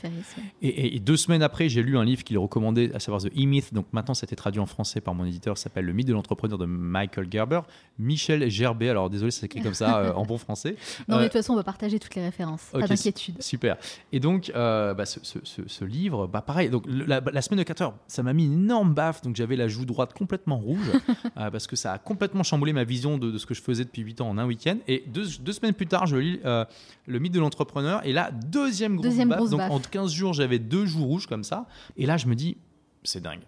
et, 0.62 1.00
deux 1.00 1.18
semaines 1.18 1.44
après, 1.44 1.68
j'ai 1.68 1.84
lu 1.84 1.98
un 1.98 2.06
livre 2.06 2.24
qu'il 2.24 2.38
recommandait, 2.38 2.94
à 2.94 3.00
savoir 3.00 3.22
The 3.22 3.28
E-Myth. 3.28 3.74
Donc 3.74 3.88
maintenant, 3.92 4.14
ça 4.14 4.24
a 4.24 4.28
été 4.28 4.36
traduit 4.36 4.62
en 4.62 4.66
français 4.66 5.02
par 5.02 5.16
mon 5.16 5.26
éditeur, 5.26 5.58
s'appelle 5.58 5.86
Le 5.86 5.94
mythe 5.94 6.08
de 6.08 6.14
l'entrepreneur 6.14 6.58
de 6.58 6.66
Michael 6.66 7.28
Gerber. 7.32 7.62
Michel 7.98 8.50
Gerbet, 8.50 8.90
alors 8.90 9.10
désolé, 9.10 9.32
ça 9.32 9.42
s'écrit 9.42 9.62
comme 9.62 9.74
ça 9.74 9.98
euh, 10.00 10.14
en 10.14 10.26
bon 10.26 10.38
français. 10.38 10.76
Non, 11.08 11.18
mais 11.18 11.24
de 11.24 11.28
toute 11.28 11.34
façon, 11.34 11.54
on 11.54 11.58
va 11.58 11.64
partager 11.64 12.00
toutes 12.00 12.16
les 12.16 12.24
références, 12.24 12.62
pas 12.72 12.88
d'inquiétude. 12.88 13.42
Super. 13.42 13.78
Et 14.12 14.20
donc, 14.20 14.52
euh, 14.56 14.94
bah, 14.94 15.06
ce, 15.06 15.84
livre, 15.84 16.28
bah, 16.28 16.42
pareil, 16.42 16.70
donc, 16.70 16.86
la, 16.88 17.42
semaine 17.42 17.60
de 17.60 17.64
4 17.64 17.82
heures, 17.82 17.96
ça 18.08 18.24
m'a 18.24 18.34
mis 18.34 18.46
une 18.46 18.54
énorme 18.54 18.94
baffe. 18.94 19.22
Donc 19.22 19.36
j'avais 19.36 19.56
la 19.56 19.68
joue 19.68 19.86
droite 19.86 20.14
complètement 20.14 20.58
rouge, 20.58 20.90
euh, 21.38 21.52
parce 21.52 21.68
que 21.68 21.76
ça 21.76 21.94
a 21.94 21.98
complètement 21.98 22.44
chamboulé 22.44 22.72
ma 22.72 22.84
vision 22.92 23.18
de, 23.18 23.32
de 23.32 23.38
ce 23.38 23.46
que 23.46 23.54
je 23.54 23.62
faisais 23.62 23.84
depuis 23.84 24.02
8 24.02 24.22
ans 24.22 24.30
en 24.30 24.38
un 24.38 24.46
week-end. 24.46 24.78
Et 24.88 25.04
deux, 25.08 25.26
semaines 25.26 25.74
plus 25.74 25.88
tard, 25.88 26.06
je 26.06 26.18
lis 26.18 26.40
euh, 26.46 26.66
Le 27.08 27.20
mythe 27.20 27.34
de 27.34 27.40
l'entrepreneur. 27.40 28.06
Et 28.06 28.14
là, 28.14 28.32
deuxième 28.32 28.96
grosse 28.96 29.08
deuxième 29.08 29.30
baffe. 29.30 29.50
Donc 29.50 29.62
en 29.62 29.80
15 29.80 30.12
jours, 30.12 30.34
j'avais 30.34 30.60
deux 30.60 30.86
joues 30.86 31.06
rouges 31.06 31.28
comme 31.28 31.44
ça. 31.44 31.68
Et 31.98 32.06
là, 32.06 32.18
je 32.18 32.28
me 32.28 32.36
dis, 32.36 32.58
c'est 33.04 33.22
dingue. 33.22 33.42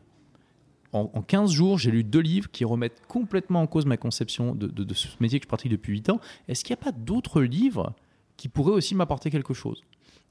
En, 0.93 1.07
15 1.07 1.51
jours, 1.51 1.79
j'ai 1.79 1.89
lu 1.89 2.03
deux 2.03 2.19
livres 2.19 2.51
qui 2.51 2.65
remettent 2.65 3.01
complètement 3.07 3.61
en 3.61 3.67
cause 3.67 3.87
ma 3.87 3.97
conception 3.97 4.53
de, 4.53 4.67
de 4.67 4.93
ce 4.93 5.07
métier 5.19 5.39
que 5.39 5.45
je 5.45 5.47
pratique 5.47 5.71
depuis 5.71 5.93
8 5.93 6.09
ans. 6.11 6.19
Est-ce 6.47 6.63
qu'il 6.63 6.75
n'y 6.75 6.79
a 6.79 6.83
pas 6.83 6.91
d'autres 6.91 7.41
livres 7.41 7.93
qui 8.37 8.47
pourraient 8.47 8.73
aussi 8.73 8.93
m'apporter 8.93 9.31
quelque 9.31 9.55
chose? 9.55 9.83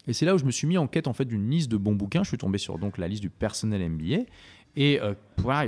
Et 0.07 0.13
c'est 0.13 0.27
là 0.27 0.35
où 0.35 0.39
je 0.39 0.45
me 0.45 0.51
suis 0.51 0.67
mis 0.67 0.79
en 0.79 0.89
quête 0.89 1.07
en 1.07 1.13
fait 1.13 1.25
d'une 1.25 1.49
liste 1.51 1.71
de 1.71 1.77
bons 1.77 1.95
bouquins. 1.95 2.23
Je 2.23 2.29
suis 2.29 2.39
tombé 2.39 2.59
sur 2.59 2.79
donc 2.79 2.99
la 2.99 3.09
liste 3.09 3.23
du 3.23 3.31
personnel 3.31 3.89
MBA 3.89 4.25
et 4.75 5.01
euh, 5.01 5.15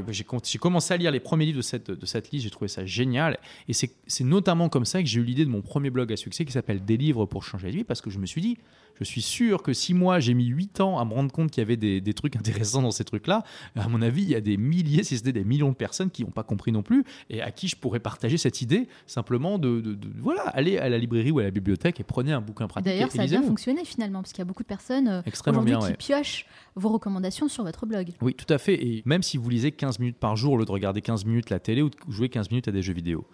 j'ai 0.08 0.58
commencé 0.58 0.94
à 0.94 0.96
lire 0.96 1.10
les 1.10 1.20
premiers 1.20 1.46
livres 1.46 1.58
de 1.58 1.62
cette, 1.62 1.90
de 1.90 2.06
cette 2.06 2.30
liste, 2.30 2.44
j'ai 2.44 2.50
trouvé 2.50 2.68
ça 2.68 2.86
génial. 2.86 3.38
Et 3.68 3.72
c'est 3.72 4.24
notamment 4.24 4.68
comme 4.68 4.84
ça 4.84 5.02
que 5.02 5.08
j'ai 5.08 5.20
eu 5.20 5.24
l'idée 5.24 5.44
de 5.44 5.50
mon 5.50 5.62
premier 5.62 5.90
blog 5.90 6.12
à 6.12 6.16
succès 6.16 6.44
qui 6.44 6.52
s'appelle 6.52 6.84
Des 6.84 6.96
livres 6.96 7.26
pour 7.26 7.44
changer 7.44 7.70
de 7.70 7.76
vie, 7.76 7.84
parce 7.84 8.00
que 8.00 8.10
je 8.10 8.18
me 8.18 8.26
suis 8.26 8.40
dit, 8.40 8.58
je 8.98 9.04
suis 9.04 9.22
sûr 9.22 9.62
que 9.62 9.72
si 9.72 9.94
moi 9.94 10.20
j'ai 10.20 10.34
mis 10.34 10.46
8 10.46 10.80
ans 10.80 10.98
à 10.98 11.04
me 11.04 11.12
rendre 11.12 11.32
compte 11.32 11.50
qu'il 11.50 11.60
y 11.60 11.64
avait 11.64 11.76
des, 11.76 12.00
des, 12.00 12.14
trucs 12.14 12.36
intéressants 12.36 12.82
dans 12.82 12.90
ces 12.90 13.04
trucs-là, 13.04 13.42
à 13.76 13.88
mon 13.88 14.02
avis, 14.02 14.22
il 14.22 14.28
y 14.28 14.34
a 14.34 14.40
des 14.40 14.56
milliers, 14.56 15.04
si 15.04 15.18
ce 15.18 15.24
n'est 15.24 15.32
des 15.32 15.44
millions 15.44 15.70
de 15.70 15.74
personnes 15.74 16.10
qui 16.10 16.24
n'ont 16.24 16.30
pas 16.30 16.42
compris 16.42 16.72
non 16.72 16.82
plus, 16.82 17.04
et 17.30 17.42
à 17.42 17.50
qui 17.50 17.68
je 17.68 17.76
pourrais 17.76 18.00
partager 18.00 18.36
cette 18.36 18.62
idée 18.62 18.88
simplement 19.06 19.58
de, 19.58 19.80
de, 19.80 19.98
voilà, 20.18 20.42
aller 20.48 20.78
à 20.78 20.88
la 20.88 20.98
librairie 20.98 21.30
ou 21.30 21.38
à 21.38 21.42
la 21.42 21.50
bibliothèque 21.50 22.00
et 22.00 22.04
prenez 22.04 22.32
un 22.32 22.40
bouquin 22.40 22.66
pratique. 22.66 22.86
D'ailleurs, 22.86 23.10
ça 23.10 23.22
a 23.22 23.26
bien 23.26 23.42
fonctionné 23.42 23.84
finalement, 23.84 24.20
parce 24.20 24.32
qu'il 24.32 24.40
y 24.40 24.42
a 24.42 24.46
beaucoup 24.46 24.62
de 24.62 24.68
personnes 24.68 25.08
euh, 25.08 25.22
aujourd'hui 25.46 25.76
qui 25.86 25.92
piochent 25.94 26.46
vos 26.76 26.88
recommandations 26.88 27.48
sur 27.48 27.64
votre 27.64 27.86
blog. 27.86 28.10
Oui, 28.20 28.34
tout 28.34 28.52
à 28.52 28.58
fait. 28.58 28.74
Et 28.74 29.02
même 29.04 29.22
si 29.22 29.36
vous 29.36 29.48
lisez 29.48 29.72
15 29.72 29.98
minutes 29.98 30.16
par 30.16 30.36
jour 30.36 30.54
au 30.54 30.58
lieu 30.58 30.64
de 30.64 30.70
regarder 30.70 31.00
15 31.00 31.24
minutes 31.24 31.50
la 31.50 31.60
télé 31.60 31.82
ou 31.82 31.90
de 31.90 31.96
jouer 32.08 32.28
15 32.28 32.50
minutes 32.50 32.68
à 32.68 32.72
des 32.72 32.82
jeux 32.82 32.94
vidéo, 32.94 33.26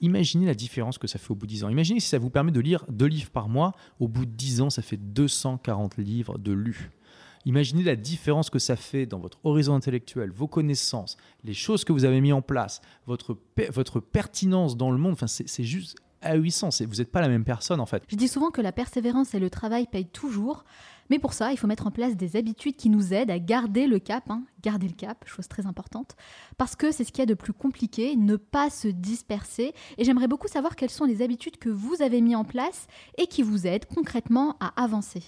imaginez 0.00 0.46
la 0.46 0.54
différence 0.54 0.98
que 0.98 1.06
ça 1.06 1.18
fait 1.18 1.30
au 1.30 1.34
bout 1.34 1.46
de 1.46 1.52
10 1.52 1.64
ans. 1.64 1.68
Imaginez 1.68 2.00
si 2.00 2.08
ça 2.08 2.18
vous 2.18 2.30
permet 2.30 2.52
de 2.52 2.60
lire 2.60 2.84
deux 2.88 3.06
livres 3.06 3.30
par 3.30 3.48
mois. 3.48 3.72
Au 4.00 4.08
bout 4.08 4.26
de 4.26 4.30
10 4.30 4.62
ans, 4.62 4.70
ça 4.70 4.82
fait 4.82 4.96
240 4.96 5.96
livres 5.98 6.38
de 6.38 6.52
lus. 6.52 6.90
Imaginez 7.44 7.82
la 7.82 7.96
différence 7.96 8.50
que 8.50 8.58
ça 8.58 8.76
fait 8.76 9.04
dans 9.04 9.18
votre 9.18 9.38
horizon 9.42 9.74
intellectuel, 9.74 10.30
vos 10.30 10.46
connaissances, 10.46 11.16
les 11.42 11.54
choses 11.54 11.84
que 11.84 11.92
vous 11.92 12.04
avez 12.04 12.20
mis 12.20 12.32
en 12.32 12.40
place, 12.40 12.80
votre, 13.06 13.36
votre 13.70 13.98
pertinence 13.98 14.76
dans 14.76 14.92
le 14.92 14.98
monde. 14.98 15.14
Enfin, 15.14 15.26
c'est 15.26 15.64
juste 15.64 15.96
ahurissant. 16.22 16.68
Vous 16.86 16.96
n'êtes 16.96 17.10
pas 17.10 17.20
la 17.20 17.28
même 17.28 17.44
personne 17.44 17.80
en 17.80 17.86
fait. 17.86 18.04
Je 18.08 18.16
dis 18.16 18.28
souvent 18.28 18.50
que 18.50 18.60
la 18.60 18.72
persévérance 18.72 19.34
et 19.34 19.40
le 19.40 19.50
travail 19.50 19.86
payent 19.90 20.06
toujours. 20.06 20.64
Mais 21.12 21.18
pour 21.18 21.34
ça, 21.34 21.52
il 21.52 21.58
faut 21.58 21.66
mettre 21.66 21.86
en 21.86 21.90
place 21.90 22.16
des 22.16 22.36
habitudes 22.36 22.76
qui 22.76 22.88
nous 22.88 23.12
aident 23.12 23.30
à 23.30 23.38
garder 23.38 23.86
le 23.86 23.98
cap, 23.98 24.30
hein, 24.30 24.44
garder 24.62 24.88
le 24.88 24.94
cap, 24.94 25.28
chose 25.28 25.46
très 25.46 25.66
importante, 25.66 26.16
parce 26.56 26.74
que 26.74 26.90
c'est 26.90 27.04
ce 27.04 27.12
qu'il 27.12 27.18
y 27.18 27.22
a 27.24 27.26
de 27.26 27.34
plus 27.34 27.52
compliqué, 27.52 28.16
ne 28.16 28.36
pas 28.36 28.70
se 28.70 28.88
disperser. 28.88 29.74
Et 29.98 30.04
j'aimerais 30.04 30.26
beaucoup 30.26 30.48
savoir 30.48 30.74
quelles 30.74 30.88
sont 30.88 31.04
les 31.04 31.20
habitudes 31.20 31.58
que 31.58 31.68
vous 31.68 32.00
avez 32.00 32.22
mis 32.22 32.34
en 32.34 32.44
place 32.44 32.86
et 33.18 33.26
qui 33.26 33.42
vous 33.42 33.66
aident 33.66 33.84
concrètement 33.84 34.56
à 34.58 34.68
avancer. 34.82 35.22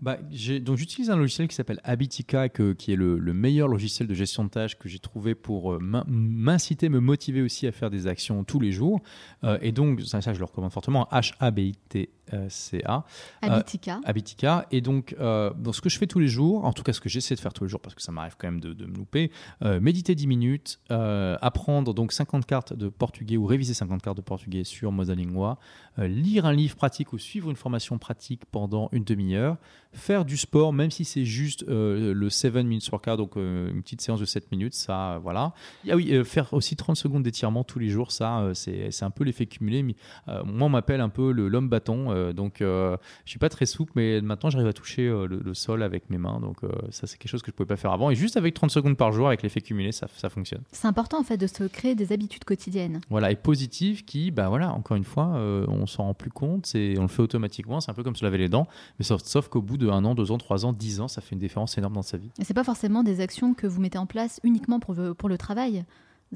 Bah, 0.00 0.18
donc 0.60 0.76
j'utilise 0.76 1.10
un 1.10 1.16
logiciel 1.16 1.48
qui 1.48 1.54
s'appelle 1.54 1.80
Habitica, 1.82 2.48
qui 2.48 2.92
est 2.92 2.96
le, 2.96 3.18
meilleur 3.32 3.68
logiciel 3.68 4.06
de 4.06 4.14
gestion 4.14 4.44
de 4.44 4.50
tâches 4.50 4.78
que 4.78 4.88
j'ai 4.88 4.98
trouvé 4.98 5.34
pour 5.34 5.72
euh, 5.72 5.78
m'inciter, 5.80 6.88
me 6.88 7.00
motiver 7.00 7.42
aussi 7.42 7.66
à 7.66 7.72
faire 7.72 7.90
des 7.90 8.06
actions 8.06 8.44
tous 8.44 8.60
les 8.60 8.72
jours. 8.72 9.00
Euh, 9.44 9.58
et 9.62 9.72
donc 9.72 10.02
ça, 10.02 10.20
ça, 10.20 10.32
je 10.34 10.38
le 10.38 10.44
recommande 10.44 10.72
fortement. 10.72 11.08
H 11.12 11.32
A 11.40 11.50
B 11.50 11.58
I 11.60 11.72
T 11.88 12.10
CA. 12.48 13.04
Euh, 13.44 13.48
Habitica. 13.48 14.00
Habitica. 14.04 14.66
Et 14.70 14.80
donc, 14.80 15.14
euh, 15.18 15.52
ce 15.72 15.80
que 15.80 15.88
je 15.88 15.98
fais 15.98 16.06
tous 16.06 16.18
les 16.18 16.28
jours, 16.28 16.64
en 16.64 16.72
tout 16.72 16.82
cas 16.82 16.92
ce 16.92 17.00
que 17.00 17.08
j'essaie 17.08 17.34
de 17.34 17.40
faire 17.40 17.52
tous 17.52 17.64
les 17.64 17.70
jours, 17.70 17.80
parce 17.80 17.94
que 17.94 18.02
ça 18.02 18.12
m'arrive 18.12 18.36
quand 18.38 18.48
même 18.48 18.60
de, 18.60 18.86
me 18.86 18.96
louper, 18.96 19.30
euh, 19.62 19.80
méditer 19.80 20.14
10 20.14 20.26
minutes, 20.26 20.80
apprendre 20.88 21.94
donc 21.94 22.12
50 22.12 22.46
cartes 22.46 22.72
de 22.72 22.88
portugais 22.88 23.36
ou 23.36 23.46
réviser 23.46 23.74
50 23.74 24.02
cartes 24.02 24.16
de 24.16 24.22
portugais 24.22 24.64
sur 24.64 24.92
Mosalingua, 24.92 25.58
lire 25.98 26.46
un 26.46 26.52
livre 26.52 26.76
pratique 26.76 27.12
ou 27.12 27.18
suivre 27.18 27.50
une 27.50 27.56
formation 27.56 27.98
pratique 27.98 28.44
pendant 28.50 28.88
une 28.92 29.04
demi-heure, 29.04 29.56
faire 29.96 30.24
du 30.24 30.36
sport, 30.36 30.72
même 30.72 30.90
si 30.90 31.04
c'est 31.04 31.24
juste 31.24 31.64
euh, 31.68 32.14
le 32.14 32.30
7 32.30 32.54
minutes 32.56 32.88
workout, 32.90 33.16
donc 33.16 33.36
euh, 33.36 33.70
une 33.70 33.82
petite 33.82 34.00
séance 34.00 34.20
de 34.20 34.24
7 34.24 34.50
minutes, 34.52 34.74
ça, 34.74 35.18
voilà. 35.22 35.52
Ah 35.88 35.96
oui, 35.96 36.12
faire 36.24 36.52
aussi 36.52 36.76
30 36.76 36.96
secondes 36.96 37.22
d'étirement 37.22 37.64
tous 37.64 37.78
les 37.78 37.88
jours, 37.88 38.12
ça, 38.12 38.50
c'est 38.54 39.02
un 39.02 39.10
peu 39.10 39.24
l'effet 39.24 39.46
cumulé. 39.46 39.82
Mais, 39.82 39.94
moi, 40.26 40.66
on 40.66 40.68
m'appelle 40.68 41.00
un 41.00 41.08
peu 41.08 41.30
l'homme 41.30 41.68
bâton, 41.68 42.32
donc 42.32 42.56
je 42.60 42.96
suis 43.24 43.38
pas 43.38 43.48
très 43.48 43.66
souple, 43.66 43.92
mais 43.96 44.20
maintenant, 44.20 44.50
j'arrive 44.50 44.68
à 44.68 44.72
toucher 44.72 45.08
le, 45.08 45.54
sol 45.54 45.82
avec 45.82 46.10
mes 46.10 46.18
mains, 46.18 46.40
donc 46.40 46.58
ça, 46.90 47.06
c'est 47.06 47.16
quelque 47.18 47.30
chose 47.30 47.42
que 47.42 47.50
je 47.50 47.56
pouvais 47.56 47.66
pas 47.66 47.76
faire 47.76 47.92
avant. 47.92 48.10
Et 48.10 48.14
juste 48.14 48.36
avec 48.36 48.54
30 48.54 48.70
secondes 48.70 48.96
par 48.96 49.12
jour, 49.12 49.26
avec 49.26 49.42
l'effet 49.42 49.60
cumulé, 49.60 49.92
ça, 49.92 50.06
ça 50.16 50.28
fonctionne. 50.28 50.62
C'est 50.72 50.86
important, 50.86 51.20
en 51.20 51.24
fait, 51.24 51.36
de 51.36 51.46
se 51.46 51.64
créer 51.64 51.94
des 51.94 52.12
habitudes 52.12 52.44
quotidiennes. 52.44 53.00
Voilà, 53.10 53.30
et 53.30 53.36
positives 53.36 54.04
qui, 54.04 54.30
bah 54.30 54.48
voilà, 54.48 54.72
encore 54.72 54.96
une 54.96 55.04
fois, 55.04 55.26
on 55.68 55.86
s'en 55.86 56.04
rend 56.04 56.14
plus 56.14 56.30
compte, 56.30 56.70
on 56.74 57.02
le 57.02 57.08
fait 57.08 57.22
automatiquement, 57.22 57.80
c'est 57.80 57.90
un 57.90 57.94
peu 57.94 58.02
comme 58.02 58.16
se 58.16 58.24
laver 58.24 58.38
les 58.38 58.48
dents, 58.48 58.66
mais 58.98 59.04
sauf, 59.04 59.22
sauf 59.22 59.48
qu'au 59.48 59.62
bout 59.62 59.76
de 59.76 59.85
un 59.90 60.04
an, 60.04 60.14
deux 60.14 60.30
ans, 60.30 60.38
trois 60.38 60.64
ans, 60.64 60.72
dix 60.72 61.00
ans, 61.00 61.08
ça 61.08 61.20
fait 61.20 61.34
une 61.34 61.40
différence 61.40 61.76
énorme 61.78 61.94
dans 61.94 62.02
sa 62.02 62.16
vie. 62.16 62.30
Et 62.38 62.44
c'est 62.44 62.54
pas 62.54 62.64
forcément 62.64 63.02
des 63.02 63.20
actions 63.20 63.54
que 63.54 63.66
vous 63.66 63.80
mettez 63.80 63.98
en 63.98 64.06
place 64.06 64.40
uniquement 64.44 64.80
pour, 64.80 64.96
pour 65.16 65.28
le 65.28 65.38
travail? 65.38 65.84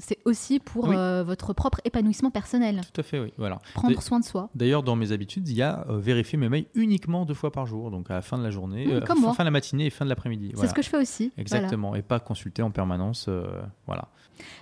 C'est 0.01 0.17
aussi 0.25 0.59
pour 0.59 0.89
euh, 0.89 1.23
votre 1.23 1.53
propre 1.53 1.79
épanouissement 1.85 2.31
personnel. 2.31 2.81
Tout 2.93 3.01
à 3.01 3.03
fait, 3.03 3.19
oui. 3.19 3.33
Voilà. 3.37 3.59
Prendre 3.73 4.01
soin 4.01 4.19
de 4.19 4.25
soi. 4.25 4.49
D'ailleurs, 4.55 4.83
dans 4.83 4.95
mes 4.95 5.11
habitudes, 5.11 5.47
il 5.47 5.55
y 5.55 5.61
a 5.61 5.85
euh, 5.89 5.99
vérifier 5.99 6.37
mes 6.37 6.49
mails 6.49 6.65
uniquement 6.73 7.25
deux 7.25 7.33
fois 7.33 7.51
par 7.51 7.65
jour, 7.65 7.91
donc 7.91 8.09
à 8.09 8.15
la 8.15 8.21
fin 8.21 8.37
de 8.37 8.43
la 8.43 8.49
journée, 8.49 8.87
mmh, 8.87 8.91
euh, 8.91 9.33
fin, 9.33 9.43
de 9.43 9.45
la 9.45 9.51
matinée 9.51 9.85
et 9.85 9.89
fin 9.89 10.05
de 10.05 10.09
l'après-midi. 10.09 10.53
C'est 10.55 10.67
ce 10.67 10.73
que 10.73 10.81
je 10.81 10.89
fais 10.89 10.97
aussi. 10.97 11.31
Exactement, 11.37 11.95
et 11.95 12.01
pas 12.01 12.19
consulter 12.19 12.61
en 12.61 12.71
permanence. 12.71 13.29
voilà. 13.85 14.09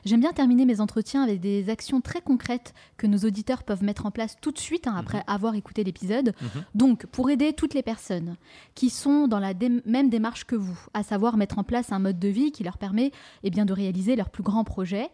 J'aime 0.05 0.19
bien 0.19 0.33
terminer 0.33 0.65
mes 0.65 0.81
entretiens 0.81 1.23
avec 1.23 1.39
des 1.39 1.69
actions 1.69 2.01
très 2.01 2.21
concrètes 2.21 2.73
que 2.97 3.07
nos 3.07 3.19
auditeurs 3.19 3.63
peuvent 3.63 3.83
mettre 3.83 4.05
en 4.05 4.11
place 4.11 4.35
tout 4.41 4.51
de 4.51 4.59
suite 4.59 4.87
hein, 4.87 4.95
après 4.97 5.19
mhm. 5.19 5.23
avoir 5.27 5.55
écouté 5.55 5.83
l'épisode. 5.83 6.33
Mhm. 6.41 6.63
Donc, 6.75 7.05
pour 7.07 7.29
aider 7.29 7.53
toutes 7.53 7.73
les 7.73 7.83
personnes 7.83 8.35
qui 8.75 8.89
sont 8.89 9.27
dans 9.27 9.39
la 9.39 9.53
même 9.85 10.09
démarche 10.09 10.45
que 10.45 10.55
vous, 10.55 10.79
à 10.93 11.03
savoir 11.03 11.37
mettre 11.37 11.59
en 11.59 11.63
place 11.63 11.91
un 11.91 11.99
mode 11.99 12.19
de 12.19 12.27
vie 12.27 12.51
qui 12.51 12.63
leur 12.63 12.77
permet 12.77 13.11
eh 13.43 13.49
bien, 13.49 13.65
de 13.65 13.73
réaliser 13.73 14.15
leurs 14.15 14.29
plus 14.29 14.43
grands 14.43 14.63
projets, 14.63 15.09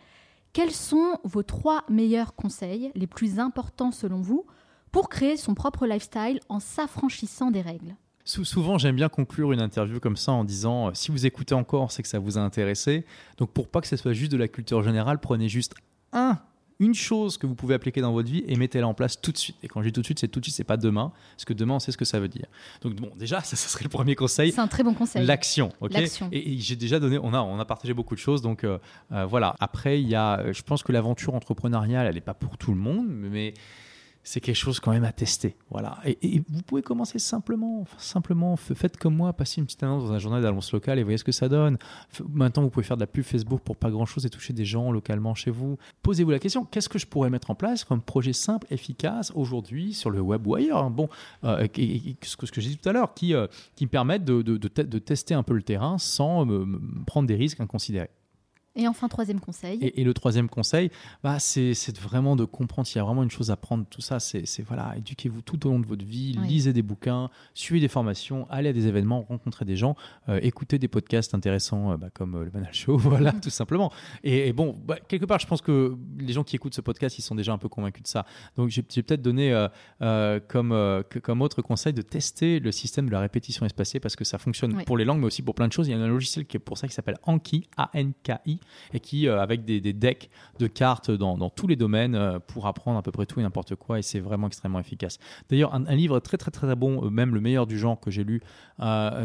quels 0.56 0.72
sont 0.72 1.20
vos 1.26 1.44
trois 1.44 1.84
meilleurs 1.90 2.34
conseils, 2.34 2.90
les 2.96 3.08
plus 3.08 3.40
importants 3.40 3.92
selon 3.92 4.22
vous, 4.22 4.46
pour 4.94 5.10
créer 5.10 5.36
son 5.36 5.54
propre 5.54 5.86
lifestyle 5.86 6.40
en 6.48 6.62
s'affranchissant 6.62 7.52
des 7.52 7.60
règles? 7.60 7.94
Souvent, 8.24 8.78
j'aime 8.78 8.96
bien 8.96 9.10
conclure 9.10 9.52
une 9.52 9.60
interview 9.60 10.00
comme 10.00 10.16
ça 10.16 10.32
en 10.32 10.46
disant 10.46 10.88
euh, 10.88 10.92
si 10.94 11.12
vous 11.12 11.26
écoutez 11.26 11.54
encore, 11.54 11.92
c'est 11.92 12.04
que 12.04 12.08
ça 12.08 12.20
vous 12.20 12.38
a 12.38 12.42
intéressé. 12.42 13.06
Donc, 13.38 13.52
pour 13.52 13.68
pas 13.68 13.82
que 13.82 13.88
ce 13.88 13.98
soit 13.98 14.14
juste 14.14 14.32
de 14.32 14.38
la 14.38 14.48
culture 14.48 14.82
générale, 14.82 15.20
prenez 15.20 15.50
juste 15.50 15.76
un, 16.14 16.40
une 16.80 16.94
chose 16.94 17.38
que 17.38 17.48
vous 17.48 17.56
pouvez 17.56 17.74
appliquer 17.76 18.02
dans 18.02 18.12
votre 18.12 18.30
vie 18.30 18.44
et 18.48 18.56
mettez-la 18.56 18.88
en 18.88 18.94
place 18.94 19.20
tout 19.20 19.32
de 19.32 19.38
suite. 19.38 19.56
Et 19.64 19.68
quand 19.68 19.82
je 19.82 19.88
dis 19.88 19.94
tout 19.94 20.02
de 20.02 20.06
suite, 20.06 20.20
c'est 20.20 20.28
tout 20.28 20.40
de 20.40 20.46
suite, 20.46 20.56
c'est 20.56 20.64
pas 20.64 20.78
demain, 20.78 21.12
parce 21.36 21.46
que 21.46 21.54
demain, 21.54 21.76
on 21.76 21.80
sait 21.80 21.92
ce 21.92 21.98
que 21.98 22.06
ça 22.06 22.20
veut 22.20 22.28
dire. 22.28 22.46
Donc, 22.82 22.96
bon, 22.96 23.12
déjà, 23.16 23.42
ça, 23.44 23.56
serait 23.56 23.84
le 23.84 23.90
premier 23.90 24.16
conseil. 24.16 24.52
C'est 24.52 24.62
un 24.62 24.68
très 24.68 24.84
bon 24.84 24.94
conseil. 24.94 25.26
L'action, 25.26 25.70
ok? 25.82 25.96
Et, 26.32 26.58
j'ai 26.58 26.76
déjà 26.76 27.00
donné, 27.00 27.18
on 27.22 27.34
a, 27.34 27.42
on 27.42 27.60
a 27.60 27.66
partagé 27.66 27.94
beaucoup 27.94 28.16
de 28.16 28.20
choses. 28.20 28.42
Donc, 28.42 28.64
euh, 28.64 28.78
euh, 29.12 29.26
voilà. 29.26 29.56
Après, 29.60 30.02
il 30.02 30.08
y 30.08 30.16
a, 30.16 30.52
je 30.52 30.62
pense 30.62 30.84
que 30.84 30.92
l'aventure 30.92 31.36
entrepreneuriale, 31.36 32.08
elle 32.08 32.16
n'est 32.16 32.22
pas 32.22 32.34
pour 32.34 32.58
tout 32.58 32.72
le 32.72 32.78
monde, 32.78 33.08
mais 33.08 33.54
c'est 34.26 34.42
quelque 34.42 34.56
chose 34.56 34.80
quand 34.80 34.92
même 34.92 35.04
à 35.04 35.12
tester. 35.12 35.56
Voilà. 35.70 36.00
Et, 36.04 36.42
vous 36.50 36.64
pouvez 36.64 36.82
commencer 36.82 37.20
simplement, 37.20 37.86
simplement, 37.98 38.56
faites 38.58 38.98
comme 38.98 39.16
moi, 39.16 39.32
passez 39.34 39.62
une 39.62 39.66
petite 39.66 39.84
annonce 39.84 40.04
dans 40.04 40.14
un 40.14 40.20
journal 40.20 40.42
d'annonce 40.42 40.74
locale 40.74 40.98
et 40.98 41.04
voyez 41.04 41.20
ce 41.20 41.24
que 41.24 41.32
ça 41.32 41.48
donne. 41.48 41.78
Maintenant, 42.34 42.64
vous 42.64 42.72
pouvez 42.72 42.84
faire 42.84 42.98
de 42.98 43.04
la 43.04 43.08
pub 43.08 43.24
Facebook 43.24 43.62
pour 43.62 43.78
pas 43.78 43.92
grand 43.92 44.08
chose 44.08 44.26
et 44.26 44.30
toucher 44.30 44.52
des 44.52 44.66
gens 44.66 44.92
localement 44.92 45.36
chez 45.36 45.52
vous. 45.52 45.78
Posez-vous 46.02 46.32
la 46.32 46.40
question 46.40 46.66
qu'est-ce 46.66 46.90
que 46.90 46.98
je 46.98 47.06
pourrais 47.06 47.30
mettre 47.30 47.52
en 47.52 47.56
place 47.56 47.84
comme 47.84 48.02
projet 48.02 48.34
simple, 48.34 48.66
efficace 48.72 49.32
aujourd'hui 49.36 49.94
sur 49.94 50.10
le 50.10 50.22
web 50.22 50.46
ou 50.48 50.56
ailleurs 50.56 50.90
Bon, 50.90 51.08
euh, 51.44 51.68
ce 52.24 52.36
que, 52.36 52.62
j'ai 52.62 52.70
dit 52.70 52.78
tout 52.78 52.90
à 52.90 52.94
l'heure, 52.94 53.14
qui, 53.14 53.36
euh, 53.36 53.46
me 53.80 53.88
permettent 53.88 54.26
de, 54.26 54.98
tester 54.98 55.36
un 55.36 55.44
peu 55.44 55.54
le 55.54 55.62
terrain 55.62 56.00
sans 56.00 56.48
prendre 57.06 57.28
des 57.28 57.36
risques 57.36 57.60
inconsidérés. 57.60 58.10
Et 58.78 58.90
enfin, 58.90 59.08
troisième 59.08 59.40
conseil. 59.40 59.80
Et, 59.82 60.04
le 60.04 60.14
troisième 60.14 60.50
conseil, 60.50 60.92
bah, 61.24 61.40
c'est 61.40 61.98
vraiment 61.98 62.36
de 62.36 62.44
comprendre 62.44 62.86
s'il 62.86 62.98
y 62.98 63.00
a 63.00 63.06
vraiment 63.06 63.24
une 63.24 63.32
chose 63.32 63.50
à 63.50 63.56
prendre. 63.56 63.86
Tout 63.90 64.02
ça, 64.02 64.20
c'est 64.20 64.46
voilà, 64.68 64.96
éduquez-vous 64.98 65.42
tout 65.42 65.66
au 65.66 65.70
long 65.70 65.80
de 65.80 65.86
votre 65.86 66.04
vie, 66.04 66.34
lisez 66.34 66.74
des 66.74 66.82
bouquins, 66.82 67.30
suivez 67.54 67.80
des 67.80 67.88
formations, 67.88 68.48
allez 68.50 68.70
à 68.70 68.74
des 68.74 68.88
événements, 68.88 69.26
rencontrez 69.30 69.64
des 69.64 69.78
gens, 69.78 69.96
euh, 70.28 70.40
écoutez 70.44 70.78
des 70.78 70.90
podcasts 70.90 71.34
intéressants 71.34 71.94
euh, 71.94 71.98
bah, 71.98 72.10
comme 72.14 72.36
euh, 72.36 72.44
le 72.44 72.50
Banal 72.50 72.74
Show, 72.74 72.98
voilà, 72.98 73.32
tout 73.32 73.50
simplement. 73.50 73.94
Et, 74.24 74.52
bon, 74.52 74.76
bah, 74.86 74.98
quelque 75.08 75.26
part, 75.26 75.40
je 75.40 75.48
pense 75.48 75.62
que 75.62 75.96
les 76.20 76.34
gens 76.34 76.44
qui 76.44 76.58
écoutent 76.58 76.76
ce 76.76 76.82
podcast, 76.82 77.18
ils 77.18 77.22
sont 77.22 77.36
déjà 77.36 77.54
un 77.54 77.58
peu 77.58 77.70
convaincus 77.70 78.04
de 78.04 78.08
ça. 78.10 78.26
Donc, 78.58 78.70
j'ai 78.70 78.82
peut-être 78.82 79.22
donné 79.22 79.68
comme, 80.50 81.04
comme 81.24 81.42
autre 81.42 81.62
conseil 81.62 81.94
de 81.94 82.02
tester 82.02 82.60
le 82.60 82.74
système 82.74 83.08
de 83.08 83.12
la 83.12 83.22
répétition 83.22 83.66
espacée 83.66 84.02
parce 84.02 84.18
que 84.18 84.26
ça 84.26 84.38
fonctionne 84.38 84.84
pour 84.84 84.98
les 84.98 85.06
langues, 85.06 85.20
mais 85.20 85.28
aussi 85.28 85.42
pour 85.42 85.56
plein 85.56 85.68
de 85.68 85.74
choses. 85.74 85.88
Il 85.88 85.92
y 85.92 85.94
a 85.94 85.98
un 85.98 86.08
logiciel 86.08 86.46
qui 86.46 86.58
est 86.58 86.60
pour 86.60 86.78
ça 86.78 86.88
qui 86.88 86.94
s'appelle 86.94 87.18
Anki, 87.24 87.70
A-N-K-I 87.78 88.60
et 88.94 89.00
qui, 89.00 89.28
euh, 89.28 89.42
avec 89.42 89.66
des, 89.66 89.82
decks 89.94 90.30
de 90.60 90.68
cartes 90.68 91.12
dans, 91.12 91.50
tous 91.50 91.68
les 91.68 91.76
domaines, 91.76 92.16
euh, 92.16 92.40
pour 92.40 92.68
apprendre 92.68 92.98
à 92.98 93.02
peu 93.02 93.12
près 93.12 93.26
tout 93.26 93.40
et 93.40 93.44
n'importe 93.44 93.76
quoi, 93.76 94.00
et 94.00 94.02
c'est 94.02 94.20
vraiment 94.20 94.48
extrêmement 94.48 94.80
efficace. 94.80 95.18
D'ailleurs, 95.50 95.74
un, 95.74 95.96
livre 95.96 96.20
très 96.20 96.38
très 96.38 96.52
très 96.52 96.76
bon, 96.76 97.06
euh, 97.06 97.10
même 97.10 97.34
le 97.34 97.42
meilleur 97.42 97.68
du 97.68 97.78
genre 97.78 98.00
que 98.00 98.12
j'ai 98.12 98.24
lu 98.24 98.42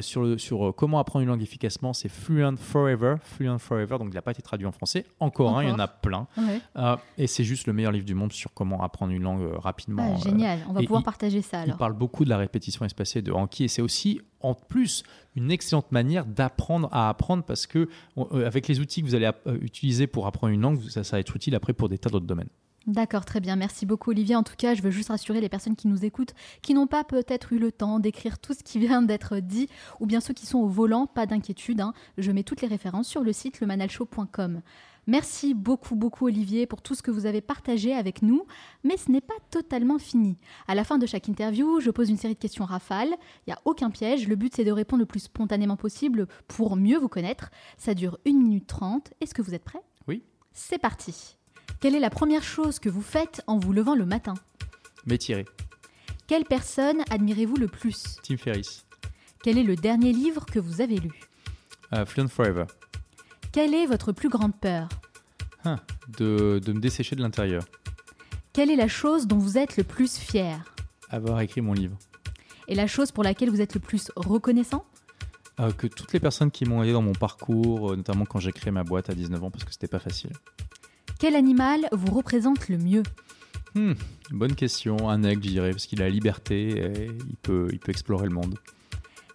sur, 0.00 0.40
sur 0.40 0.74
comment 0.76 0.98
apprendre 0.98 1.22
une 1.22 1.28
langue 1.28 1.42
efficacement, 1.42 1.92
c'est 1.92 2.08
Fluent 2.08 2.56
Forever. 2.56 3.16
Fluent 3.22 3.58
Forever, 3.58 3.98
donc 3.98 4.08
il 4.10 4.14
n'a 4.14 4.22
pas 4.22 4.30
été 4.30 4.42
traduit 4.42 4.66
en 4.66 4.72
français. 4.72 5.04
Encore, 5.18 5.58
un, 5.58 5.64
il 5.64 5.68
y 5.68 5.72
en 5.72 5.78
a 5.78 5.88
plein. 5.88 6.26
et 7.18 7.26
c'est 7.26 7.44
juste 7.44 7.66
le 7.66 7.72
meilleur 7.72 7.92
livre 7.92 8.06
du 8.06 8.14
monde 8.14 8.32
sur 8.32 8.52
comment 8.54 8.82
apprendre 8.82 9.12
une 9.12 9.22
langue 9.22 9.42
rapidement. 9.56 10.16
Ah, 10.16 10.20
génial, 10.22 10.60
on 10.68 10.72
va 10.72 10.80
pouvoir 10.82 11.02
partager 11.02 11.42
ça 11.42 11.60
alors. 11.60 11.74
Il 11.74 11.78
parle 11.78 11.94
beaucoup 11.94 12.24
de 12.24 12.30
la 12.30 12.36
répétition 12.36 12.84
espacée 12.84 13.22
de 13.22 13.32
Anki, 13.32 13.64
et 13.64 13.68
c'est 13.68 13.82
aussi 13.82 14.20
en 14.40 14.54
plus 14.54 15.02
une 15.36 15.50
excellente 15.50 15.92
manière 15.92 16.26
d'apprendre 16.26 16.88
à 16.92 17.08
apprendre 17.08 17.44
parce 17.44 17.66
que 17.66 17.88
euh, 18.18 18.46
avec 18.46 18.68
les 18.68 18.80
outils 18.80 19.02
que 19.02 19.06
vous 19.06 19.14
allez 19.14 19.30
euh, 19.46 19.58
utiliser 19.60 20.06
pour 20.06 20.26
apprendre 20.26 20.52
une 20.52 20.60
langue, 20.60 20.80
ça, 20.88 21.02
va 21.02 21.20
être 21.20 21.36
utile 21.36 21.54
après 21.54 21.72
pour 21.72 21.88
des 21.88 21.98
tas 21.98 22.10
d'autres 22.10 22.26
domaines. 22.26 22.48
D'accord, 22.86 23.26
très 23.26 23.40
bien. 23.40 23.56
Merci 23.56 23.84
beaucoup 23.84 24.10
Olivier. 24.10 24.36
En 24.36 24.42
tout 24.42 24.54
cas, 24.56 24.74
je 24.74 24.82
veux 24.82 24.90
juste 24.90 25.10
rassurer 25.10 25.40
les 25.40 25.50
personnes 25.50 25.76
qui 25.76 25.86
nous 25.86 26.04
écoutent, 26.04 26.34
qui 26.62 26.72
n'ont 26.72 26.86
pas 26.86 27.04
peut-être 27.04 27.52
eu 27.52 27.58
le 27.58 27.70
temps 27.72 28.00
d'écrire 28.00 28.38
tout 28.38 28.54
ce 28.54 28.62
qui 28.62 28.78
vient 28.78 29.02
d'être 29.02 29.38
dit, 29.38 29.68
ou 30.00 30.06
bien 30.06 30.20
ceux 30.20 30.32
qui 30.32 30.46
sont 30.46 30.58
au 30.58 30.68
volant, 30.68 31.06
pas 31.06 31.26
d'inquiétude. 31.26 31.82
Hein. 31.82 31.92
Je 32.16 32.32
mets 32.32 32.42
toutes 32.42 32.62
les 32.62 32.68
références 32.68 33.06
sur 33.06 33.22
le 33.22 33.32
site 33.32 33.60
lemanalshow.com. 33.60 34.62
Merci 35.06 35.54
beaucoup, 35.54 35.96
beaucoup 35.96 36.26
Olivier 36.26 36.66
pour 36.66 36.82
tout 36.82 36.94
ce 36.94 37.02
que 37.02 37.10
vous 37.10 37.26
avez 37.26 37.40
partagé 37.40 37.94
avec 37.94 38.22
nous, 38.22 38.46
mais 38.84 38.96
ce 38.96 39.10
n'est 39.10 39.20
pas 39.20 39.34
totalement 39.50 39.98
fini. 39.98 40.36
À 40.68 40.74
la 40.74 40.84
fin 40.84 40.98
de 40.98 41.06
chaque 41.06 41.28
interview, 41.28 41.80
je 41.80 41.90
pose 41.90 42.10
une 42.10 42.16
série 42.16 42.34
de 42.34 42.38
questions 42.38 42.64
rafales. 42.64 43.14
Il 43.46 43.50
n'y 43.50 43.54
a 43.54 43.60
aucun 43.64 43.90
piège, 43.90 44.28
le 44.28 44.36
but 44.36 44.54
c'est 44.54 44.64
de 44.64 44.72
répondre 44.72 45.00
le 45.00 45.06
plus 45.06 45.20
spontanément 45.20 45.76
possible 45.76 46.28
pour 46.48 46.76
mieux 46.76 46.98
vous 46.98 47.08
connaître. 47.08 47.50
Ça 47.78 47.94
dure 47.94 48.18
1 48.26 48.32
minute 48.32 48.66
30. 48.66 49.12
Est-ce 49.20 49.34
que 49.34 49.42
vous 49.42 49.54
êtes 49.54 49.64
prêt 49.64 49.82
Oui. 50.06 50.22
C'est 50.52 50.78
parti. 50.78 51.36
Quelle 51.80 51.94
est 51.94 52.00
la 52.00 52.10
première 52.10 52.42
chose 52.42 52.78
que 52.78 52.88
vous 52.88 53.02
faites 53.02 53.42
en 53.46 53.58
vous 53.58 53.72
levant 53.72 53.94
le 53.94 54.04
matin? 54.06 54.34
M'étirer. 55.06 55.46
Quelle 56.26 56.44
personne 56.44 57.02
admirez-vous 57.10 57.56
le 57.56 57.68
plus? 57.68 58.16
Tim 58.22 58.36
Ferriss. 58.36 58.84
Quel 59.42 59.58
est 59.58 59.64
le 59.64 59.74
dernier 59.74 60.12
livre 60.12 60.44
que 60.44 60.58
vous 60.58 60.80
avez 60.80 60.98
lu? 60.98 61.10
Uh, 61.92 62.04
Fluent 62.06 62.28
Forever. 62.28 62.66
Quelle 63.52 63.74
est 63.74 63.86
votre 63.86 64.12
plus 64.12 64.28
grande 64.28 64.54
peur 64.54 64.88
ah, 65.64 65.76
de, 66.18 66.60
me 66.68 66.78
dessécher 66.78 67.16
de 67.16 67.20
l'intérieur. 67.20 67.64
Quelle 68.52 68.70
est 68.70 68.76
la 68.76 68.86
chose 68.86 69.26
dont 69.26 69.38
vous 69.38 69.58
êtes 69.58 69.76
le 69.76 69.82
plus 69.82 70.18
fier 70.18 70.72
Avoir 71.10 71.40
écrit 71.40 71.60
mon 71.60 71.72
livre. 71.72 71.98
Et 72.68 72.76
la 72.76 72.86
chose 72.86 73.10
pour 73.10 73.24
laquelle 73.24 73.50
vous 73.50 73.60
êtes 73.60 73.74
le 73.74 73.80
plus 73.80 74.12
reconnaissant 74.14 74.84
euh, 75.58 75.72
Que 75.72 75.88
toutes 75.88 76.12
les 76.12 76.20
personnes 76.20 76.52
qui 76.52 76.64
m'ont 76.64 76.84
aidé 76.84 76.92
dans 76.92 77.02
mon 77.02 77.12
parcours, 77.12 77.92
euh, 77.92 77.96
notamment 77.96 78.24
quand 78.24 78.38
j'ai 78.38 78.52
créé 78.52 78.70
ma 78.70 78.84
boîte 78.84 79.10
à 79.10 79.14
19 79.14 79.42
ans, 79.42 79.50
parce 79.50 79.64
que 79.64 79.72
c'était 79.72 79.88
pas 79.88 79.98
facile. 79.98 80.30
Quel 81.18 81.34
animal 81.34 81.88
vous 81.90 82.14
représente 82.14 82.68
le 82.68 82.78
mieux 82.78 83.02
hmm, 83.74 83.94
Bonne 84.30 84.54
question. 84.54 85.10
Un 85.10 85.24
aigle, 85.24 85.42
je 85.42 85.50
dirais, 85.50 85.70
parce 85.72 85.86
qu'il 85.86 86.00
a 86.02 86.04
la 86.04 86.10
liberté 86.10 86.68
et 86.68 87.06
il 87.06 87.36
peut, 87.42 87.68
il 87.72 87.80
peut 87.80 87.90
explorer 87.90 88.28
le 88.28 88.34
monde. 88.34 88.56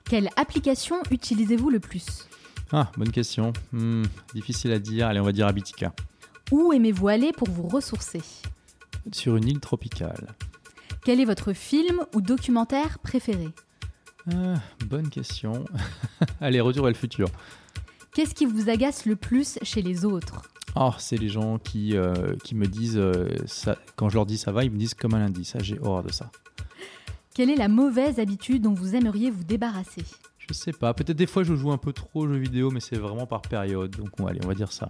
Quelle 0.05 0.29
application 0.37 0.95
utilisez-vous 1.11 1.69
le 1.69 1.81
plus 1.81 2.27
ah, 2.71 2.91
bonne 2.97 3.11
question. 3.11 3.53
Hmm, 3.71 4.03
difficile 4.33 4.71
à 4.71 4.79
dire. 4.79 5.07
Allez, 5.07 5.19
on 5.19 5.23
va 5.23 5.31
dire 5.31 5.47
Abitica. 5.47 5.93
Où 6.51 6.73
aimez-vous 6.73 7.07
aller 7.07 7.31
pour 7.31 7.49
vous 7.49 7.67
ressourcer? 7.67 8.21
Sur 9.11 9.35
une 9.35 9.47
île 9.47 9.59
tropicale. 9.59 10.33
Quel 11.03 11.19
est 11.19 11.25
votre 11.25 11.53
film 11.53 12.01
ou 12.15 12.21
documentaire 12.21 12.99
préféré? 12.99 13.49
Ah, 14.31 14.55
Bonne 14.85 15.09
question. 15.09 15.65
Allez, 16.41 16.59
Retour 16.61 16.87
à 16.87 16.89
le 16.89 16.95
futur. 16.95 17.27
Qu'est-ce 18.13 18.33
qui 18.33 18.45
vous 18.45 18.69
agace 18.69 19.05
le 19.05 19.15
plus 19.15 19.59
chez 19.61 19.81
les 19.81 20.05
autres? 20.05 20.41
Oh, 20.75 20.91
c'est 20.97 21.17
les 21.17 21.29
gens 21.29 21.57
qui, 21.57 21.95
euh, 21.95 22.35
qui 22.43 22.55
me 22.55 22.65
disent, 22.65 22.97
euh, 22.97 23.27
ça, 23.45 23.77
quand 23.95 24.09
je 24.09 24.15
leur 24.15 24.25
dis 24.25 24.37
ça 24.37 24.51
va, 24.51 24.63
ils 24.63 24.71
me 24.71 24.77
disent 24.77 24.93
comme 24.93 25.13
un 25.13 25.19
lundi. 25.19 25.45
Ça, 25.45 25.59
j'ai 25.59 25.79
horreur 25.79 26.03
de 26.03 26.11
ça. 26.11 26.31
Quelle 27.33 27.49
est 27.49 27.55
la 27.55 27.67
mauvaise 27.67 28.19
habitude 28.19 28.61
dont 28.63 28.73
vous 28.73 28.95
aimeriez 28.95 29.29
vous 29.29 29.43
débarrasser? 29.43 30.03
Je 30.47 30.53
sais 30.53 30.73
pas. 30.73 30.93
Peut-être 30.93 31.17
des 31.17 31.27
fois 31.27 31.43
je 31.43 31.55
joue 31.55 31.71
un 31.71 31.77
peu 31.77 31.93
trop 31.93 32.23
aux 32.23 32.27
jeux 32.27 32.37
vidéo, 32.37 32.71
mais 32.71 32.79
c'est 32.79 32.97
vraiment 32.97 33.25
par 33.25 33.41
période. 33.41 33.95
Donc 33.95 34.09
on, 34.19 34.27
allez, 34.27 34.39
on 34.43 34.47
va 34.47 34.55
dire 34.55 34.71
ça. 34.71 34.89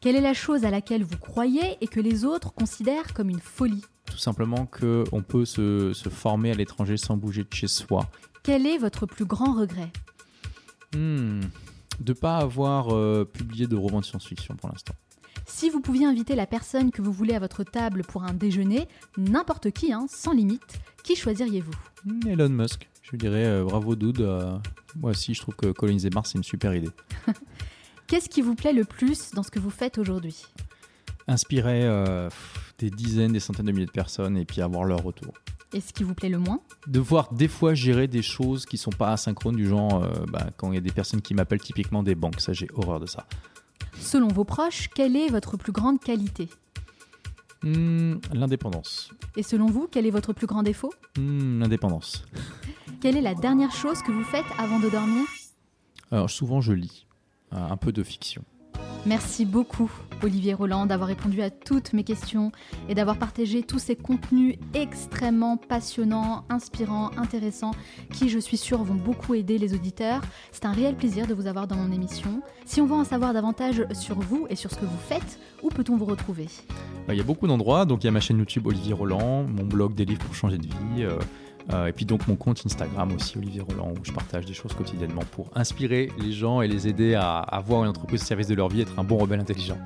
Quelle 0.00 0.16
est 0.16 0.20
la 0.20 0.34
chose 0.34 0.64
à 0.64 0.70
laquelle 0.70 1.04
vous 1.04 1.18
croyez 1.18 1.76
et 1.80 1.86
que 1.86 2.00
les 2.00 2.24
autres 2.24 2.52
considèrent 2.52 3.14
comme 3.14 3.30
une 3.30 3.40
folie 3.40 3.84
Tout 4.06 4.18
simplement 4.18 4.66
qu'on 4.66 5.22
peut 5.22 5.44
se, 5.44 5.92
se, 5.92 6.08
former 6.08 6.50
à 6.50 6.54
l'étranger 6.54 6.96
sans 6.96 7.16
bouger 7.16 7.44
de 7.44 7.54
chez 7.54 7.68
soi. 7.68 8.10
Quel 8.42 8.66
est 8.66 8.78
votre 8.78 9.06
plus 9.06 9.26
grand 9.26 9.54
regret 9.54 9.92
hmm, 10.96 11.42
De 12.00 12.12
ne 12.12 12.18
pas 12.18 12.38
avoir 12.38 12.88
euh, 12.92 13.24
publié 13.24 13.68
de 13.68 13.76
roman 13.76 14.00
de 14.00 14.04
science-fiction 14.04 14.56
pour 14.56 14.70
l'instant. 14.70 14.94
Si 15.46 15.70
vous 15.70 15.80
pouviez 15.80 16.06
inviter 16.06 16.34
la 16.34 16.46
personne 16.46 16.90
que 16.90 17.02
vous 17.02 17.12
voulez 17.12 17.34
à 17.34 17.38
votre 17.38 17.62
table 17.62 18.02
pour 18.02 18.24
un 18.24 18.34
déjeuner, 18.34 18.88
n'importe 19.16 19.70
qui, 19.70 19.92
hein, 19.92 20.06
sans 20.08 20.32
limite, 20.32 20.80
qui 21.04 21.14
choisiriez-vous? 21.14 21.72
Elon 22.28 22.48
Musk. 22.48 22.88
Je 23.02 23.16
dirais 23.16 23.44
euh, 23.44 23.64
bravo 23.64 23.94
dude. 23.96 24.20
Euh, 24.20 24.56
moi 24.96 25.10
aussi, 25.10 25.34
je 25.34 25.40
trouve 25.40 25.56
que 25.56 25.72
coloniser 25.72 26.10
Mars, 26.10 26.30
c'est 26.32 26.38
une 26.38 26.44
super 26.44 26.74
idée. 26.74 26.90
Qu'est-ce 28.06 28.28
qui 28.28 28.42
vous 28.42 28.54
plaît 28.54 28.72
le 28.72 28.84
plus 28.84 29.30
dans 29.32 29.42
ce 29.42 29.50
que 29.50 29.58
vous 29.58 29.70
faites 29.70 29.98
aujourd'hui? 29.98 30.44
Inspirer 31.28 31.88
des 32.78 32.90
dizaines, 32.90 33.32
des 33.32 33.40
centaines 33.40 33.66
de 33.66 33.72
milliers 33.72 33.86
de 33.86 33.90
personnes 33.90 34.36
et 34.36 34.44
puis 34.44 34.60
avoir 34.60 34.84
leur 34.84 35.02
retour. 35.02 35.32
Et 35.72 35.80
ce 35.80 35.92
qui 35.92 36.02
vous 36.04 36.14
plaît 36.14 36.28
le 36.28 36.38
moins? 36.38 36.60
De 36.86 37.00
voir 37.00 37.32
des 37.32 37.48
fois 37.48 37.72
gérer 37.72 38.06
des 38.06 38.20
choses 38.20 38.66
qui 38.66 38.76
sont 38.76 38.90
pas 38.90 39.12
asynchrones, 39.12 39.56
du 39.56 39.66
genre 39.66 40.02
euh, 40.02 40.12
bah, 40.28 40.48
quand 40.58 40.70
il 40.70 40.74
y 40.74 40.78
a 40.78 40.82
des 40.82 40.90
personnes 40.92 41.22
qui 41.22 41.32
m'appellent 41.32 41.62
typiquement 41.62 42.02
des 42.02 42.14
banques. 42.14 42.40
Ça, 42.40 42.52
j'ai 42.52 42.68
horreur 42.74 43.00
de 43.00 43.06
ça. 43.06 43.26
Selon 43.98 44.28
vos 44.28 44.44
proches, 44.44 44.88
quelle 44.94 45.16
est 45.16 45.28
votre 45.28 45.56
plus 45.56 45.72
grande 45.72 45.98
qualité? 46.00 46.50
Hmm, 47.62 48.16
L'indépendance. 48.34 49.10
Et 49.36 49.42
selon 49.42 49.66
vous, 49.66 49.88
quel 49.90 50.04
est 50.04 50.10
votre 50.10 50.32
plus 50.34 50.46
grand 50.46 50.62
défaut? 50.62 50.92
Hmm, 51.16 51.60
L'indépendance. 51.60 52.24
Quelle 53.02 53.16
est 53.16 53.20
la 53.22 53.34
dernière 53.34 53.72
chose 53.72 54.00
que 54.00 54.12
vous 54.12 54.22
faites 54.22 54.44
avant 54.58 54.78
de 54.78 54.88
dormir? 54.88 55.24
Alors, 56.12 56.30
souvent, 56.30 56.60
je 56.60 56.72
lis 56.72 57.04
un 57.50 57.76
peu 57.76 57.90
de 57.90 58.04
fiction. 58.04 58.44
Merci 59.06 59.44
beaucoup, 59.44 59.90
Olivier 60.22 60.54
Roland, 60.54 60.86
d'avoir 60.86 61.08
répondu 61.08 61.42
à 61.42 61.50
toutes 61.50 61.94
mes 61.94 62.04
questions 62.04 62.52
et 62.88 62.94
d'avoir 62.94 63.18
partagé 63.18 63.64
tous 63.64 63.80
ces 63.80 63.96
contenus 63.96 64.54
extrêmement 64.72 65.56
passionnants, 65.56 66.44
inspirants, 66.48 67.10
intéressants, 67.16 67.72
qui, 68.12 68.28
je 68.28 68.38
suis 68.38 68.56
sûre, 68.56 68.84
vont 68.84 68.94
beaucoup 68.94 69.34
aider 69.34 69.58
les 69.58 69.74
auditeurs. 69.74 70.20
C'est 70.52 70.64
un 70.64 70.72
réel 70.72 70.94
plaisir 70.94 71.26
de 71.26 71.34
vous 71.34 71.48
avoir 71.48 71.66
dans 71.66 71.74
mon 71.74 71.90
émission. 71.90 72.40
Si 72.66 72.80
on 72.80 72.86
veut 72.86 72.94
en 72.94 73.02
savoir 73.02 73.34
davantage 73.34 73.84
sur 73.94 74.20
vous 74.20 74.46
et 74.48 74.54
sur 74.54 74.70
ce 74.70 74.76
que 74.76 74.84
vous 74.84 75.00
faites, 75.08 75.40
où 75.64 75.70
peut-on 75.70 75.96
vous 75.96 76.04
retrouver? 76.04 76.46
Bah, 77.08 77.14
Il 77.14 77.16
y 77.16 77.20
a 77.20 77.24
beaucoup 77.24 77.48
d'endroits. 77.48 77.84
Donc, 77.84 78.04
il 78.04 78.06
y 78.06 78.08
a 78.08 78.12
ma 78.12 78.20
chaîne 78.20 78.38
YouTube 78.38 78.68
Olivier 78.68 78.92
Roland, 78.92 79.42
mon 79.42 79.64
blog 79.64 79.94
des 79.94 80.04
livres 80.04 80.24
pour 80.24 80.36
changer 80.36 80.58
de 80.58 80.66
vie. 80.68 81.02
Euh, 81.02 81.18
euh, 81.72 81.86
et 81.86 81.92
puis 81.92 82.04
donc 82.04 82.26
mon 82.28 82.36
compte 82.36 82.62
Instagram 82.64 83.12
aussi, 83.12 83.38
Olivier 83.38 83.60
Roland, 83.60 83.92
où 83.92 84.04
je 84.04 84.12
partage 84.12 84.46
des 84.46 84.54
choses 84.54 84.72
quotidiennement 84.74 85.22
pour 85.32 85.50
inspirer 85.54 86.10
les 86.18 86.32
gens 86.32 86.62
et 86.62 86.68
les 86.68 86.88
aider 86.88 87.14
à, 87.14 87.38
avoir 87.38 87.84
une 87.84 87.90
entreprise 87.90 88.22
au 88.22 88.24
service 88.24 88.48
de 88.48 88.54
leur 88.54 88.68
vie, 88.68 88.80
être 88.80 88.98
un 88.98 89.04
bon 89.04 89.18
rebelle 89.18 89.40
intelligent. 89.40 89.78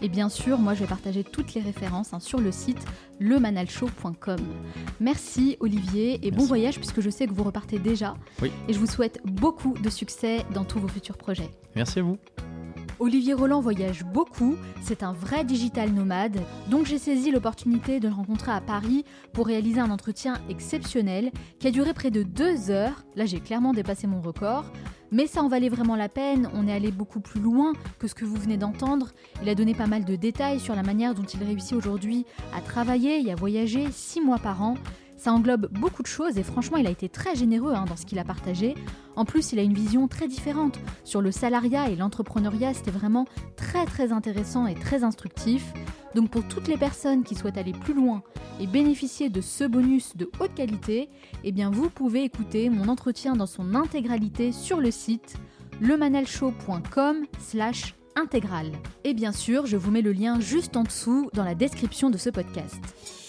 Et 0.00 0.08
bien 0.08 0.28
sûr, 0.28 0.58
moi 0.58 0.74
je 0.74 0.80
vais 0.80 0.86
partager 0.86 1.24
toutes 1.24 1.54
les 1.54 1.60
références 1.60 2.12
hein, 2.12 2.20
sur 2.20 2.40
le 2.40 2.52
site 2.52 2.84
lemanalshow.com. 3.20 4.40
Merci 5.00 5.56
Olivier 5.60 6.26
et 6.26 6.30
bon 6.30 6.44
voyage 6.44 6.76
puisque 6.76 7.00
je 7.00 7.10
sais 7.10 7.26
que 7.26 7.32
vous 7.32 7.44
repartez 7.44 7.78
déjà. 7.78 8.14
Oui. 8.40 8.50
Et 8.68 8.72
je 8.72 8.78
vous 8.78 8.86
souhaite 8.86 9.20
beaucoup 9.24 9.74
de 9.82 9.90
succès 9.90 10.44
dans 10.54 10.64
tous 10.64 10.78
vos 10.78 10.88
futurs 10.88 11.16
projets. 11.16 11.50
Merci 11.74 12.00
à 12.00 12.02
vous. 12.02 12.18
Olivier 13.02 13.34
Roland 13.34 13.60
voyage 13.60 14.04
beaucoup, 14.04 14.54
c'est 14.80 15.02
un 15.02 15.12
vrai 15.12 15.42
digital 15.42 15.90
nomade, 15.90 16.38
donc 16.70 16.86
j'ai 16.86 16.98
saisi 16.98 17.32
l'opportunité 17.32 17.98
de 17.98 18.06
le 18.06 18.14
rencontrer 18.14 18.52
à 18.52 18.60
Paris 18.60 19.04
pour 19.32 19.48
réaliser 19.48 19.80
un 19.80 19.90
entretien 19.90 20.34
exceptionnel 20.48 21.32
qui 21.58 21.66
a 21.66 21.72
duré 21.72 21.94
près 21.94 22.12
de 22.12 22.22
deux 22.22 22.70
heures. 22.70 23.04
Là 23.16 23.26
j'ai 23.26 23.40
clairement 23.40 23.72
dépassé 23.72 24.06
mon 24.06 24.20
record. 24.20 24.66
Mais 25.10 25.26
ça 25.26 25.42
en 25.42 25.48
valait 25.48 25.68
vraiment 25.68 25.96
la 25.96 26.08
peine, 26.08 26.48
on 26.54 26.68
est 26.68 26.72
allé 26.72 26.92
beaucoup 26.92 27.18
plus 27.18 27.40
loin 27.40 27.72
que 27.98 28.06
ce 28.06 28.14
que 28.14 28.24
vous 28.24 28.36
venez 28.36 28.56
d'entendre. 28.56 29.08
Il 29.42 29.48
a 29.48 29.56
donné 29.56 29.74
pas 29.74 29.88
mal 29.88 30.04
de 30.04 30.14
détails 30.14 30.60
sur 30.60 30.76
la 30.76 30.84
manière 30.84 31.16
dont 31.16 31.24
il 31.24 31.42
réussit 31.42 31.72
aujourd'hui 31.72 32.24
à 32.56 32.60
travailler 32.60 33.20
et 33.20 33.32
à 33.32 33.34
voyager 33.34 33.88
six 33.90 34.20
mois 34.20 34.38
par 34.38 34.62
an. 34.62 34.76
Ça 35.22 35.32
englobe 35.32 35.68
beaucoup 35.78 36.02
de 36.02 36.08
choses 36.08 36.36
et 36.36 36.42
franchement, 36.42 36.78
il 36.78 36.86
a 36.88 36.90
été 36.90 37.08
très 37.08 37.36
généreux 37.36 37.74
hein, 37.74 37.84
dans 37.88 37.94
ce 37.94 38.04
qu'il 38.04 38.18
a 38.18 38.24
partagé. 38.24 38.74
En 39.14 39.24
plus, 39.24 39.52
il 39.52 39.60
a 39.60 39.62
une 39.62 39.72
vision 39.72 40.08
très 40.08 40.26
différente 40.26 40.80
sur 41.04 41.22
le 41.22 41.30
salariat 41.30 41.88
et 41.88 41.94
l'entrepreneuriat. 41.94 42.74
C'était 42.74 42.90
vraiment 42.90 43.28
très 43.54 43.84
très 43.84 44.10
intéressant 44.10 44.66
et 44.66 44.74
très 44.74 45.04
instructif. 45.04 45.74
Donc 46.16 46.30
pour 46.30 46.42
toutes 46.48 46.66
les 46.66 46.76
personnes 46.76 47.22
qui 47.22 47.36
souhaitent 47.36 47.56
aller 47.56 47.70
plus 47.70 47.94
loin 47.94 48.24
et 48.58 48.66
bénéficier 48.66 49.30
de 49.30 49.40
ce 49.40 49.62
bonus 49.62 50.16
de 50.16 50.28
haute 50.40 50.56
qualité, 50.56 51.08
eh 51.44 51.52
bien 51.52 51.70
vous 51.70 51.88
pouvez 51.88 52.24
écouter 52.24 52.68
mon 52.68 52.88
entretien 52.88 53.36
dans 53.36 53.46
son 53.46 53.76
intégralité 53.76 54.50
sur 54.50 54.80
le 54.80 54.90
site 54.90 55.36
lemanalshow.com 55.80 57.26
slash 57.38 57.94
intégral. 58.16 58.72
Et 59.04 59.14
bien 59.14 59.30
sûr, 59.30 59.66
je 59.66 59.76
vous 59.76 59.92
mets 59.92 60.02
le 60.02 60.10
lien 60.10 60.40
juste 60.40 60.76
en 60.76 60.82
dessous 60.82 61.30
dans 61.32 61.44
la 61.44 61.54
description 61.54 62.10
de 62.10 62.18
ce 62.18 62.28
podcast. 62.28 63.21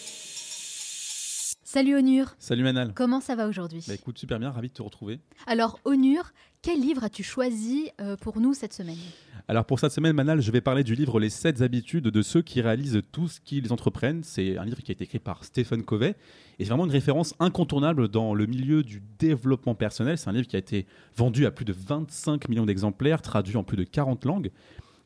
Salut 1.74 1.96
Onur. 1.96 2.36
Salut 2.38 2.62
Manal. 2.62 2.94
Comment 2.94 3.20
ça 3.20 3.36
va 3.36 3.48
aujourd'hui? 3.48 3.84
Bah 3.88 3.96
Écoute, 3.96 4.20
super 4.20 4.38
bien, 4.38 4.52
ravi 4.52 4.68
de 4.68 4.74
te 4.74 4.84
retrouver. 4.84 5.20
Alors 5.48 5.80
Onur, 5.86 6.32
quel 6.62 6.80
livre 6.80 7.04
as-tu 7.04 7.24
choisi 7.24 7.90
euh, 8.00 8.16
pour 8.16 8.40
nous 8.40 8.54
cette 8.54 8.74
semaine? 8.74 9.00
Alors 9.48 9.66
pour 9.66 9.80
cette 9.80 9.92
semaine, 9.92 10.14
Manal, 10.16 10.40
je 10.40 10.52
vais 10.52 10.62
parler 10.62 10.84
du 10.84 10.94
livre 10.94 11.20
Les 11.20 11.32
7 11.32 11.64
habitudes 11.64 12.04
de 12.10 12.22
ceux 12.22 12.44
qui 12.44 12.62
réalisent 12.62 13.02
tout 13.12 13.28
ce 13.28 13.40
qu'ils 13.40 13.74
entreprennent. 13.74 14.24
C'est 14.24 14.56
un 14.60 14.66
livre 14.66 14.84
qui 14.84 14.92
a 14.92 14.94
été 14.94 15.06
écrit 15.06 15.18
par 15.18 15.44
Stephen 15.44 15.82
Covey 15.82 16.10
et 16.60 16.64
c'est 16.64 16.70
vraiment 16.70 16.86
une 16.86 16.92
référence 16.92 17.34
incontournable 17.40 18.08
dans 18.08 18.36
le 18.36 18.46
milieu 18.46 18.84
du 18.84 19.02
développement 19.18 19.74
personnel. 19.74 20.20
C'est 20.20 20.30
un 20.30 20.34
livre 20.34 20.48
qui 20.48 20.56
a 20.56 20.60
été 20.60 20.86
vendu 21.18 21.48
à 21.48 21.50
plus 21.50 21.66
de 21.66 21.74
25 21.74 22.50
millions 22.50 22.68
d'exemplaires, 22.68 23.24
traduit 23.24 23.58
en 23.58 23.64
plus 23.64 23.78
de 23.78 23.84
40 23.84 24.26
langues. 24.26 24.52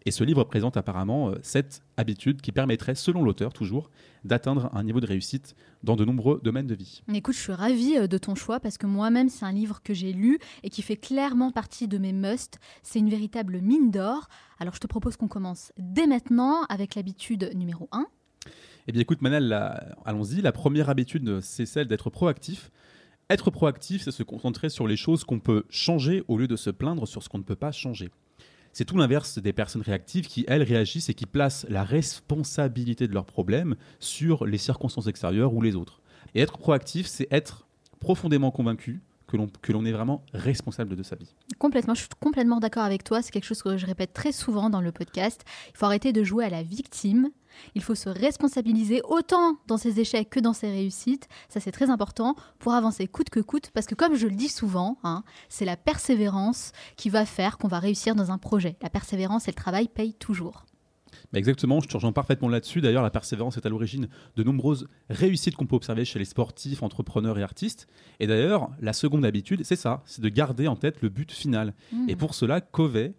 Et 0.05 0.11
ce 0.11 0.23
livre 0.23 0.43
présente 0.45 0.77
apparemment 0.77 1.33
cette 1.41 1.81
euh, 1.81 2.01
habitude 2.01 2.41
qui 2.41 2.51
permettrait, 2.51 2.95
selon 2.95 3.23
l'auteur 3.23 3.51
toujours, 3.51 3.89
d'atteindre 4.23 4.69
un 4.73 4.83
niveau 4.83 4.99
de 4.99 5.05
réussite 5.05 5.55
dans 5.83 5.95
de 5.95 6.05
nombreux 6.05 6.39
domaines 6.43 6.67
de 6.67 6.75
vie. 6.75 7.01
Écoute, 7.13 7.35
je 7.35 7.41
suis 7.41 7.53
ravie 7.53 7.97
euh, 7.97 8.07
de 8.07 8.17
ton 8.17 8.35
choix 8.35 8.59
parce 8.59 8.77
que 8.77 8.87
moi-même, 8.87 9.29
c'est 9.29 9.45
un 9.45 9.51
livre 9.51 9.81
que 9.83 9.93
j'ai 9.93 10.13
lu 10.13 10.39
et 10.63 10.69
qui 10.69 10.81
fait 10.81 10.95
clairement 10.95 11.51
partie 11.51 11.87
de 11.87 11.97
mes 11.97 12.13
musts. 12.13 12.59
C'est 12.83 12.99
une 12.99 13.09
véritable 13.09 13.59
mine 13.59 13.91
d'or. 13.91 14.29
Alors 14.59 14.73
je 14.73 14.79
te 14.79 14.87
propose 14.87 15.17
qu'on 15.17 15.27
commence 15.27 15.73
dès 15.77 16.07
maintenant 16.07 16.63
avec 16.69 16.95
l'habitude 16.95 17.51
numéro 17.55 17.89
1. 17.91 18.05
Eh 18.87 18.93
bien 18.93 19.01
écoute 19.01 19.21
Manel, 19.21 19.51
allons-y. 20.05 20.41
La 20.41 20.53
première 20.53 20.89
habitude, 20.89 21.41
c'est 21.41 21.65
celle 21.65 21.87
d'être 21.87 22.09
proactif. 22.09 22.71
Être 23.29 23.51
proactif, 23.51 24.03
c'est 24.03 24.11
se 24.11 24.23
concentrer 24.23 24.69
sur 24.69 24.87
les 24.87 24.95
choses 24.95 25.25
qu'on 25.25 25.39
peut 25.39 25.65
changer 25.69 26.23
au 26.29 26.37
lieu 26.37 26.47
de 26.47 26.55
se 26.55 26.69
plaindre 26.69 27.05
sur 27.05 27.21
ce 27.21 27.27
qu'on 27.27 27.39
ne 27.39 27.43
peut 27.43 27.57
pas 27.57 27.73
changer. 27.73 28.09
C'est 28.77 28.85
tout 28.85 28.97
l'inverse 28.97 29.39
des 29.39 29.53
personnes 29.53 29.81
réactives 29.81 30.27
qui, 30.27 30.45
elles, 30.47 30.61
réagissent 30.61 31.09
et 31.09 31.15
qui 31.15 31.25
placent 31.25 31.65
la 31.67 31.83
responsabilité 31.83 33.07
de 33.07 33.13
leurs 33.15 33.25
problèmes 33.25 33.75
sur 33.99 34.45
les 34.45 34.59
circonstances 34.59 35.07
extérieures 35.07 35.55
ou 35.55 35.63
les 35.63 35.73
autres. 35.73 35.99
Et 36.35 36.41
être 36.41 36.59
proactif, 36.59 37.07
c'est 37.07 37.27
être 37.31 37.65
profondément 37.99 38.51
convaincu 38.51 39.01
que 39.27 39.71
l'on 39.71 39.85
est 39.85 39.91
vraiment 39.91 40.23
responsable 40.33 40.95
de 40.95 41.03
sa 41.03 41.15
vie. 41.15 41.33
Complètement, 41.59 41.93
je 41.93 42.01
suis 42.01 42.09
complètement 42.19 42.59
d'accord 42.59 42.83
avec 42.83 43.03
toi. 43.03 43.21
C'est 43.21 43.31
quelque 43.31 43.45
chose 43.45 43.61
que 43.61 43.77
je 43.77 43.85
répète 43.85 44.13
très 44.13 44.31
souvent 44.31 44.69
dans 44.69 44.81
le 44.81 44.91
podcast. 44.91 45.43
Il 45.69 45.77
faut 45.77 45.85
arrêter 45.85 46.13
de 46.13 46.23
jouer 46.23 46.45
à 46.45 46.49
la 46.49 46.63
victime. 46.63 47.29
Il 47.75 47.83
faut 47.83 47.95
se 47.95 48.09
responsabiliser 48.09 49.01
autant 49.03 49.57
dans 49.67 49.77
ses 49.77 49.99
échecs 49.99 50.29
que 50.29 50.39
dans 50.39 50.53
ses 50.53 50.69
réussites. 50.69 51.27
Ça, 51.49 51.59
c'est 51.59 51.71
très 51.71 51.89
important 51.89 52.35
pour 52.59 52.73
avancer 52.73 53.07
coûte 53.07 53.29
que 53.29 53.39
coûte. 53.39 53.71
Parce 53.73 53.87
que 53.87 53.95
comme 53.95 54.15
je 54.15 54.27
le 54.27 54.35
dis 54.35 54.49
souvent, 54.49 54.97
hein, 55.03 55.23
c'est 55.49 55.65
la 55.65 55.77
persévérance 55.77 56.71
qui 56.95 57.09
va 57.09 57.25
faire 57.25 57.57
qu'on 57.57 57.67
va 57.67 57.79
réussir 57.79 58.15
dans 58.15 58.31
un 58.31 58.37
projet. 58.37 58.77
La 58.81 58.89
persévérance 58.89 59.47
et 59.47 59.51
le 59.51 59.55
travail 59.55 59.87
payent 59.87 60.13
toujours. 60.13 60.65
Bah, 61.33 61.39
exactement, 61.39 61.81
je 61.81 61.87
te 61.87 61.93
rejoins 61.93 62.13
parfaitement 62.13 62.47
là-dessus. 62.47 62.81
D'ailleurs, 62.81 63.03
la 63.03 63.09
persévérance 63.09 63.57
est 63.57 63.65
à 63.65 63.69
l'origine 63.69 64.07
de 64.35 64.43
nombreuses 64.43 64.87
réussites 65.09 65.55
qu'on 65.55 65.65
peut 65.65 65.75
observer 65.75 66.05
chez 66.05 66.19
les 66.19 66.25
sportifs, 66.25 66.83
entrepreneurs 66.83 67.37
et 67.37 67.43
artistes. 67.43 67.87
Et 68.19 68.27
d'ailleurs, 68.27 68.69
la 68.81 68.93
seconde 68.93 69.25
habitude, 69.25 69.61
c'est 69.63 69.75
ça, 69.75 70.03
c'est 70.05 70.21
de 70.21 70.29
garder 70.29 70.67
en 70.67 70.75
tête 70.75 71.01
le 71.01 71.09
but 71.09 71.31
final. 71.31 71.73
Mmh. 71.91 72.09
Et 72.09 72.15
pour 72.15 72.33
cela, 72.33 72.61
Covey 72.61 73.13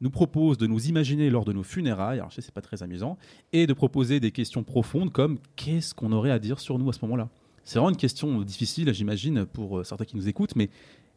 nous 0.00 0.10
propose 0.10 0.58
de 0.58 0.66
nous 0.66 0.88
imaginer 0.88 1.30
lors 1.30 1.44
de 1.44 1.52
nos 1.52 1.62
funérailles, 1.62 2.18
alors 2.18 2.30
je 2.30 2.36
sais 2.36 2.42
c'est 2.42 2.52
pas 2.52 2.60
très 2.60 2.82
amusant, 2.82 3.16
et 3.52 3.66
de 3.66 3.72
proposer 3.72 4.20
des 4.20 4.32
questions 4.32 4.62
profondes 4.62 5.10
comme 5.10 5.38
qu'est-ce 5.56 5.94
qu'on 5.94 6.12
aurait 6.12 6.30
à 6.30 6.38
dire 6.38 6.60
sur 6.60 6.78
nous 6.78 6.90
à 6.90 6.92
ce 6.92 6.98
moment-là? 7.02 7.30
C'est 7.62 7.78
vraiment 7.78 7.90
une 7.90 7.96
question 7.96 8.42
difficile, 8.42 8.92
j'imagine, 8.92 9.46
pour 9.46 9.78
euh, 9.78 9.84
certains 9.84 10.04
qui 10.04 10.16
nous 10.16 10.28
écoutent, 10.28 10.54
mais 10.56 10.68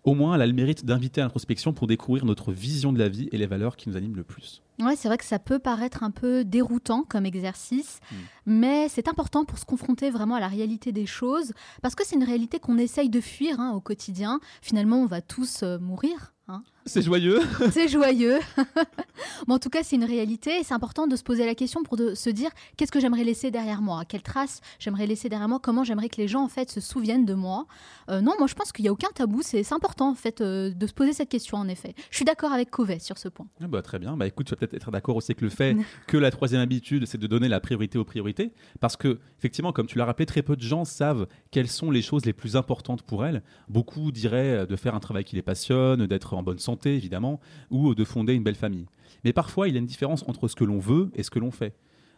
au 0.04 0.14
moins 0.14 0.36
elle 0.36 0.42
a 0.42 0.48
le 0.48 0.54
mérite 0.54 0.86
d'inviter 0.86 1.22
à 1.22 1.26
l'introspection 1.26 1.74
pour 1.74 1.88
découvrir 1.88 2.26
notre 2.26 2.52
vision 2.52 2.94
de 2.94 3.00
la 3.00 3.10
vie 3.10 3.30
et 3.32 3.38
les 3.38 3.48
valeurs 3.48 3.76
qui 3.76 3.90
nous 3.90 3.98
animent 3.98 4.16
le 4.16 4.24
plus. 4.24 4.62
Ouais, 4.80 4.96
c'est 4.96 5.08
vrai 5.08 5.18
que 5.18 5.26
ça 5.26 5.40
peut 5.40 5.60
paraître 5.60 6.04
un 6.04 6.12
peu 6.12 6.44
déroutant 6.46 7.04
comme 7.04 7.26
exercice, 7.26 8.00
hmm. 8.12 8.16
mais 8.46 8.90
c'est 8.90 9.08
important 9.08 9.44
pour 9.44 9.58
se 9.58 9.66
confronter 9.66 10.12
vraiment 10.12 10.36
à 10.36 10.40
la 10.40 10.48
réalité 10.48 10.92
des 10.92 11.06
choses, 11.06 11.54
parce 11.82 11.96
que 11.96 12.06
c'est 12.06 12.16
une 12.16 12.24
réalité 12.24 12.60
qu'on 12.60 12.78
essaye 12.78 13.10
de 13.10 13.22
fuir 13.22 13.60
hein, 13.60 13.72
au 13.74 13.82
quotidien. 13.82 14.40
Finalement, 14.62 15.02
on 15.02 15.08
va 15.08 15.22
tous 15.22 15.64
euh, 15.64 15.80
mourir 15.80 16.34
Hein. 16.50 16.64
C'est 16.88 17.02
joyeux. 17.02 17.40
c'est 17.72 17.88
joyeux. 17.88 18.40
bon, 19.48 19.56
en 19.56 19.60
tout 19.60 19.70
cas, 19.70 19.84
c'est 19.84 19.96
une 19.96 20.04
réalité 20.04 20.60
et 20.60 20.64
c'est 20.64 20.74
important 20.74 21.08
de 21.08 21.16
se 21.16 21.24
poser 21.24 21.46
la 21.46 21.56
question 21.56 21.84
pour 21.84 21.98
de, 21.98 22.16
se 22.16 22.30
dire 22.30 22.50
qu'est-ce 22.76 22.92
que 22.92 23.00
j'aimerais 23.00 23.24
laisser 23.24 23.52
derrière 23.52 23.82
moi? 23.82 24.04
Quelle 24.08 24.22
trace 24.22 24.62
j'aimerais 24.80 25.06
laisser 25.06 25.30
derrière 25.30 25.50
moi? 25.50 25.60
Comment 25.62 25.84
j'aimerais 25.84 26.10
que 26.10 26.18
les 26.18 26.28
gens 26.28 26.44
en 26.44 26.48
fait 26.48 26.72
se 26.72 26.82
souviennent 26.82 27.26
de 27.26 27.34
moi? 27.34 27.66
Euh, 28.10 28.22
Non, 28.22 28.34
moi 28.38 28.48
je 28.48 28.56
pense 28.56 28.72
qu'il 28.72 28.84
n'y 28.84 28.90
a 28.90 28.92
aucun 28.92 29.10
tabou. 29.14 29.42
C'est 29.42 29.72
important 29.74 30.10
en 30.10 30.16
fait 30.16 30.42
euh, 30.42 30.72
de 30.72 30.88
se 30.88 30.94
poser 30.94 31.14
cette 31.14 31.30
question 31.30 31.58
en 31.58 31.68
effet. 31.68 31.94
Je 32.10 32.16
suis 32.16 32.26
d'accord 32.26 32.52
avec 32.52 32.70
Covet 32.70 33.00
sur 33.00 33.18
ce 33.18 33.28
point. 33.28 33.48
Ah 33.62 33.68
bah, 33.68 33.82
très 33.82 34.00
bien. 34.00 34.16
Bah, 34.18 34.28
écoute, 34.28 34.48
tu 34.48 34.52
vas 34.52 34.58
peut-être 34.58 34.74
être 34.74 34.92
d'accord 34.92 35.16
aussi 35.16 35.32
avec 35.32 35.42
le 35.42 35.50
fait 35.50 35.76
que 36.08 36.18
la 36.18 36.32
troisième 36.32 36.62
habitude, 36.62 37.06
c'est 37.06 37.18
de 37.18 37.28
donner 37.28 37.48
la 37.48 37.60
priorité 37.60 37.98
aux 37.98 38.06
priorités. 38.06 38.54
Parce 38.80 38.96
que, 38.96 39.20
effectivement, 39.38 39.72
comme 39.74 39.88
tu 39.88 39.98
l'as 39.98 40.06
rappelé, 40.06 40.26
très 40.26 40.42
peu 40.42 40.56
de 40.56 40.62
gens 40.62 40.86
savent 40.86 41.28
quelles 41.52 41.68
sont 41.68 41.92
les 41.92 42.02
choses 42.02 42.26
les 42.26 42.34
plus 42.34 42.56
importantes 42.56 43.02
pour 43.02 43.26
elles. 43.26 43.44
Beaucoup 43.68 44.12
diraient 44.12 44.66
de 44.66 44.76
faire 44.76 44.96
un 44.96 45.00
travail 45.00 45.24
qui 45.24 45.36
les 45.36 45.42
passionne, 45.42 46.08
d'être 46.08 46.34
en 46.34 46.44
bonne 46.44 46.60
santé, 46.60 46.77
évidemment, 46.86 47.40
ou 47.70 47.96
de 47.96 48.04
fonder 48.04 48.34
une 48.34 48.44
belle 48.44 48.56
famille. 48.56 48.86
Mais 49.24 49.34
parfois, 49.34 49.68
il 49.68 49.74
y 49.74 49.78
a 49.78 49.80
une 49.80 49.86
différence 49.86 50.24
entre 50.28 50.48
ce 50.48 50.56
que 50.56 50.64
l'on 50.64 50.80
veut 50.80 51.12
et 51.16 51.24
ce 51.24 51.30
que 51.30 51.40
l'on 51.40 51.52
fait. 51.52 51.74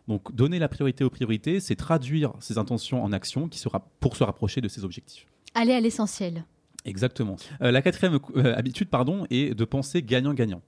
Donc, 0.07 0.34
donner 0.36 0.60
la 0.60 0.68
priorité 0.68 1.03
aux 1.03 1.10
priorités, 1.10 1.60
c'est 1.60 1.76
traduire 1.76 2.34
ses 2.39 2.57
intentions 2.57 3.03
en 3.03 3.12
action 3.12 3.47
qui 3.47 3.60
sera 3.60 3.88
pour 3.99 4.16
se 4.16 4.24
rapprocher 4.24 4.60
de 4.60 4.68
ses 4.68 4.84
objectifs. 4.84 5.28
Aller 5.53 5.74
à 5.74 5.80
l'essentiel. 5.80 6.45
Exactement. 6.86 7.36
Euh, 7.62 7.72
la 7.72 7.82
quatrième 7.82 8.20
euh, 8.36 8.55
habitude, 8.55 8.89
pardon, 8.89 9.26
est 9.30 9.53
de 9.53 9.66
penser 9.66 10.01
gagnant-gagnant. 10.01 10.62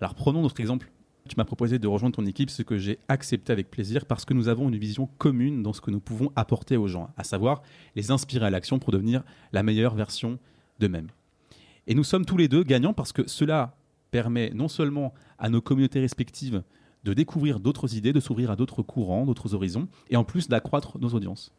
Alors, 0.00 0.14
prenons 0.14 0.42
notre 0.42 0.60
exemple. 0.60 0.90
Tu 1.28 1.34
m'as 1.36 1.44
proposé 1.44 1.78
de 1.78 1.86
rejoindre 1.86 2.16
ton 2.16 2.24
équipe, 2.24 2.48
ce 2.48 2.62
que 2.62 2.78
j'ai 2.78 2.98
accepté 3.08 3.52
avec 3.52 3.70
plaisir 3.70 4.06
parce 4.06 4.24
que 4.24 4.32
nous 4.32 4.48
avons 4.48 4.68
une 4.68 4.78
vision 4.78 5.08
commune 5.18 5.62
dans 5.62 5.74
ce 5.74 5.80
que 5.80 5.90
nous 5.90 6.00
pouvons 6.00 6.32
apporter 6.36 6.76
aux 6.76 6.88
gens, 6.88 7.10
à 7.18 7.24
savoir 7.24 7.62
les 7.96 8.10
inspirer 8.10 8.46
à 8.46 8.50
l'action 8.50 8.78
pour 8.78 8.92
devenir 8.92 9.22
la 9.52 9.62
meilleure 9.62 9.94
version 9.94 10.38
d'eux-mêmes. 10.78 11.08
Et 11.88 11.94
nous 11.94 12.04
sommes 12.04 12.26
tous 12.26 12.36
les 12.36 12.48
deux 12.48 12.62
gagnants 12.64 12.92
parce 12.92 13.12
que 13.12 13.26
cela 13.26 13.74
permet 14.10 14.50
non 14.54 14.68
seulement 14.68 15.14
à 15.38 15.48
nos 15.48 15.62
communautés 15.62 16.00
respectives 16.00 16.62
de 17.04 17.14
découvrir 17.14 17.60
d'autres 17.60 17.96
idées, 17.96 18.12
de 18.12 18.20
s'ouvrir 18.20 18.50
à 18.50 18.56
d'autres 18.56 18.82
courants, 18.82 19.24
d'autres 19.24 19.54
horizons, 19.54 19.88
et 20.10 20.16
en 20.16 20.24
plus 20.24 20.48
d'accroître 20.48 20.98
nos 20.98 21.08
audiences. 21.08 21.50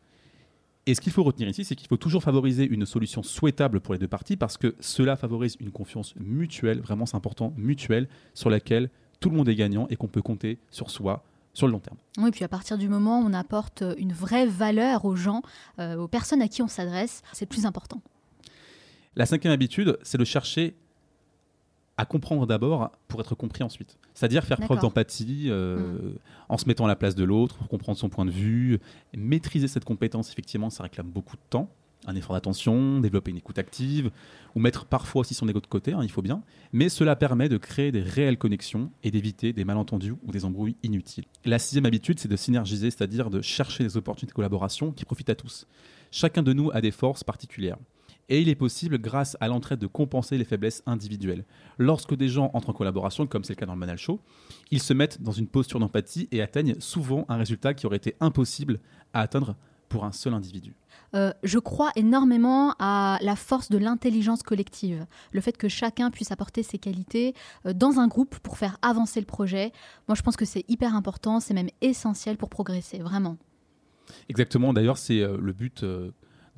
Et 0.85 0.93
ce 0.93 1.01
qu'il 1.01 1.11
faut 1.11 1.23
retenir 1.23 1.49
ici, 1.49 1.65
c'est 1.65 1.75
qu'il 1.75 1.87
faut 1.87 1.97
toujours 1.97 2.21
favoriser 2.21 2.63
une 2.63 2.85
solution 2.85 3.23
souhaitable 3.23 3.79
pour 3.79 3.95
les 3.95 3.99
deux 3.99 4.07
parties 4.07 4.37
parce 4.37 4.57
que 4.57 4.75
cela 4.79 5.15
favorise 5.15 5.57
une 5.59 5.71
confiance 5.71 6.15
mutuelle, 6.15 6.79
vraiment 6.79 7.07
c'est 7.07 7.17
important, 7.17 7.51
mutuelle, 7.57 8.07
sur 8.35 8.51
laquelle 8.51 8.91
tout 9.19 9.31
le 9.31 9.35
monde 9.35 9.49
est 9.49 9.55
gagnant 9.55 9.87
et 9.89 9.95
qu'on 9.95 10.07
peut 10.07 10.21
compter 10.21 10.59
sur 10.69 10.91
soi 10.91 11.23
sur 11.53 11.65
le 11.65 11.73
long 11.73 11.79
terme. 11.79 11.97
Oui, 12.19 12.29
puis 12.29 12.43
à 12.43 12.47
partir 12.47 12.77
du 12.77 12.87
moment 12.87 13.21
où 13.21 13.25
on 13.25 13.33
apporte 13.33 13.83
une 13.97 14.13
vraie 14.13 14.45
valeur 14.45 15.05
aux 15.05 15.15
gens, 15.15 15.41
euh, 15.79 15.95
aux 15.97 16.07
personnes 16.07 16.43
à 16.43 16.47
qui 16.47 16.61
on 16.61 16.67
s'adresse, 16.67 17.23
c'est 17.33 17.47
plus 17.47 17.65
important. 17.65 18.01
La 19.15 19.25
cinquième 19.25 19.53
habitude, 19.53 19.97
c'est 20.03 20.17
de 20.17 20.25
chercher 20.25 20.75
à 21.97 22.05
comprendre 22.05 22.47
d'abord 22.47 22.91
pour 23.09 23.19
être 23.19 23.35
compris 23.35 23.61
ensuite. 23.61 23.97
C'est-à-dire 24.13 24.45
faire 24.45 24.59
preuve 24.59 24.79
d'empathie 24.79 25.47
euh, 25.47 25.77
mm. 25.77 26.13
en 26.47 26.57
se 26.57 26.65
mettant 26.65 26.85
à 26.85 26.87
la 26.87 26.95
place 26.95 27.13
de 27.13 27.25
l'autre, 27.25 27.55
pour 27.55 27.67
comprendre 27.67 27.97
son 27.97 28.07
point 28.07 28.23
de 28.23 28.31
vue. 28.31 28.79
Maîtriser 29.13 29.67
cette 29.67 29.83
compétence, 29.83 30.31
effectivement, 30.31 30.69
ça 30.69 30.83
réclame 30.83 31.09
beaucoup 31.09 31.35
de 31.35 31.41
temps, 31.49 31.69
un 32.07 32.15
effort 32.15 32.35
d'attention, 32.35 33.01
développer 33.01 33.31
une 33.31 33.37
écoute 33.37 33.59
active, 33.59 34.11
ou 34.55 34.61
mettre 34.61 34.85
parfois 34.85 35.21
aussi 35.21 35.33
son 35.33 35.49
ego 35.49 35.59
de 35.59 35.67
côté, 35.67 35.91
hein, 35.91 35.99
il 36.01 36.09
faut 36.09 36.21
bien. 36.21 36.41
Mais 36.71 36.87
cela 36.87 37.17
permet 37.17 37.49
de 37.49 37.57
créer 37.57 37.91
des 37.91 38.01
réelles 38.01 38.37
connexions 38.37 38.91
et 39.03 39.11
d'éviter 39.11 39.51
des 39.51 39.65
malentendus 39.65 40.15
ou 40.25 40.31
des 40.31 40.45
embrouilles 40.45 40.77
inutiles. 40.83 41.25
La 41.43 41.59
sixième 41.59 41.85
habitude, 41.85 42.19
c'est 42.19 42.29
de 42.29 42.37
synergiser, 42.37 42.91
c'est-à-dire 42.91 43.29
de 43.29 43.41
chercher 43.41 43.83
des 43.83 43.97
opportunités 43.97 44.31
de 44.31 44.35
collaboration 44.35 44.93
qui 44.93 45.03
profitent 45.03 45.31
à 45.31 45.35
tous. 45.35 45.67
Chacun 46.11 46.43
de 46.43 46.53
nous 46.53 46.71
a 46.73 46.79
des 46.79 46.91
forces 46.91 47.25
particulières 47.25 47.77
et 48.29 48.41
il 48.41 48.49
est 48.49 48.55
possible, 48.55 48.99
grâce 48.99 49.35
à 49.39 49.47
l'entraide, 49.47 49.79
de 49.79 49.87
compenser 49.87 50.37
les 50.37 50.45
faiblesses 50.45 50.83
individuelles. 50.85 51.45
Lorsque 51.77 52.15
des 52.15 52.29
gens 52.29 52.51
entrent 52.53 52.69
en 52.69 52.73
collaboration, 52.73 53.27
comme 53.27 53.43
c'est 53.43 53.53
le 53.53 53.59
cas 53.59 53.65
dans 53.65 53.73
le 53.73 53.79
Manal 53.79 53.97
Show, 53.97 54.19
ils 54.71 54.81
se 54.81 54.93
mettent 54.93 55.21
dans 55.21 55.31
une 55.31 55.47
posture 55.47 55.79
d'empathie 55.79 56.27
et 56.31 56.41
atteignent 56.41 56.75
souvent 56.79 57.25
un 57.27 57.37
résultat 57.37 57.73
qui 57.73 57.85
aurait 57.85 57.97
été 57.97 58.15
impossible 58.19 58.79
à 59.13 59.21
atteindre 59.21 59.55
pour 59.89 60.05
un 60.05 60.11
seul 60.11 60.33
individu. 60.33 60.75
Euh, 61.15 61.33
je 61.43 61.57
crois 61.57 61.91
énormément 61.95 62.75
à 62.77 63.17
la 63.21 63.35
force 63.35 63.69
de 63.69 63.79
l'intelligence 63.79 64.43
collective, 64.43 65.05
le 65.31 65.41
fait 65.41 65.57
que 65.57 65.67
chacun 65.67 66.11
puisse 66.11 66.31
apporter 66.31 66.61
ses 66.61 66.77
qualités 66.77 67.33
euh, 67.65 67.73
dans 67.73 67.99
un 67.99 68.07
groupe 68.07 68.37
pour 68.39 68.57
faire 68.57 68.77
avancer 68.83 69.19
le 69.19 69.25
projet. 69.25 69.71
Moi, 70.07 70.15
je 70.15 70.21
pense 70.21 70.37
que 70.37 70.45
c'est 70.45 70.63
hyper 70.67 70.95
important, 70.95 71.39
c'est 71.39 71.55
même 71.55 71.69
essentiel 71.81 72.37
pour 72.37 72.49
progresser, 72.49 72.99
vraiment. 72.99 73.37
Exactement, 74.29 74.71
d'ailleurs, 74.71 74.99
c'est 74.99 75.21
euh, 75.21 75.37
le 75.41 75.53
but 75.53 75.83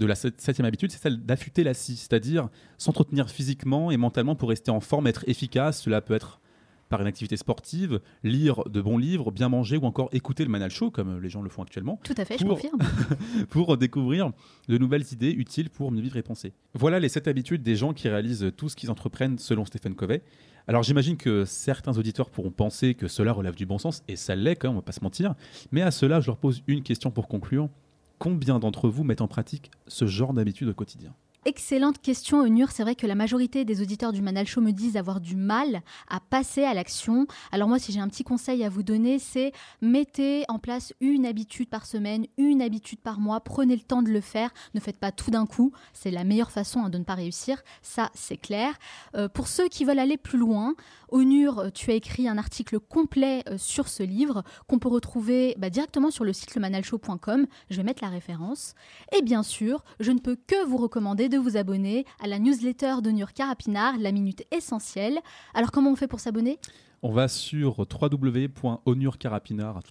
de 0.01 0.07
la 0.07 0.15
septième 0.15 0.65
habitude, 0.65 0.91
c'est 0.91 0.97
celle 0.97 1.23
d'affûter 1.23 1.63
la 1.63 1.75
scie, 1.75 1.95
c'est-à-dire 1.95 2.49
s'entretenir 2.79 3.29
physiquement 3.29 3.91
et 3.91 3.97
mentalement 3.97 4.35
pour 4.35 4.49
rester 4.49 4.71
en 4.71 4.79
forme, 4.79 5.05
être 5.05 5.23
efficace. 5.27 5.79
Cela 5.83 6.01
peut 6.01 6.15
être 6.15 6.41
par 6.89 7.01
une 7.01 7.07
activité 7.07 7.37
sportive, 7.37 8.01
lire 8.23 8.63
de 8.67 8.81
bons 8.81 8.97
livres, 8.97 9.31
bien 9.31 9.47
manger 9.47 9.77
ou 9.77 9.85
encore 9.85 10.09
écouter 10.11 10.43
le 10.43 10.49
Manal 10.49 10.71
Show 10.71 10.89
comme 10.89 11.21
les 11.21 11.29
gens 11.29 11.43
le 11.43 11.49
font 11.49 11.61
actuellement. 11.61 11.99
Tout 12.03 12.15
à 12.17 12.25
fait, 12.25 12.37
je 12.37 12.43
confirme. 12.43 12.79
pour 13.49 13.77
découvrir 13.77 14.31
de 14.67 14.77
nouvelles 14.79 15.05
idées 15.11 15.31
utiles 15.31 15.69
pour 15.69 15.91
mieux 15.91 16.01
vivre 16.01 16.17
et 16.17 16.23
penser. 16.23 16.51
Voilà 16.73 16.99
les 16.99 17.07
sept 17.07 17.27
habitudes 17.27 17.61
des 17.61 17.75
gens 17.75 17.93
qui 17.93 18.09
réalisent 18.09 18.51
tout 18.57 18.69
ce 18.69 18.75
qu'ils 18.75 18.89
entreprennent 18.89 19.37
selon 19.37 19.65
Stephen 19.65 19.93
Covey. 19.93 20.23
Alors 20.67 20.81
j'imagine 20.81 21.15
que 21.15 21.45
certains 21.45 21.95
auditeurs 21.97 22.31
pourront 22.31 22.51
penser 22.51 22.95
que 22.95 23.07
cela 23.07 23.33
relève 23.33 23.55
du 23.55 23.67
bon 23.67 23.77
sens, 23.77 24.03
et 24.07 24.15
ça 24.15 24.35
l'est 24.35 24.55
quand 24.55 24.67
même, 24.67 24.77
on 24.77 24.79
va 24.79 24.83
pas 24.83 24.91
se 24.91 25.03
mentir. 25.03 25.35
Mais 25.71 25.83
à 25.83 25.91
cela, 25.91 26.19
je 26.19 26.25
leur 26.25 26.37
pose 26.37 26.63
une 26.67 26.81
question 26.81 27.11
pour 27.11 27.27
conclure. 27.27 27.69
Combien 28.21 28.59
d'entre 28.59 28.87
vous 28.87 29.03
mettent 29.03 29.21
en 29.21 29.27
pratique 29.27 29.71
ce 29.87 30.05
genre 30.05 30.31
d'habitude 30.31 30.67
au 30.67 30.75
quotidien 30.75 31.15
Excellente 31.43 31.99
question, 31.99 32.41
Onur. 32.41 32.69
C'est 32.69 32.83
vrai 32.83 32.93
que 32.93 33.07
la 33.07 33.15
majorité 33.15 33.65
des 33.65 33.81
auditeurs 33.81 34.13
du 34.13 34.21
Manal 34.21 34.45
Show 34.45 34.61
me 34.61 34.69
disent 34.69 34.95
avoir 34.95 35.19
du 35.19 35.35
mal 35.35 35.81
à 36.07 36.19
passer 36.19 36.63
à 36.63 36.75
l'action. 36.75 37.25
Alors 37.51 37.67
moi, 37.67 37.79
si 37.79 37.91
j'ai 37.91 37.99
un 37.99 38.07
petit 38.07 38.23
conseil 38.23 38.63
à 38.63 38.69
vous 38.69 38.83
donner, 38.83 39.17
c'est 39.17 39.53
mettez 39.81 40.45
en 40.49 40.59
place 40.59 40.93
une 41.01 41.25
habitude 41.25 41.67
par 41.67 41.87
semaine, 41.87 42.27
une 42.37 42.61
habitude 42.61 42.99
par 42.99 43.19
mois. 43.19 43.39
Prenez 43.39 43.75
le 43.75 43.81
temps 43.81 44.03
de 44.03 44.11
le 44.11 44.21
faire. 44.21 44.53
Ne 44.75 44.79
faites 44.79 44.99
pas 44.99 45.11
tout 45.11 45.31
d'un 45.31 45.47
coup. 45.47 45.71
C'est 45.93 46.11
la 46.11 46.23
meilleure 46.23 46.51
façon 46.51 46.81
hein, 46.81 46.89
de 46.91 46.99
ne 46.99 47.03
pas 47.03 47.15
réussir. 47.15 47.63
Ça, 47.81 48.11
c'est 48.13 48.37
clair. 48.37 48.75
Euh, 49.15 49.27
pour 49.27 49.47
ceux 49.47 49.67
qui 49.67 49.83
veulent 49.83 49.97
aller 49.97 50.17
plus 50.17 50.37
loin, 50.37 50.75
Onur, 51.11 51.71
tu 51.73 51.91
as 51.91 51.95
écrit 51.95 52.29
un 52.29 52.37
article 52.37 52.79
complet 52.79 53.43
euh, 53.49 53.57
sur 53.57 53.89
ce 53.89 54.01
livre 54.01 54.43
qu'on 54.67 54.79
peut 54.79 54.87
retrouver 54.87 55.55
bah, 55.57 55.69
directement 55.69 56.09
sur 56.09 56.23
le 56.23 56.31
site 56.31 56.55
lemanalshow.com. 56.55 57.47
Je 57.69 57.77
vais 57.77 57.83
mettre 57.83 58.01
la 58.01 58.09
référence. 58.09 58.73
Et 59.15 59.21
bien 59.21 59.43
sûr, 59.43 59.83
je 59.99 60.11
ne 60.11 60.19
peux 60.19 60.35
que 60.35 60.65
vous 60.65 60.77
recommander 60.77 61.27
de 61.27 61.37
vous 61.37 61.57
abonner 61.57 62.05
à 62.23 62.27
la 62.27 62.39
newsletter 62.39 62.95
de 63.03 63.11
Nur 63.11 63.33
Carapinard, 63.33 63.97
la 63.99 64.13
minute 64.13 64.45
essentielle. 64.51 65.19
Alors 65.53 65.71
comment 65.71 65.91
on 65.91 65.97
fait 65.97 66.07
pour 66.07 66.21
s'abonner? 66.21 66.59
On 67.01 67.11
va 67.11 67.27
sur 67.27 67.79
www.onurcarapinard, 67.79 69.81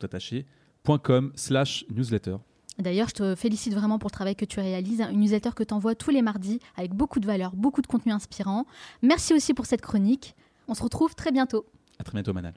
slash 1.35 1.85
newsletter. 1.91 2.37
D'ailleurs, 2.79 3.09
je 3.09 3.14
te 3.14 3.35
félicite 3.35 3.75
vraiment 3.75 3.99
pour 3.99 4.09
le 4.09 4.14
travail 4.14 4.37
que 4.37 4.47
tu 4.47 4.61
réalises. 4.61 5.05
Une 5.12 5.21
newsletter 5.21 5.51
que 5.55 5.64
tu 5.64 5.75
envoies 5.75 5.95
tous 5.95 6.11
les 6.11 6.23
mardis 6.23 6.61
avec 6.77 6.95
beaucoup 6.95 7.21
de 7.21 7.27
valeur, 7.27 7.55
beaucoup 7.55 7.83
de 7.83 7.87
contenu 7.87 8.12
inspirant. 8.12 8.64
Merci 9.03 9.35
aussi 9.35 9.53
pour 9.53 9.66
cette 9.66 9.83
chronique. 9.83 10.35
On 10.71 10.75
se 10.75 10.85
retrouve 10.85 11.16
très 11.16 11.33
bientôt. 11.33 11.66
À 11.99 12.05
très 12.05 12.12
bientôt, 12.12 12.33
Manal. 12.33 12.55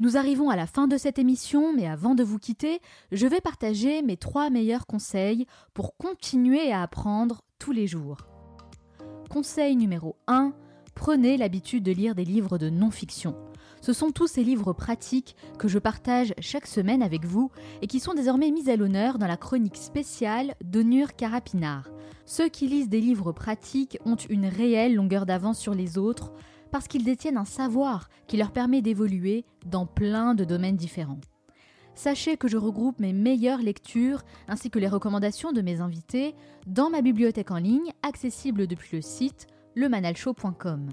Nous 0.00 0.18
arrivons 0.18 0.50
à 0.50 0.56
la 0.56 0.66
fin 0.66 0.86
de 0.86 0.98
cette 0.98 1.18
émission, 1.18 1.72
mais 1.72 1.86
avant 1.86 2.14
de 2.14 2.22
vous 2.22 2.38
quitter, 2.38 2.80
je 3.10 3.26
vais 3.26 3.40
partager 3.40 4.02
mes 4.02 4.18
trois 4.18 4.50
meilleurs 4.50 4.86
conseils 4.86 5.46
pour 5.72 5.96
continuer 5.96 6.70
à 6.70 6.82
apprendre 6.82 7.40
tous 7.58 7.72
les 7.72 7.86
jours. 7.86 8.18
Conseil 9.30 9.76
numéro 9.76 10.16
1, 10.26 10.52
prenez 10.94 11.38
l'habitude 11.38 11.82
de 11.82 11.92
lire 11.92 12.14
des 12.14 12.26
livres 12.26 12.58
de 12.58 12.68
non-fiction. 12.68 13.34
Ce 13.84 13.92
sont 13.92 14.12
tous 14.12 14.28
ces 14.28 14.44
livres 14.44 14.72
pratiques 14.72 15.36
que 15.58 15.68
je 15.68 15.78
partage 15.78 16.32
chaque 16.38 16.66
semaine 16.66 17.02
avec 17.02 17.26
vous 17.26 17.50
et 17.82 17.86
qui 17.86 18.00
sont 18.00 18.14
désormais 18.14 18.50
mis 18.50 18.70
à 18.70 18.76
l'honneur 18.76 19.18
dans 19.18 19.26
la 19.26 19.36
chronique 19.36 19.76
spéciale 19.76 20.54
d'Onur 20.64 21.14
Carapinard. 21.16 21.90
Ceux 22.24 22.48
qui 22.48 22.66
lisent 22.66 22.88
des 22.88 23.02
livres 23.02 23.32
pratiques 23.32 23.98
ont 24.06 24.16
une 24.16 24.46
réelle 24.46 24.94
longueur 24.94 25.26
d'avance 25.26 25.58
sur 25.58 25.74
les 25.74 25.98
autres, 25.98 26.32
parce 26.70 26.88
qu'ils 26.88 27.04
détiennent 27.04 27.36
un 27.36 27.44
savoir 27.44 28.08
qui 28.26 28.38
leur 28.38 28.52
permet 28.52 28.80
d'évoluer 28.80 29.44
dans 29.66 29.84
plein 29.84 30.34
de 30.34 30.44
domaines 30.44 30.76
différents. 30.76 31.20
Sachez 31.94 32.38
que 32.38 32.48
je 32.48 32.56
regroupe 32.56 33.00
mes 33.00 33.12
meilleures 33.12 33.60
lectures 33.60 34.22
ainsi 34.48 34.70
que 34.70 34.78
les 34.78 34.88
recommandations 34.88 35.52
de 35.52 35.60
mes 35.60 35.82
invités 35.82 36.34
dans 36.66 36.88
ma 36.88 37.02
bibliothèque 37.02 37.50
en 37.50 37.58
ligne 37.58 37.92
accessible 38.02 38.66
depuis 38.66 38.96
le 38.96 39.02
site 39.02 39.46
lemanalshow.com. 39.74 40.88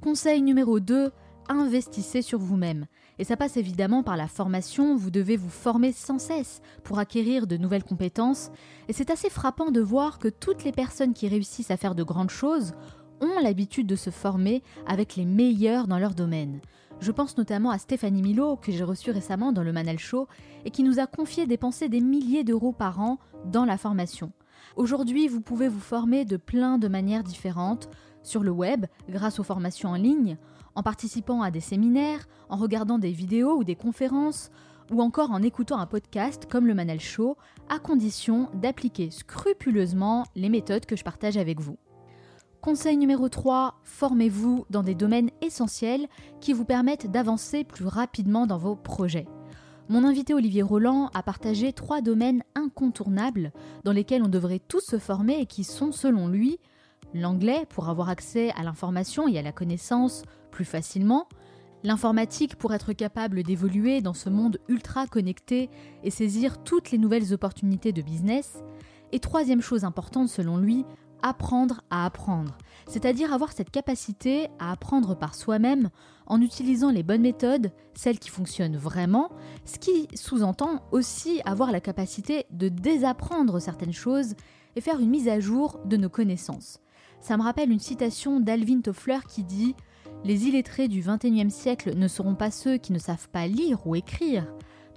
Conseil 0.00 0.40
numéro 0.42 0.78
2, 0.78 1.10
investissez 1.48 2.22
sur 2.22 2.38
vous-même. 2.38 2.86
Et 3.18 3.24
ça 3.24 3.36
passe 3.36 3.56
évidemment 3.56 4.02
par 4.02 4.16
la 4.16 4.28
formation, 4.28 4.96
vous 4.96 5.10
devez 5.10 5.36
vous 5.36 5.48
former 5.48 5.92
sans 5.92 6.18
cesse 6.18 6.60
pour 6.84 6.98
acquérir 6.98 7.46
de 7.46 7.56
nouvelles 7.56 7.84
compétences. 7.84 8.50
Et 8.88 8.92
c'est 8.92 9.10
assez 9.10 9.30
frappant 9.30 9.70
de 9.70 9.80
voir 9.80 10.18
que 10.18 10.28
toutes 10.28 10.64
les 10.64 10.72
personnes 10.72 11.14
qui 11.14 11.28
réussissent 11.28 11.70
à 11.70 11.76
faire 11.76 11.94
de 11.94 12.02
grandes 12.02 12.30
choses 12.30 12.72
ont 13.20 13.40
l'habitude 13.42 13.86
de 13.86 13.96
se 13.96 14.10
former 14.10 14.62
avec 14.86 15.16
les 15.16 15.24
meilleurs 15.24 15.88
dans 15.88 15.98
leur 15.98 16.14
domaine. 16.14 16.60
Je 17.00 17.12
pense 17.12 17.36
notamment 17.36 17.70
à 17.70 17.78
Stéphanie 17.78 18.22
Milo, 18.22 18.56
que 18.56 18.72
j'ai 18.72 18.84
reçue 18.84 19.10
récemment 19.10 19.52
dans 19.52 19.62
le 19.62 19.72
Manal 19.72 19.98
Show, 19.98 20.26
et 20.64 20.70
qui 20.70 20.82
nous 20.82 20.98
a 20.98 21.06
confié 21.06 21.46
dépenser 21.46 21.88
des 21.88 22.00
milliers 22.00 22.44
d'euros 22.44 22.72
par 22.72 23.00
an 23.00 23.18
dans 23.44 23.64
la 23.64 23.78
formation. 23.78 24.32
Aujourd'hui, 24.76 25.28
vous 25.28 25.40
pouvez 25.40 25.68
vous 25.68 25.80
former 25.80 26.24
de 26.24 26.36
plein 26.36 26.78
de 26.78 26.88
manières 26.88 27.22
différentes, 27.22 27.88
sur 28.22 28.42
le 28.42 28.50
web 28.50 28.86
grâce 29.08 29.38
aux 29.38 29.44
formations 29.44 29.90
en 29.90 29.94
ligne, 29.94 30.36
en 30.78 30.82
participant 30.84 31.42
à 31.42 31.50
des 31.50 31.58
séminaires, 31.58 32.28
en 32.48 32.56
regardant 32.56 33.00
des 33.00 33.10
vidéos 33.10 33.56
ou 33.56 33.64
des 33.64 33.74
conférences, 33.74 34.50
ou 34.92 35.02
encore 35.02 35.32
en 35.32 35.42
écoutant 35.42 35.78
un 35.78 35.86
podcast 35.86 36.46
comme 36.48 36.68
le 36.68 36.74
Manal 36.74 37.00
Show, 37.00 37.36
à 37.68 37.80
condition 37.80 38.48
d'appliquer 38.54 39.10
scrupuleusement 39.10 40.24
les 40.36 40.48
méthodes 40.48 40.86
que 40.86 40.94
je 40.94 41.02
partage 41.02 41.36
avec 41.36 41.58
vous. 41.58 41.78
Conseil 42.60 42.96
numéro 42.96 43.28
3, 43.28 43.80
formez-vous 43.82 44.66
dans 44.70 44.84
des 44.84 44.94
domaines 44.94 45.30
essentiels 45.42 46.06
qui 46.40 46.52
vous 46.52 46.64
permettent 46.64 47.10
d'avancer 47.10 47.64
plus 47.64 47.86
rapidement 47.86 48.46
dans 48.46 48.58
vos 48.58 48.76
projets. 48.76 49.26
Mon 49.88 50.04
invité 50.04 50.32
Olivier 50.32 50.62
Roland 50.62 51.10
a 51.12 51.24
partagé 51.24 51.72
trois 51.72 52.02
domaines 52.02 52.44
incontournables 52.54 53.52
dans 53.82 53.92
lesquels 53.92 54.22
on 54.22 54.28
devrait 54.28 54.60
tous 54.60 54.84
se 54.84 54.98
former 55.00 55.40
et 55.40 55.46
qui 55.46 55.64
sont, 55.64 55.90
selon 55.90 56.28
lui, 56.28 56.60
l'anglais 57.14 57.66
pour 57.68 57.88
avoir 57.88 58.08
accès 58.08 58.52
à 58.52 58.62
l'information 58.62 59.26
et 59.26 59.38
à 59.38 59.42
la 59.42 59.52
connaissance 59.52 60.22
plus 60.58 60.64
facilement, 60.64 61.28
l'informatique 61.84 62.56
pour 62.56 62.74
être 62.74 62.92
capable 62.92 63.44
d'évoluer 63.44 64.00
dans 64.00 64.12
ce 64.12 64.28
monde 64.28 64.58
ultra 64.66 65.06
connecté 65.06 65.70
et 66.02 66.10
saisir 66.10 66.64
toutes 66.64 66.90
les 66.90 66.98
nouvelles 66.98 67.32
opportunités 67.32 67.92
de 67.92 68.02
business, 68.02 68.58
et 69.12 69.20
troisième 69.20 69.60
chose 69.60 69.84
importante 69.84 70.28
selon 70.28 70.56
lui, 70.56 70.84
apprendre 71.22 71.82
à 71.90 72.04
apprendre, 72.04 72.58
c'est-à-dire 72.88 73.32
avoir 73.32 73.52
cette 73.52 73.70
capacité 73.70 74.48
à 74.58 74.72
apprendre 74.72 75.16
par 75.16 75.36
soi-même 75.36 75.90
en 76.26 76.40
utilisant 76.40 76.90
les 76.90 77.04
bonnes 77.04 77.22
méthodes, 77.22 77.70
celles 77.94 78.18
qui 78.18 78.30
fonctionnent 78.30 78.76
vraiment, 78.76 79.30
ce 79.64 79.78
qui 79.78 80.08
sous-entend 80.16 80.82
aussi 80.90 81.40
avoir 81.44 81.70
la 81.70 81.80
capacité 81.80 82.46
de 82.50 82.68
désapprendre 82.68 83.60
certaines 83.60 83.92
choses 83.92 84.34
et 84.74 84.80
faire 84.80 84.98
une 84.98 85.10
mise 85.10 85.28
à 85.28 85.38
jour 85.38 85.78
de 85.84 85.96
nos 85.96 86.08
connaissances. 86.08 86.80
Ça 87.20 87.36
me 87.36 87.44
rappelle 87.44 87.70
une 87.70 87.78
citation 87.78 88.40
d'Alvin 88.40 88.80
Toffler 88.80 89.18
qui 89.28 89.44
dit 89.44 89.76
Les 90.24 90.46
illettrés 90.46 90.88
du 90.88 91.00
XXIe 91.00 91.50
siècle 91.50 91.96
ne 91.96 92.08
seront 92.08 92.34
pas 92.34 92.50
ceux 92.50 92.76
qui 92.76 92.92
ne 92.92 92.98
savent 92.98 93.28
pas 93.28 93.46
lire 93.46 93.86
ou 93.86 93.94
écrire, 93.94 94.46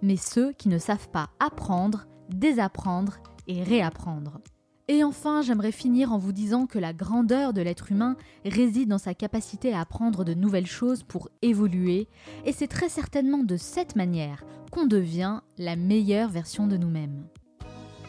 mais 0.02 0.18
ceux 0.18 0.52
qui 0.54 0.68
ne 0.68 0.80
savent 0.80 1.10
pas 1.10 1.30
apprendre, 1.40 2.08
désapprendre 2.30 3.18
et 3.48 3.64
réapprendre. 3.64 4.42
Et 4.88 5.04
enfin, 5.04 5.42
j'aimerais 5.42 5.72
finir 5.72 6.12
en 6.12 6.18
vous 6.18 6.34
disant 6.34 6.66
que 6.66 6.80
la 6.80 6.92
grandeur 6.92 7.54
de 7.54 7.62
l'être 7.62 7.92
humain 7.92 8.18
réside 8.44 8.90
dans 8.90 8.98
sa 8.98 9.14
capacité 9.14 9.74
à 9.74 9.82
apprendre 9.82 10.26
de 10.26 10.34
nouvelles 10.34 10.66
choses 10.66 11.04
pour 11.04 11.30
évoluer, 11.42 12.10
et 12.46 12.52
c'est 12.52 12.68
très 12.68 12.90
certainement 12.90 13.44
de 13.44 13.58
cette 13.58 13.96
manière 13.96 14.44
qu'on 14.72 14.86
devient 14.86 15.42
la 15.58 15.76
meilleure 15.76 16.30
version 16.30 16.68
de 16.68 16.78
nous-mêmes. 16.78 17.24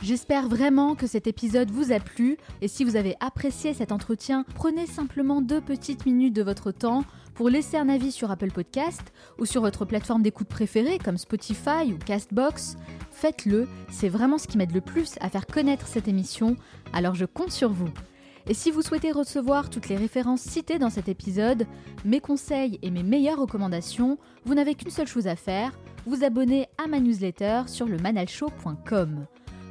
J'espère 0.02 0.48
vraiment 0.48 0.96
que 0.96 1.06
cet 1.06 1.28
épisode 1.28 1.70
vous 1.70 1.92
a 1.92 2.00
plu 2.00 2.36
et 2.60 2.66
si 2.66 2.82
vous 2.82 2.96
avez 2.96 3.14
apprécié 3.20 3.72
cet 3.72 3.92
entretien, 3.92 4.44
prenez 4.56 4.86
simplement 4.86 5.40
deux 5.40 5.60
petites 5.60 6.06
minutes 6.06 6.34
de 6.34 6.42
votre 6.42 6.72
temps 6.72 7.04
pour 7.34 7.48
laisser 7.48 7.76
un 7.76 7.88
avis 7.88 8.10
sur 8.10 8.28
Apple 8.32 8.50
Podcast 8.50 9.12
ou 9.38 9.46
sur 9.46 9.60
votre 9.60 9.84
plateforme 9.84 10.22
d'écoute 10.22 10.48
préférée 10.48 10.98
comme 10.98 11.18
Spotify 11.18 11.92
ou 11.92 11.98
Castbox. 12.04 12.76
Faites-le, 13.12 13.68
c'est 13.92 14.08
vraiment 14.08 14.38
ce 14.38 14.48
qui 14.48 14.58
m'aide 14.58 14.74
le 14.74 14.80
plus 14.80 15.14
à 15.20 15.28
faire 15.28 15.46
connaître 15.46 15.86
cette 15.86 16.08
émission, 16.08 16.56
alors 16.92 17.14
je 17.14 17.24
compte 17.24 17.52
sur 17.52 17.70
vous. 17.70 17.90
Et 18.48 18.54
si 18.54 18.72
vous 18.72 18.82
souhaitez 18.82 19.12
recevoir 19.12 19.70
toutes 19.70 19.88
les 19.88 19.96
références 19.96 20.40
citées 20.40 20.80
dans 20.80 20.90
cet 20.90 21.08
épisode, 21.08 21.64
mes 22.04 22.18
conseils 22.20 22.80
et 22.82 22.90
mes 22.90 23.04
meilleures 23.04 23.38
recommandations, 23.38 24.18
vous 24.44 24.54
n'avez 24.54 24.74
qu'une 24.74 24.90
seule 24.90 25.06
chose 25.06 25.28
à 25.28 25.36
faire, 25.36 25.70
vous 26.06 26.24
abonner 26.24 26.66
à 26.82 26.88
ma 26.88 26.98
newsletter 26.98 27.62
sur 27.68 27.86
le 27.86 27.98
manalshow.com. 27.98 29.26